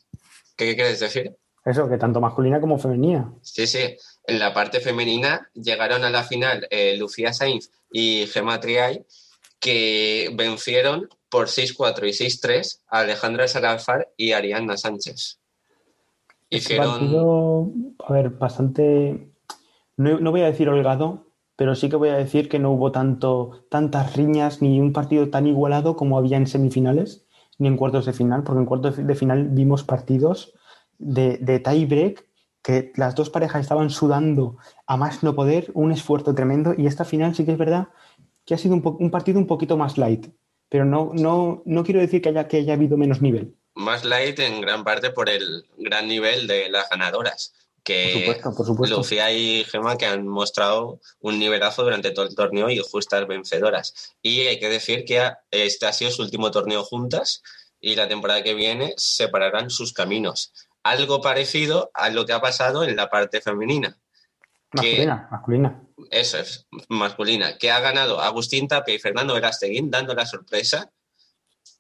¿qué 0.57 0.75
quieres 0.75 1.01
decir? 1.01 1.37
eso, 1.65 1.89
que 1.89 1.99
tanto 1.99 2.21
masculina 2.21 2.61
como 2.61 2.79
femenina. 2.79 3.33
Sí, 3.43 3.67
sí. 3.67 3.97
En 4.27 4.39
la 4.39 4.53
parte 4.53 4.81
femenina 4.81 5.51
llegaron 5.55 6.05
a 6.05 6.11
la 6.11 6.25
final 6.25 6.67
eh, 6.71 6.97
Lucía 6.97 7.33
Sainz 7.33 7.71
y 7.91 8.27
Gemma 8.27 8.61
Triay, 8.61 9.05
que 9.59 10.31
vencieron 10.35 11.09
por 11.29 11.49
6-4 11.49 12.09
y 12.09 12.13
6-3 12.13 12.81
a 12.89 13.01
Alejandra 13.01 13.49
Salazar 13.49 14.09
y 14.17 14.33
Arianna 14.33 14.77
Sánchez. 14.77 15.41
Hicieron. 16.49 16.91
partido, 16.91 17.71
a 18.07 18.13
ver, 18.13 18.31
bastante. 18.31 19.31
No, 19.97 20.19
no 20.19 20.31
voy 20.31 20.41
a 20.41 20.47
decir 20.47 20.69
holgado, 20.69 21.27
pero 21.55 21.75
sí 21.75 21.89
que 21.89 21.97
voy 21.97 22.09
a 22.09 22.17
decir 22.17 22.49
que 22.49 22.59
no 22.59 22.73
hubo 22.73 22.91
tanto, 22.91 23.67
tantas 23.71 24.17
riñas 24.17 24.63
ni 24.63 24.81
un 24.81 24.93
partido 24.93 25.29
tan 25.29 25.47
igualado 25.47 25.95
como 25.95 26.19
había 26.19 26.37
en 26.37 26.47
semifinales 26.47 27.27
ni 27.59 27.69
en 27.69 27.77
cuartos 27.77 28.07
de 28.07 28.15
final, 28.15 28.43
porque 28.43 28.61
en 28.61 28.67
cuartos 28.67 28.97
de 28.97 29.15
final 29.15 29.49
vimos 29.51 29.85
partidos 29.85 30.55
de, 30.99 31.37
de 31.37 31.61
tie 31.61 31.85
break 31.85 32.27
que 32.63 32.93
las 32.97 33.15
dos 33.15 33.31
parejas 33.31 33.63
estaban 33.63 33.91
sudando 33.91 34.59
a 34.87 34.97
más 34.97 35.23
no 35.23 35.35
poder, 35.35 35.71
un 35.75 35.93
esfuerzo 35.93 36.35
tremendo, 36.35 36.75
y 36.77 36.87
esta 36.87 37.05
final 37.05 37.35
sí 37.35 37.45
que 37.45 37.53
es 37.53 37.59
verdad 37.59 37.89
que 38.45 38.55
ha 38.55 38.59
sido 38.59 38.75
un, 38.75 39.11
partido 39.11 39.39
un 39.39 39.47
poquito 39.47 39.77
más 39.77 39.97
light, 39.97 40.27
pero 40.69 40.85
no, 40.85 41.13
no, 41.15 41.63
no 41.65 41.85
quiero 41.85 42.01
decir 42.01 42.21
que 42.21 42.31
haya, 42.31 42.49
que 42.49 42.59
haya 42.59 42.75
habido 42.75 42.97
menos 42.97 43.23
nivel. 43.23 43.55
Más 43.75 44.05
light 44.05 44.39
en 44.41 44.61
gran 44.61 44.85
parte 44.85 45.11
por 45.11 45.31
el 45.31 45.67
gran 45.79 46.09
nivel 46.09 46.47
de 46.47 46.69
las 46.69 46.89
ganadoras. 46.91 47.55
Por 47.55 47.85
Que 47.85 48.13
supuesto, 48.13 48.55
por 48.55 48.67
supuesto. 48.67 48.97
Lucía 48.99 49.33
y 49.33 49.65
Gemma 49.65 49.97
que 49.97 50.07
han 50.07 50.27
mostrado 50.27 51.01
un 51.21 51.39
nivelazo 51.39 51.83
durante 51.83 52.11
todo 52.11 52.27
el 52.27 52.35
torneo 52.35 52.69
y 52.69 52.79
justas 52.79 53.27
vencedoras. 53.27 54.15
Y 54.21 54.41
hay 54.41 54.59
que 54.59 54.69
decir 54.69 55.05
que 55.05 55.31
este 55.51 55.87
ha 55.87 55.93
sido 55.93 56.11
su 56.11 56.23
último 56.23 56.51
torneo 56.51 56.85
juntas 56.85 57.43
y 57.81 57.95
la 57.95 58.09
temporada 58.09 58.43
que 58.43 58.55
viene 58.55 58.95
separarán 58.97 59.71
sus 59.71 59.93
caminos. 59.93 60.53
Algo 60.83 61.21
parecido 61.21 61.91
a 61.95 62.11
lo 62.11 62.25
que 62.25 62.33
ha 62.33 62.41
pasado 62.41 62.85
en 62.85 62.97
la 62.97 63.11
parte 63.11 63.41
femenina. 63.41 63.99
Masculina, 64.73 65.29
masculina. 65.31 65.83
Eso 66.11 66.39
es, 66.39 66.67
masculina. 66.89 67.59
Que 67.59 67.71
ha 67.71 67.81
ganado 67.81 68.21
Agustín 68.21 68.69
Tapia 68.69 68.95
y 68.95 68.99
Fernando 68.99 69.35
Verasteguín 69.35 69.91
dando 69.91 70.15
la 70.15 70.27
sorpresa. 70.27 70.93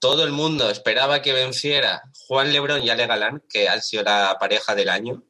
Todo 0.00 0.24
el 0.24 0.32
mundo 0.32 0.70
esperaba 0.70 1.22
que 1.22 1.32
venciera 1.32 2.02
Juan 2.26 2.52
Lebrón 2.52 2.82
y 2.82 2.90
Ale 2.90 3.06
Galán, 3.06 3.42
que 3.48 3.68
han 3.68 3.82
sido 3.82 4.02
la 4.02 4.36
pareja 4.40 4.74
del 4.74 4.88
año. 4.88 5.22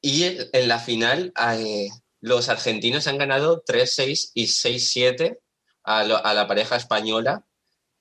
Y 0.00 0.24
en 0.52 0.68
la 0.68 0.78
final, 0.78 1.32
eh, 1.56 1.88
los 2.20 2.48
argentinos 2.48 3.06
han 3.06 3.18
ganado 3.18 3.64
3-6 3.64 4.32
y 4.34 4.46
6-7 4.46 5.38
a, 5.84 6.00
a 6.00 6.34
la 6.34 6.46
pareja 6.46 6.76
española 6.76 7.44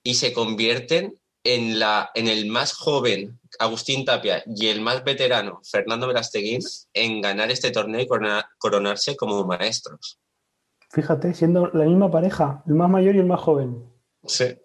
y 0.04 0.16
se 0.16 0.34
convierten 0.34 1.21
en, 1.44 1.80
la, 1.80 2.12
en 2.14 2.28
el 2.28 2.46
más 2.48 2.74
joven, 2.74 3.40
Agustín 3.60 4.06
Tapia, 4.06 4.44
y 4.46 4.68
el 4.68 4.82
más 4.82 5.04
veterano, 5.04 5.62
Fernando 5.64 6.08
Verasteguín, 6.08 6.62
en 6.94 7.22
ganar 7.22 7.52
este 7.52 7.72
torneo 7.72 8.02
y 8.02 8.08
corona- 8.08 8.50
coronarse 8.58 9.16
como 9.16 9.44
maestros. 9.46 10.20
Fíjate, 10.92 11.34
siendo 11.34 11.68
la 11.74 11.86
misma 11.86 12.12
pareja, 12.12 12.64
el 12.68 12.76
más 12.76 12.90
mayor 12.90 13.16
y 13.16 13.20
el 13.20 13.26
más 13.26 13.40
joven. 13.40 13.90
Sí. 14.26 14.56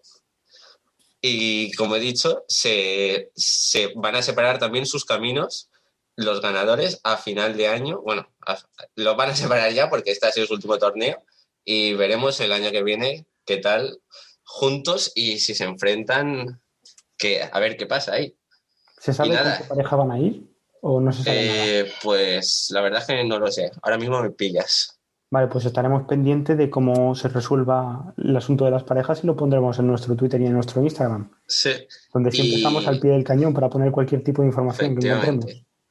Y 1.20 1.72
como 1.72 1.96
he 1.96 2.00
dicho, 2.00 2.44
se, 2.48 3.30
se 3.34 3.92
van 3.96 4.16
a 4.16 4.22
separar 4.22 4.58
también 4.58 4.86
sus 4.86 5.04
caminos 5.04 5.70
los 6.14 6.40
ganadores 6.40 7.00
a 7.04 7.16
final 7.16 7.56
de 7.56 7.68
año. 7.68 8.00
Bueno, 8.02 8.28
a- 8.46 8.58
los 8.94 9.16
van 9.16 9.30
a 9.30 9.36
separar 9.36 9.72
ya 9.72 9.88
porque 9.88 10.10
este 10.10 10.26
ha 10.26 10.32
sido 10.32 10.46
su 10.46 10.54
último 10.54 10.78
torneo 10.78 11.22
y 11.64 11.94
veremos 11.94 12.38
el 12.40 12.52
año 12.52 12.70
que 12.70 12.82
viene 12.82 13.26
qué 13.44 13.56
tal 13.58 14.00
juntos 14.44 15.12
y 15.14 15.38
si 15.40 15.54
se 15.54 15.64
enfrentan, 15.64 16.60
que, 17.16 17.42
a 17.50 17.60
ver 17.60 17.76
qué 17.76 17.86
pasa 17.86 18.12
ahí. 18.14 18.36
¿Se 18.98 19.12
sabe 19.12 19.30
con 19.36 19.38
qué 19.58 19.64
pareja 19.68 19.96
van 19.96 20.10
a 20.10 20.18
ir? 20.18 20.42
¿O 20.80 21.00
no 21.00 21.12
se 21.12 21.22
sabe 21.24 21.46
nada? 21.46 21.66
Eh, 21.66 21.92
pues 22.02 22.68
la 22.70 22.80
verdad 22.80 23.00
es 23.00 23.06
que 23.06 23.24
no 23.24 23.38
lo 23.38 23.50
sé. 23.50 23.70
Ahora 23.82 23.98
mismo 23.98 24.20
me 24.22 24.30
pillas. 24.30 24.98
Vale, 25.28 25.48
pues 25.48 25.64
estaremos 25.64 26.04
pendientes 26.04 26.56
de 26.56 26.70
cómo 26.70 27.14
se 27.16 27.28
resuelva 27.28 28.14
el 28.16 28.36
asunto 28.36 28.64
de 28.64 28.70
las 28.70 28.84
parejas 28.84 29.24
y 29.24 29.26
lo 29.26 29.34
pondremos 29.36 29.76
en 29.80 29.88
nuestro 29.88 30.14
Twitter 30.14 30.40
y 30.40 30.46
en 30.46 30.52
nuestro 30.52 30.80
Instagram, 30.82 31.30
Sí, 31.48 31.70
donde 32.14 32.30
siempre 32.30 32.52
Y- 32.54 32.56
estamos 32.58 32.86
al 32.86 33.00
pie 33.00 33.10
del 33.10 33.24
cañón 33.24 33.52
para 33.52 33.68
poner 33.68 33.90
cualquier 33.90 34.22
tipo 34.22 34.42
de 34.42 34.48
información 34.48 34.96
que 34.96 35.08
encontremos. 35.08 35.46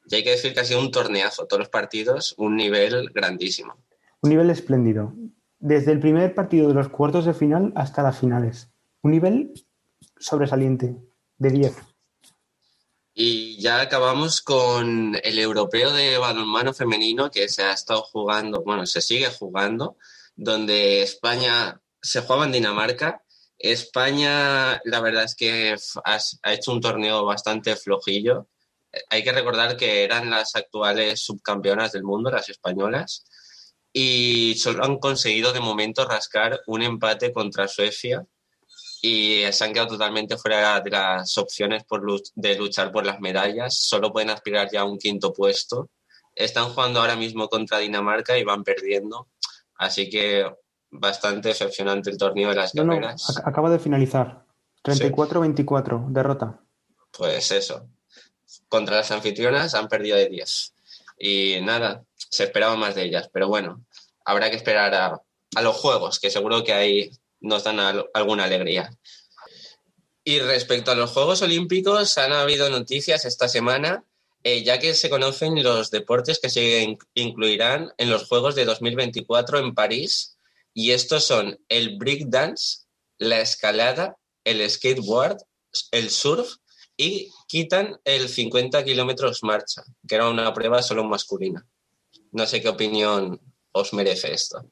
Y 0.08 0.16
hay 0.16 0.24
que 0.24 0.32
decir 0.32 0.54
que 0.54 0.62
ha 0.62 0.66
sido 0.66 0.80
un 0.80 0.90
torneazo, 0.92 1.48
todos 1.48 1.60
los 1.60 1.70
partidos, 1.70 2.34
un 2.38 2.56
nivel 2.56 3.10
grandísimo. 3.14 3.76
Un 4.22 4.30
nivel 4.30 4.50
espléndido. 4.52 5.14
Desde 5.60 5.92
el 5.92 6.00
primer 6.00 6.34
partido 6.34 6.70
de 6.70 6.74
los 6.74 6.88
cuartos 6.88 7.26
de 7.26 7.34
final 7.34 7.74
hasta 7.76 8.04
las 8.04 8.18
finales. 8.18 8.70
Un 9.02 9.12
nivel 9.12 9.52
sobresaliente, 10.18 10.96
de 11.38 11.50
10. 11.50 11.76
Y 13.14 13.62
ya 13.62 13.80
acabamos 13.80 14.42
con 14.42 15.18
el 15.24 15.40
europeo 15.40 15.94
de 15.94 16.18
balonmano 16.18 16.74
femenino 16.74 17.32
que 17.32 17.48
se 17.48 17.64
ha 17.64 17.72
estado 17.72 18.02
jugando, 18.02 18.62
bueno, 18.64 18.86
se 18.86 19.02
sigue 19.02 19.30
jugando, 19.30 19.98
donde 20.36 21.02
España 21.02 21.82
se 22.02 22.22
jugaba 22.22 22.46
en 22.46 22.52
Dinamarca. 22.52 23.24
España, 23.58 24.82
la 24.84 25.00
verdad 25.00 25.24
es 25.24 25.36
que 25.36 25.76
ha 26.04 26.54
hecho 26.54 26.74
un 26.74 26.82
torneo 26.82 27.24
bastante 27.24 27.78
flojillo. 27.78 28.50
Hay 29.10 29.24
que 29.24 29.32
recordar 29.32 29.78
que 29.78 30.04
eran 30.04 30.30
las 30.30 30.56
actuales 30.56 31.22
subcampeonas 31.22 31.94
del 31.94 32.04
mundo, 32.04 32.30
las 32.30 32.50
españolas, 32.50 33.24
y 33.94 34.56
solo 34.58 34.84
han 34.84 35.00
conseguido 35.00 35.54
de 35.54 35.62
momento 35.62 36.06
rascar 36.06 36.62
un 36.68 36.82
empate 36.82 37.32
contra 37.32 37.70
Suecia 37.70 38.28
y 39.08 39.52
se 39.52 39.64
han 39.64 39.74
quedado 39.74 39.90
totalmente 39.90 40.38
fuera 40.38 40.80
de 40.82 40.90
las 40.90 41.38
opciones 41.38 41.84
por 41.84 42.02
luch- 42.02 42.32
de 42.36 42.56
luchar 42.56 42.92
por 42.92 43.06
las 43.06 43.20
medallas. 43.20 43.78
Solo 43.78 44.12
pueden 44.12 44.30
aspirar 44.32 44.70
ya 44.72 44.82
a 44.82 44.86
un 44.86 44.98
quinto 44.98 45.32
puesto. 45.34 45.90
Están 46.34 46.70
jugando 46.74 47.00
ahora 47.02 47.16
mismo 47.16 47.48
contra 47.48 47.80
Dinamarca 47.80 48.38
y 48.38 48.44
van 48.44 48.64
perdiendo. 48.64 49.28
Así 49.78 50.10
que 50.10 50.50
bastante 50.90 51.50
decepcionante 51.50 52.10
el 52.10 52.18
torneo 52.18 52.50
de 52.50 52.56
las 52.56 52.74
No, 52.76 52.94
acaba 53.44 53.70
de 53.70 53.80
finalizar. 53.80 54.44
34-24, 54.84 56.08
derrota. 56.10 56.60
Pues 57.12 57.52
eso. 57.52 57.88
Contra 58.68 58.98
las 58.98 59.12
anfitrionas 59.12 59.74
han 59.76 59.88
perdido 59.88 60.18
de 60.18 60.30
10. 60.30 60.74
Y 61.20 61.60
nada, 61.62 62.04
se 62.16 62.44
esperaba 62.46 62.76
más 62.76 62.96
de 62.96 63.04
ellas. 63.04 63.30
Pero 63.32 63.48
bueno, 63.48 63.84
habrá 64.26 64.50
que 64.50 64.56
esperar 64.58 64.94
a, 64.96 65.22
a 65.56 65.62
los 65.62 65.76
juegos, 65.76 66.20
que 66.20 66.30
seguro 66.30 66.64
que 66.64 66.74
ahí 66.74 67.12
nos 67.46 67.64
dan 67.64 67.80
al- 67.80 68.10
alguna 68.14 68.44
alegría. 68.46 68.90
Y 70.24 70.40
respecto 70.40 70.92
a 70.92 70.96
los 70.96 71.12
Juegos 71.12 71.42
Olímpicos, 71.42 72.18
han 72.18 72.34
habido 72.34 72.70
noticias 72.70 73.26
esta 73.26 73.48
semana, 73.48 74.04
eh, 74.44 74.64
ya 74.64 74.80
que 74.80 74.94
se 74.94 75.10
conocen 75.10 75.62
los 75.64 75.92
deportes 75.92 76.40
que 76.40 76.50
se 76.50 76.82
in- 76.84 76.98
incluirán 77.14 77.92
en 77.98 78.10
los 78.10 78.28
Juegos 78.28 78.56
de 78.56 78.66
2024 78.66 79.60
en 79.60 79.74
París. 79.76 80.38
Y 80.74 80.92
estos 80.92 81.24
son 81.26 81.60
el 81.70 81.98
breakdance, 81.98 82.86
la 83.18 83.40
escalada, 83.40 84.18
el 84.44 84.68
skateboard, 84.70 85.38
el 85.92 86.10
surf 86.10 86.56
y 86.98 87.32
quitan 87.48 88.00
el 88.04 88.28
50 88.30 88.84
kilómetros 88.84 89.44
marcha, 89.44 89.84
que 90.08 90.16
era 90.16 90.30
una 90.30 90.54
prueba 90.54 90.82
solo 90.82 91.04
masculina. 91.04 91.66
No 92.32 92.46
sé 92.48 92.62
qué 92.62 92.70
opinión 92.70 93.40
os 93.72 93.94
merece 93.94 94.34
esto. 94.34 94.66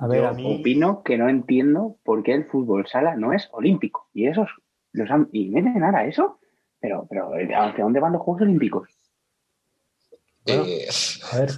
A 0.00 0.06
ver, 0.06 0.22
Yo 0.22 0.28
a 0.28 0.32
mí. 0.32 0.58
opino 0.60 1.02
que 1.02 1.18
no 1.18 1.28
entiendo 1.28 1.96
por 2.04 2.22
qué 2.22 2.32
el 2.34 2.46
fútbol 2.46 2.86
sala 2.86 3.16
no 3.16 3.32
es 3.32 3.48
olímpico. 3.52 4.08
Y 4.14 4.26
esos 4.26 4.48
los 4.92 5.10
han, 5.10 5.28
y 5.32 5.50
meten 5.50 5.82
ahora 5.84 6.06
eso. 6.06 6.38
Pero, 6.80 7.06
pero 7.08 7.32
¿hacia 7.34 7.84
dónde 7.84 8.00
van 8.00 8.12
los 8.14 8.22
Juegos 8.22 8.42
Olímpicos? 8.42 8.88
Bueno. 10.46 10.64
Eh, 10.66 10.86
A 11.30 11.38
ver, 11.38 11.50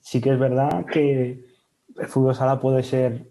sí 0.00 0.20
que 0.20 0.30
es 0.32 0.38
verdad 0.38 0.84
que 0.86 1.44
el 1.96 2.06
fútbol 2.08 2.34
sala 2.34 2.58
puede 2.60 2.82
ser 2.82 3.30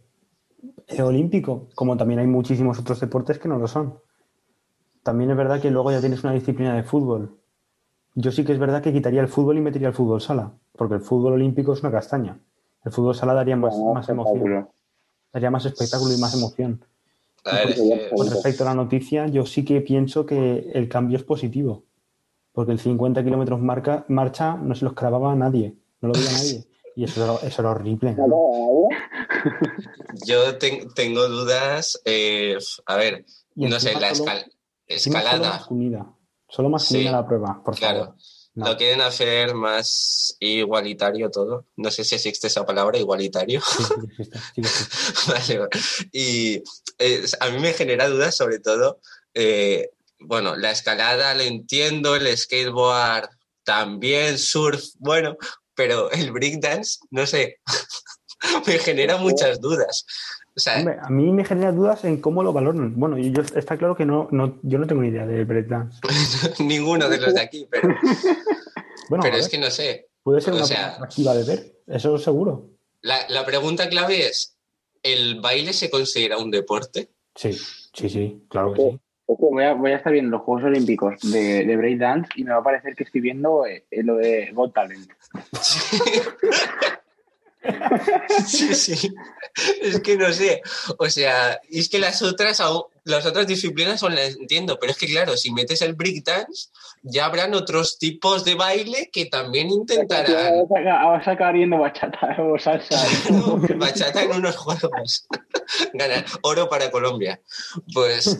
eh, 0.87 1.01
olímpico, 1.01 1.67
como 1.75 1.97
también 1.97 2.21
hay 2.21 2.27
muchísimos 2.27 2.79
otros 2.79 3.01
deportes 3.01 3.37
que 3.37 3.49
no 3.49 3.59
lo 3.59 3.67
son. 3.67 3.99
También 5.03 5.31
es 5.31 5.37
verdad 5.37 5.61
que 5.61 5.71
luego 5.71 5.91
ya 5.91 5.99
tienes 5.99 6.23
una 6.23 6.33
disciplina 6.33 6.73
de 6.75 6.83
fútbol. 6.83 7.37
Yo 8.15 8.31
sí 8.31 8.45
que 8.45 8.53
es 8.53 8.59
verdad 8.59 8.81
que 8.81 8.93
quitaría 8.93 9.21
el 9.21 9.27
fútbol 9.27 9.57
y 9.57 9.61
metería 9.61 9.89
el 9.89 9.93
fútbol 9.93 10.21
sala, 10.21 10.53
porque 10.77 10.95
el 10.95 11.01
fútbol 11.01 11.33
olímpico 11.33 11.73
es 11.73 11.81
una 11.81 11.91
castaña. 11.91 12.39
El 12.85 12.91
fútbol 12.91 13.15
sala 13.15 13.33
daría 13.33 13.55
más, 13.55 13.75
más 13.77 14.07
emoción, 14.09 14.69
daría 15.33 15.51
más 15.51 15.65
espectáculo 15.65 16.13
y 16.13 16.17
más 16.17 16.33
emoción. 16.33 16.83
a 17.45 17.55
ver, 17.55 17.69
es 17.71 17.81
que- 17.81 18.09
Con 18.15 18.29
respecto 18.29 18.63
a 18.63 18.67
la 18.67 18.75
noticia, 18.75 19.27
yo 19.27 19.45
sí 19.45 19.63
que 19.65 19.81
pienso 19.81 20.25
que 20.25 20.71
el 20.73 20.87
cambio 20.89 21.17
es 21.17 21.23
positivo. 21.23 21.83
Porque 22.51 22.71
el 22.71 22.79
50 22.79 23.23
kilómetros 23.23 23.59
marca, 23.61 24.05
marcha 24.09 24.55
no 24.55 24.75
se 24.75 24.83
los 24.85 24.93
clavaba 24.93 25.31
a 25.31 25.35
nadie, 25.35 25.75
no 26.01 26.09
lo 26.09 26.13
veía 26.15 26.31
nadie. 26.31 26.65
Y 26.95 27.05
eso 27.05 27.23
era, 27.23 27.47
eso 27.47 27.61
era 27.61 27.71
horrible. 27.71 28.13
yo 30.25 30.57
ten- 30.57 30.89
tengo 30.93 31.27
dudas. 31.29 32.01
eh, 32.05 32.57
a 32.85 32.95
ver, 32.97 33.25
no 33.55 33.79
sé, 33.79 33.93
la 33.93 34.13
solo- 34.13 34.31
escal- 34.31 34.51
encima 34.87 35.19
Solo 35.21 35.29
escalada, 35.31 35.57
masculina. 35.57 36.13
Solo 36.49 36.69
masculina 36.69 37.09
Sí, 37.09 37.15
la 37.15 37.27
prueba, 37.27 37.61
por 37.63 37.75
claro. 37.75 37.99
favor. 37.99 38.15
No. 38.59 38.65
Lo 38.65 38.77
quieren 38.77 38.99
hacer 38.99 39.55
más 39.55 40.35
igualitario 40.39 41.31
todo. 41.31 41.65
No 41.77 41.89
sé 41.91 42.03
si 42.03 42.15
existe 42.15 42.47
esa 42.47 42.65
palabra, 42.65 42.97
igualitario. 42.97 43.61
Sí, 43.61 43.83
sí 44.63 44.63
sí 45.43 45.57
vale. 45.57 45.69
Y 46.11 46.63
eh, 46.97 47.25
a 47.39 47.49
mí 47.51 47.59
me 47.59 47.71
genera 47.71 48.09
dudas 48.09 48.35
sobre 48.35 48.59
todo, 48.59 48.99
eh, 49.33 49.91
bueno, 50.19 50.57
la 50.57 50.71
escalada 50.71 51.33
lo 51.35 51.43
entiendo, 51.43 52.17
el 52.17 52.37
skateboard 52.37 53.29
también, 53.63 54.37
surf, 54.37 54.83
bueno, 54.97 55.37
pero 55.73 56.11
el 56.11 56.31
breakdance, 56.33 56.99
no 57.11 57.25
sé, 57.25 57.61
me 58.67 58.77
genera 58.79 59.15
muchas 59.15 59.61
dudas. 59.61 60.05
O 60.59 60.61
sea, 60.61 60.77
Hombre, 60.79 60.97
a 61.01 61.09
mí 61.09 61.31
me 61.31 61.45
genera 61.45 61.71
dudas 61.71 62.03
en 62.03 62.19
cómo 62.19 62.43
lo 62.43 62.51
valoran. 62.51 62.93
Bueno, 62.99 63.17
yo, 63.17 63.41
está 63.55 63.77
claro 63.77 63.95
que 63.95 64.05
no, 64.05 64.27
no, 64.31 64.59
yo 64.61 64.77
no 64.77 64.85
tengo 64.87 65.01
ni 65.01 65.07
idea 65.07 65.25
de 65.25 65.45
breakdance. 65.45 65.99
ninguno 66.63 67.07
de 67.07 67.17
los 67.19 67.33
de 67.33 67.41
aquí, 67.41 67.65
pero, 67.69 67.87
Bueno, 69.09 69.23
pero 69.23 69.37
es 69.37 69.47
que 69.47 69.57
no 69.57 69.71
sé. 69.71 70.09
puede 70.21 70.41
ser 70.41 70.53
o 70.53 70.57
una 70.57 70.65
sea- 70.65 70.95
atractiva 70.95 71.33
de 71.33 71.43
ver, 71.45 71.73
eso 71.87 72.17
seguro. 72.17 72.69
La, 73.01 73.17
la 73.29 73.45
pregunta 73.45 73.87
clave 73.87 74.27
es, 74.27 74.57
¿el 75.01 75.39
baile 75.39 75.71
se 75.71 75.89
considera 75.89 76.37
un 76.37 76.51
deporte? 76.51 77.09
Sí, 77.35 77.53
sí, 77.53 78.09
sí, 78.09 78.43
claro 78.49 78.73
que 78.73 78.81
sí. 78.81 78.99
Ojo, 79.27 79.49
Voy 79.51 79.63
a, 79.63 79.73
voy 79.75 79.91
a 79.91 79.95
estar 79.97 80.11
viendo 80.11 80.31
los 80.31 80.41
Juegos 80.41 80.65
Olímpicos 80.65 81.15
de, 81.31 81.63
de 81.63 81.77
breakdance 81.77 82.29
y 82.35 82.43
me 82.43 82.51
va 82.51 82.57
a 82.57 82.63
parecer 82.63 82.95
que 82.95 83.03
estoy 83.05 83.21
viendo 83.21 83.65
eh, 83.65 83.85
eh, 83.91 84.03
lo 84.03 84.15
de 84.17 84.51
Got 84.53 84.73
Talent. 84.73 85.09
Sí, 88.45 88.73
sí. 88.73 89.13
Es 89.81 89.99
que 90.01 90.17
no 90.17 90.31
sé. 90.33 90.61
O 90.97 91.09
sea, 91.09 91.59
es 91.69 91.89
que 91.89 91.99
las 91.99 92.21
otras, 92.21 92.61
las 93.03 93.25
otras 93.25 93.47
disciplinas 93.47 94.01
aún 94.03 94.15
las 94.15 94.35
entiendo, 94.35 94.77
pero 94.79 94.91
es 94.91 94.97
que 94.97 95.07
claro, 95.07 95.35
si 95.37 95.51
metes 95.51 95.81
el 95.81 95.93
breakdance, 95.93 96.69
ya 97.03 97.25
habrán 97.25 97.53
otros 97.53 97.97
tipos 97.97 98.43
de 98.45 98.55
baile 98.55 99.09
que 99.11 99.25
también 99.25 99.69
intentarán 99.69 100.67
Vas 100.69 101.27
a, 101.27 101.31
acabar- 101.31 101.53
viendo 101.53 101.77
bachata 101.77 102.35
o 102.39 102.57
salsa. 102.59 103.01
¿no? 103.31 103.57
bachata 103.77 104.23
en 104.23 104.31
unos 104.33 104.55
juegos. 104.57 105.27
Ganar 105.93 106.25
oro 106.41 106.67
para 106.69 106.91
Colombia. 106.91 107.39
Pues 107.93 108.37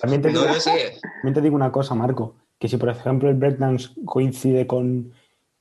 También 0.00 0.22
te, 0.22 0.30
no 0.32 0.40
digo, 0.42 0.54
lo 0.54 0.60
sé. 0.60 0.98
también 1.14 1.34
te 1.34 1.40
digo 1.40 1.54
una 1.56 1.70
cosa, 1.72 1.94
Marco, 1.94 2.36
que 2.58 2.68
si 2.68 2.76
por 2.76 2.88
ejemplo 2.90 3.28
el 3.28 3.36
breakdance 3.36 3.90
coincide 4.04 4.66
con, 4.66 5.12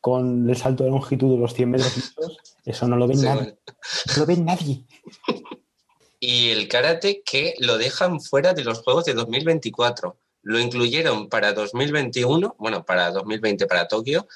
con 0.01 0.49
el 0.49 0.55
salto 0.55 0.83
de 0.83 0.91
longitud 0.91 1.33
de 1.33 1.41
los 1.41 1.53
100 1.53 1.69
metros, 1.69 2.15
eso 2.65 2.87
no 2.87 2.95
lo 2.95 3.07
ve 3.07 3.15
Sí, 3.15 3.25
nadie. 3.25 3.57
No 4.07 4.17
lo 4.17 4.25
ve 4.25 4.37
nadie. 4.37 4.85
Y 6.21 6.49
el 6.49 6.67
karate 6.67 7.21
que 7.23 7.53
lo 7.59 7.77
dejan 7.77 8.19
fuera 8.19 8.53
de 8.53 8.65
los 8.65 8.79
Juegos 8.79 9.05
de 9.05 9.13
2024. 9.13 10.17
Lo 10.41 10.59
incluyeron 10.59 11.29
para 11.29 11.53
2021, 11.53 12.57
bueno, 12.59 12.83
para 12.83 13.11
2020 13.11 13.67
para 13.67 13.87
Tokio, 13.87 14.27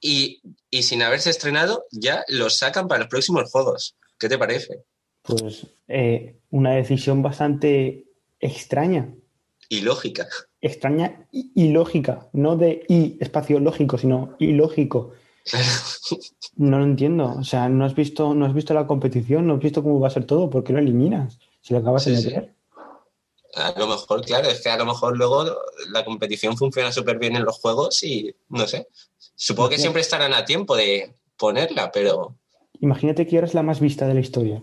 y, 0.00 0.40
y 0.70 0.84
sin 0.84 1.02
haberse 1.02 1.28
estrenado 1.28 1.84
ya 1.90 2.24
lo 2.28 2.48
sacan 2.48 2.88
para 2.88 3.00
los 3.00 3.08
próximos 3.08 3.50
Juegos. 3.50 3.94
¿Qué 4.18 4.30
te 4.30 4.38
parece? 4.38 4.84
Pues 5.22 5.66
eh, 5.86 6.38
una 6.50 6.72
decisión 6.72 7.22
bastante 7.22 8.06
extraña. 8.40 9.12
Y 9.68 9.82
lógica. 9.82 10.26
Extraña 10.60 11.26
y, 11.32 11.50
y 11.54 11.68
lógica. 11.70 12.28
No 12.32 12.56
de 12.56 12.84
y 12.88 13.16
espacio 13.20 13.60
lógico, 13.60 13.98
sino 13.98 14.34
ilógico. 14.38 15.12
No 16.56 16.78
lo 16.78 16.84
entiendo. 16.84 17.34
O 17.38 17.44
sea, 17.44 17.68
no 17.68 17.84
has 17.84 17.94
visto, 17.94 18.34
no 18.34 18.44
has 18.46 18.54
visto 18.54 18.74
la 18.74 18.86
competición, 18.86 19.46
no 19.46 19.54
has 19.54 19.60
visto 19.60 19.82
cómo 19.82 20.00
va 20.00 20.08
a 20.08 20.10
ser 20.10 20.24
todo, 20.24 20.50
¿por 20.50 20.64
qué 20.64 20.72
lo 20.72 20.78
eliminas? 20.78 21.38
Si 21.60 21.72
lo 21.74 21.80
acabas 21.80 22.02
Sí, 22.04 22.10
de 22.10 22.16
sí. 22.18 22.26
meter. 22.28 22.54
A 23.54 23.78
lo 23.78 23.86
mejor, 23.88 24.24
claro, 24.24 24.48
es 24.48 24.60
que 24.60 24.68
a 24.68 24.76
lo 24.76 24.84
mejor 24.84 25.16
luego 25.16 25.44
la 25.90 26.04
competición 26.04 26.56
funciona 26.56 26.92
súper 26.92 27.18
bien 27.18 27.34
en 27.34 27.44
los 27.44 27.58
juegos 27.58 28.02
y 28.02 28.34
no 28.50 28.66
sé. 28.66 28.88
Supongo 29.36 29.70
que 29.70 29.78
siempre 29.78 30.02
estarán 30.02 30.34
a 30.34 30.44
tiempo 30.44 30.76
de 30.76 31.14
ponerla, 31.36 31.90
pero 31.90 32.36
Imagínate 32.80 33.26
que 33.26 33.38
eres 33.38 33.54
la 33.54 33.62
más 33.62 33.80
vista 33.80 34.06
de 34.06 34.14
la 34.14 34.20
historia. 34.20 34.62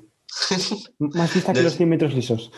más 0.99 1.33
vista 1.33 1.51
que 1.53 1.63
los 1.63 1.75
100 1.75 1.89
metros 1.89 2.13
lisos. 2.13 2.51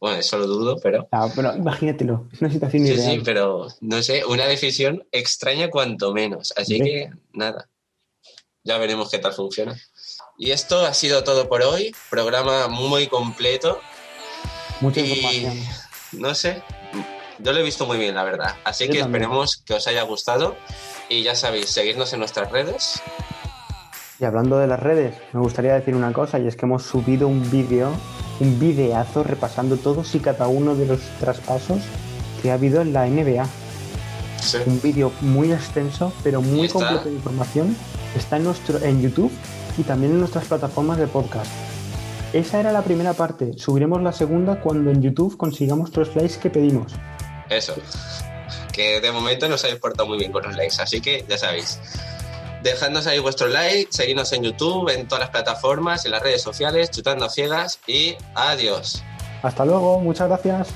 Bueno, 0.00 0.18
eso 0.18 0.38
lo 0.38 0.46
dudo, 0.46 0.78
pero 0.82 1.08
Ah, 1.12 1.28
pero 1.34 1.54
imagínatelo, 1.56 2.26
es 2.32 2.40
una 2.40 2.50
situación 2.50 2.86
sí, 2.86 2.92
irreal. 2.92 3.10
sí, 3.12 3.20
pero 3.24 3.66
no 3.80 4.02
sé, 4.02 4.24
una 4.24 4.46
decisión 4.46 5.06
extraña 5.12 5.68
cuanto 5.70 6.12
menos. 6.14 6.52
Así 6.56 6.76
Hombre. 6.76 6.90
que 6.90 7.10
nada, 7.32 7.68
ya 8.64 8.78
veremos 8.78 9.10
qué 9.10 9.18
tal 9.18 9.32
funciona. 9.32 9.76
Y 10.38 10.52
esto 10.52 10.86
ha 10.86 10.94
sido 10.94 11.24
todo 11.24 11.48
por 11.48 11.62
hoy. 11.62 11.94
Programa 12.10 12.68
muy 12.68 13.08
completo. 13.08 13.80
Mucha 14.80 15.00
Y 15.00 15.10
información. 15.12 15.58
no 16.12 16.34
sé, 16.34 16.62
yo 17.40 17.52
lo 17.52 17.58
he 17.58 17.62
visto 17.64 17.86
muy 17.86 17.98
bien, 17.98 18.14
la 18.14 18.22
verdad. 18.24 18.54
Así 18.64 18.86
Yo 18.86 18.92
que 18.92 18.98
también. 19.00 19.22
esperemos 19.22 19.56
que 19.58 19.74
os 19.74 19.86
haya 19.88 20.02
gustado. 20.02 20.56
Y 21.08 21.22
ya 21.24 21.34
sabéis, 21.34 21.70
seguidnos 21.70 22.12
en 22.12 22.20
nuestras 22.20 22.52
redes. 22.52 23.00
Y 24.20 24.24
hablando 24.24 24.58
de 24.58 24.66
las 24.66 24.78
redes, 24.80 25.14
me 25.32 25.40
gustaría 25.40 25.74
decir 25.74 25.94
una 25.94 26.12
cosa, 26.12 26.38
y 26.38 26.46
es 26.46 26.54
que 26.56 26.66
hemos 26.66 26.82
subido 26.84 27.26
un 27.28 27.48
vídeo, 27.50 27.92
un 28.40 28.58
videazo 28.58 29.22
repasando 29.22 29.76
todos 29.76 30.14
y 30.14 30.20
cada 30.20 30.48
uno 30.48 30.74
de 30.74 30.86
los 30.86 31.00
traspasos 31.20 31.80
que 32.42 32.50
ha 32.50 32.54
habido 32.54 32.80
en 32.80 32.92
la 32.92 33.06
NBA. 33.06 33.46
Sí. 34.40 34.58
Un 34.66 34.80
vídeo 34.80 35.12
muy 35.20 35.52
extenso, 35.52 36.12
pero 36.22 36.40
muy 36.40 36.68
completo 36.68 37.08
de 37.08 37.14
información. 37.14 37.76
Está 38.16 38.36
en, 38.36 38.44
nuestro, 38.44 38.80
en 38.82 39.02
YouTube 39.02 39.32
y 39.76 39.82
también 39.82 40.12
en 40.12 40.20
nuestras 40.20 40.44
plataformas 40.46 40.98
de 40.98 41.06
podcast. 41.06 41.50
Esa 42.32 42.60
era 42.60 42.72
la 42.72 42.82
primera 42.82 43.14
parte. 43.14 43.52
Subiremos 43.56 44.02
la 44.02 44.12
segunda 44.12 44.60
cuando 44.60 44.90
en 44.90 45.02
YouTube 45.02 45.36
consigamos 45.36 45.96
los 45.96 46.14
likes 46.14 46.38
que 46.38 46.50
pedimos. 46.50 46.92
Eso. 47.48 47.74
Que 48.72 49.00
de 49.00 49.10
momento 49.10 49.48
nos 49.48 49.64
habéis 49.64 49.80
portado 49.80 50.08
muy 50.08 50.18
bien 50.18 50.30
con 50.30 50.42
los 50.44 50.54
likes, 50.54 50.76
así 50.80 51.00
que 51.00 51.24
ya 51.28 51.38
sabéis. 51.38 51.80
Dejadnos 52.62 53.06
ahí 53.06 53.18
vuestro 53.18 53.48
like, 53.48 53.88
seguidnos 53.90 54.32
en 54.32 54.42
YouTube, 54.42 54.88
en 54.90 55.06
todas 55.06 55.20
las 55.20 55.30
plataformas, 55.30 56.04
en 56.04 56.10
las 56.12 56.22
redes 56.22 56.42
sociales, 56.42 56.90
chutando 56.90 57.28
ciegas 57.28 57.78
y 57.86 58.16
adiós. 58.34 59.02
Hasta 59.42 59.64
luego, 59.64 60.00
muchas 60.00 60.28
gracias. 60.28 60.68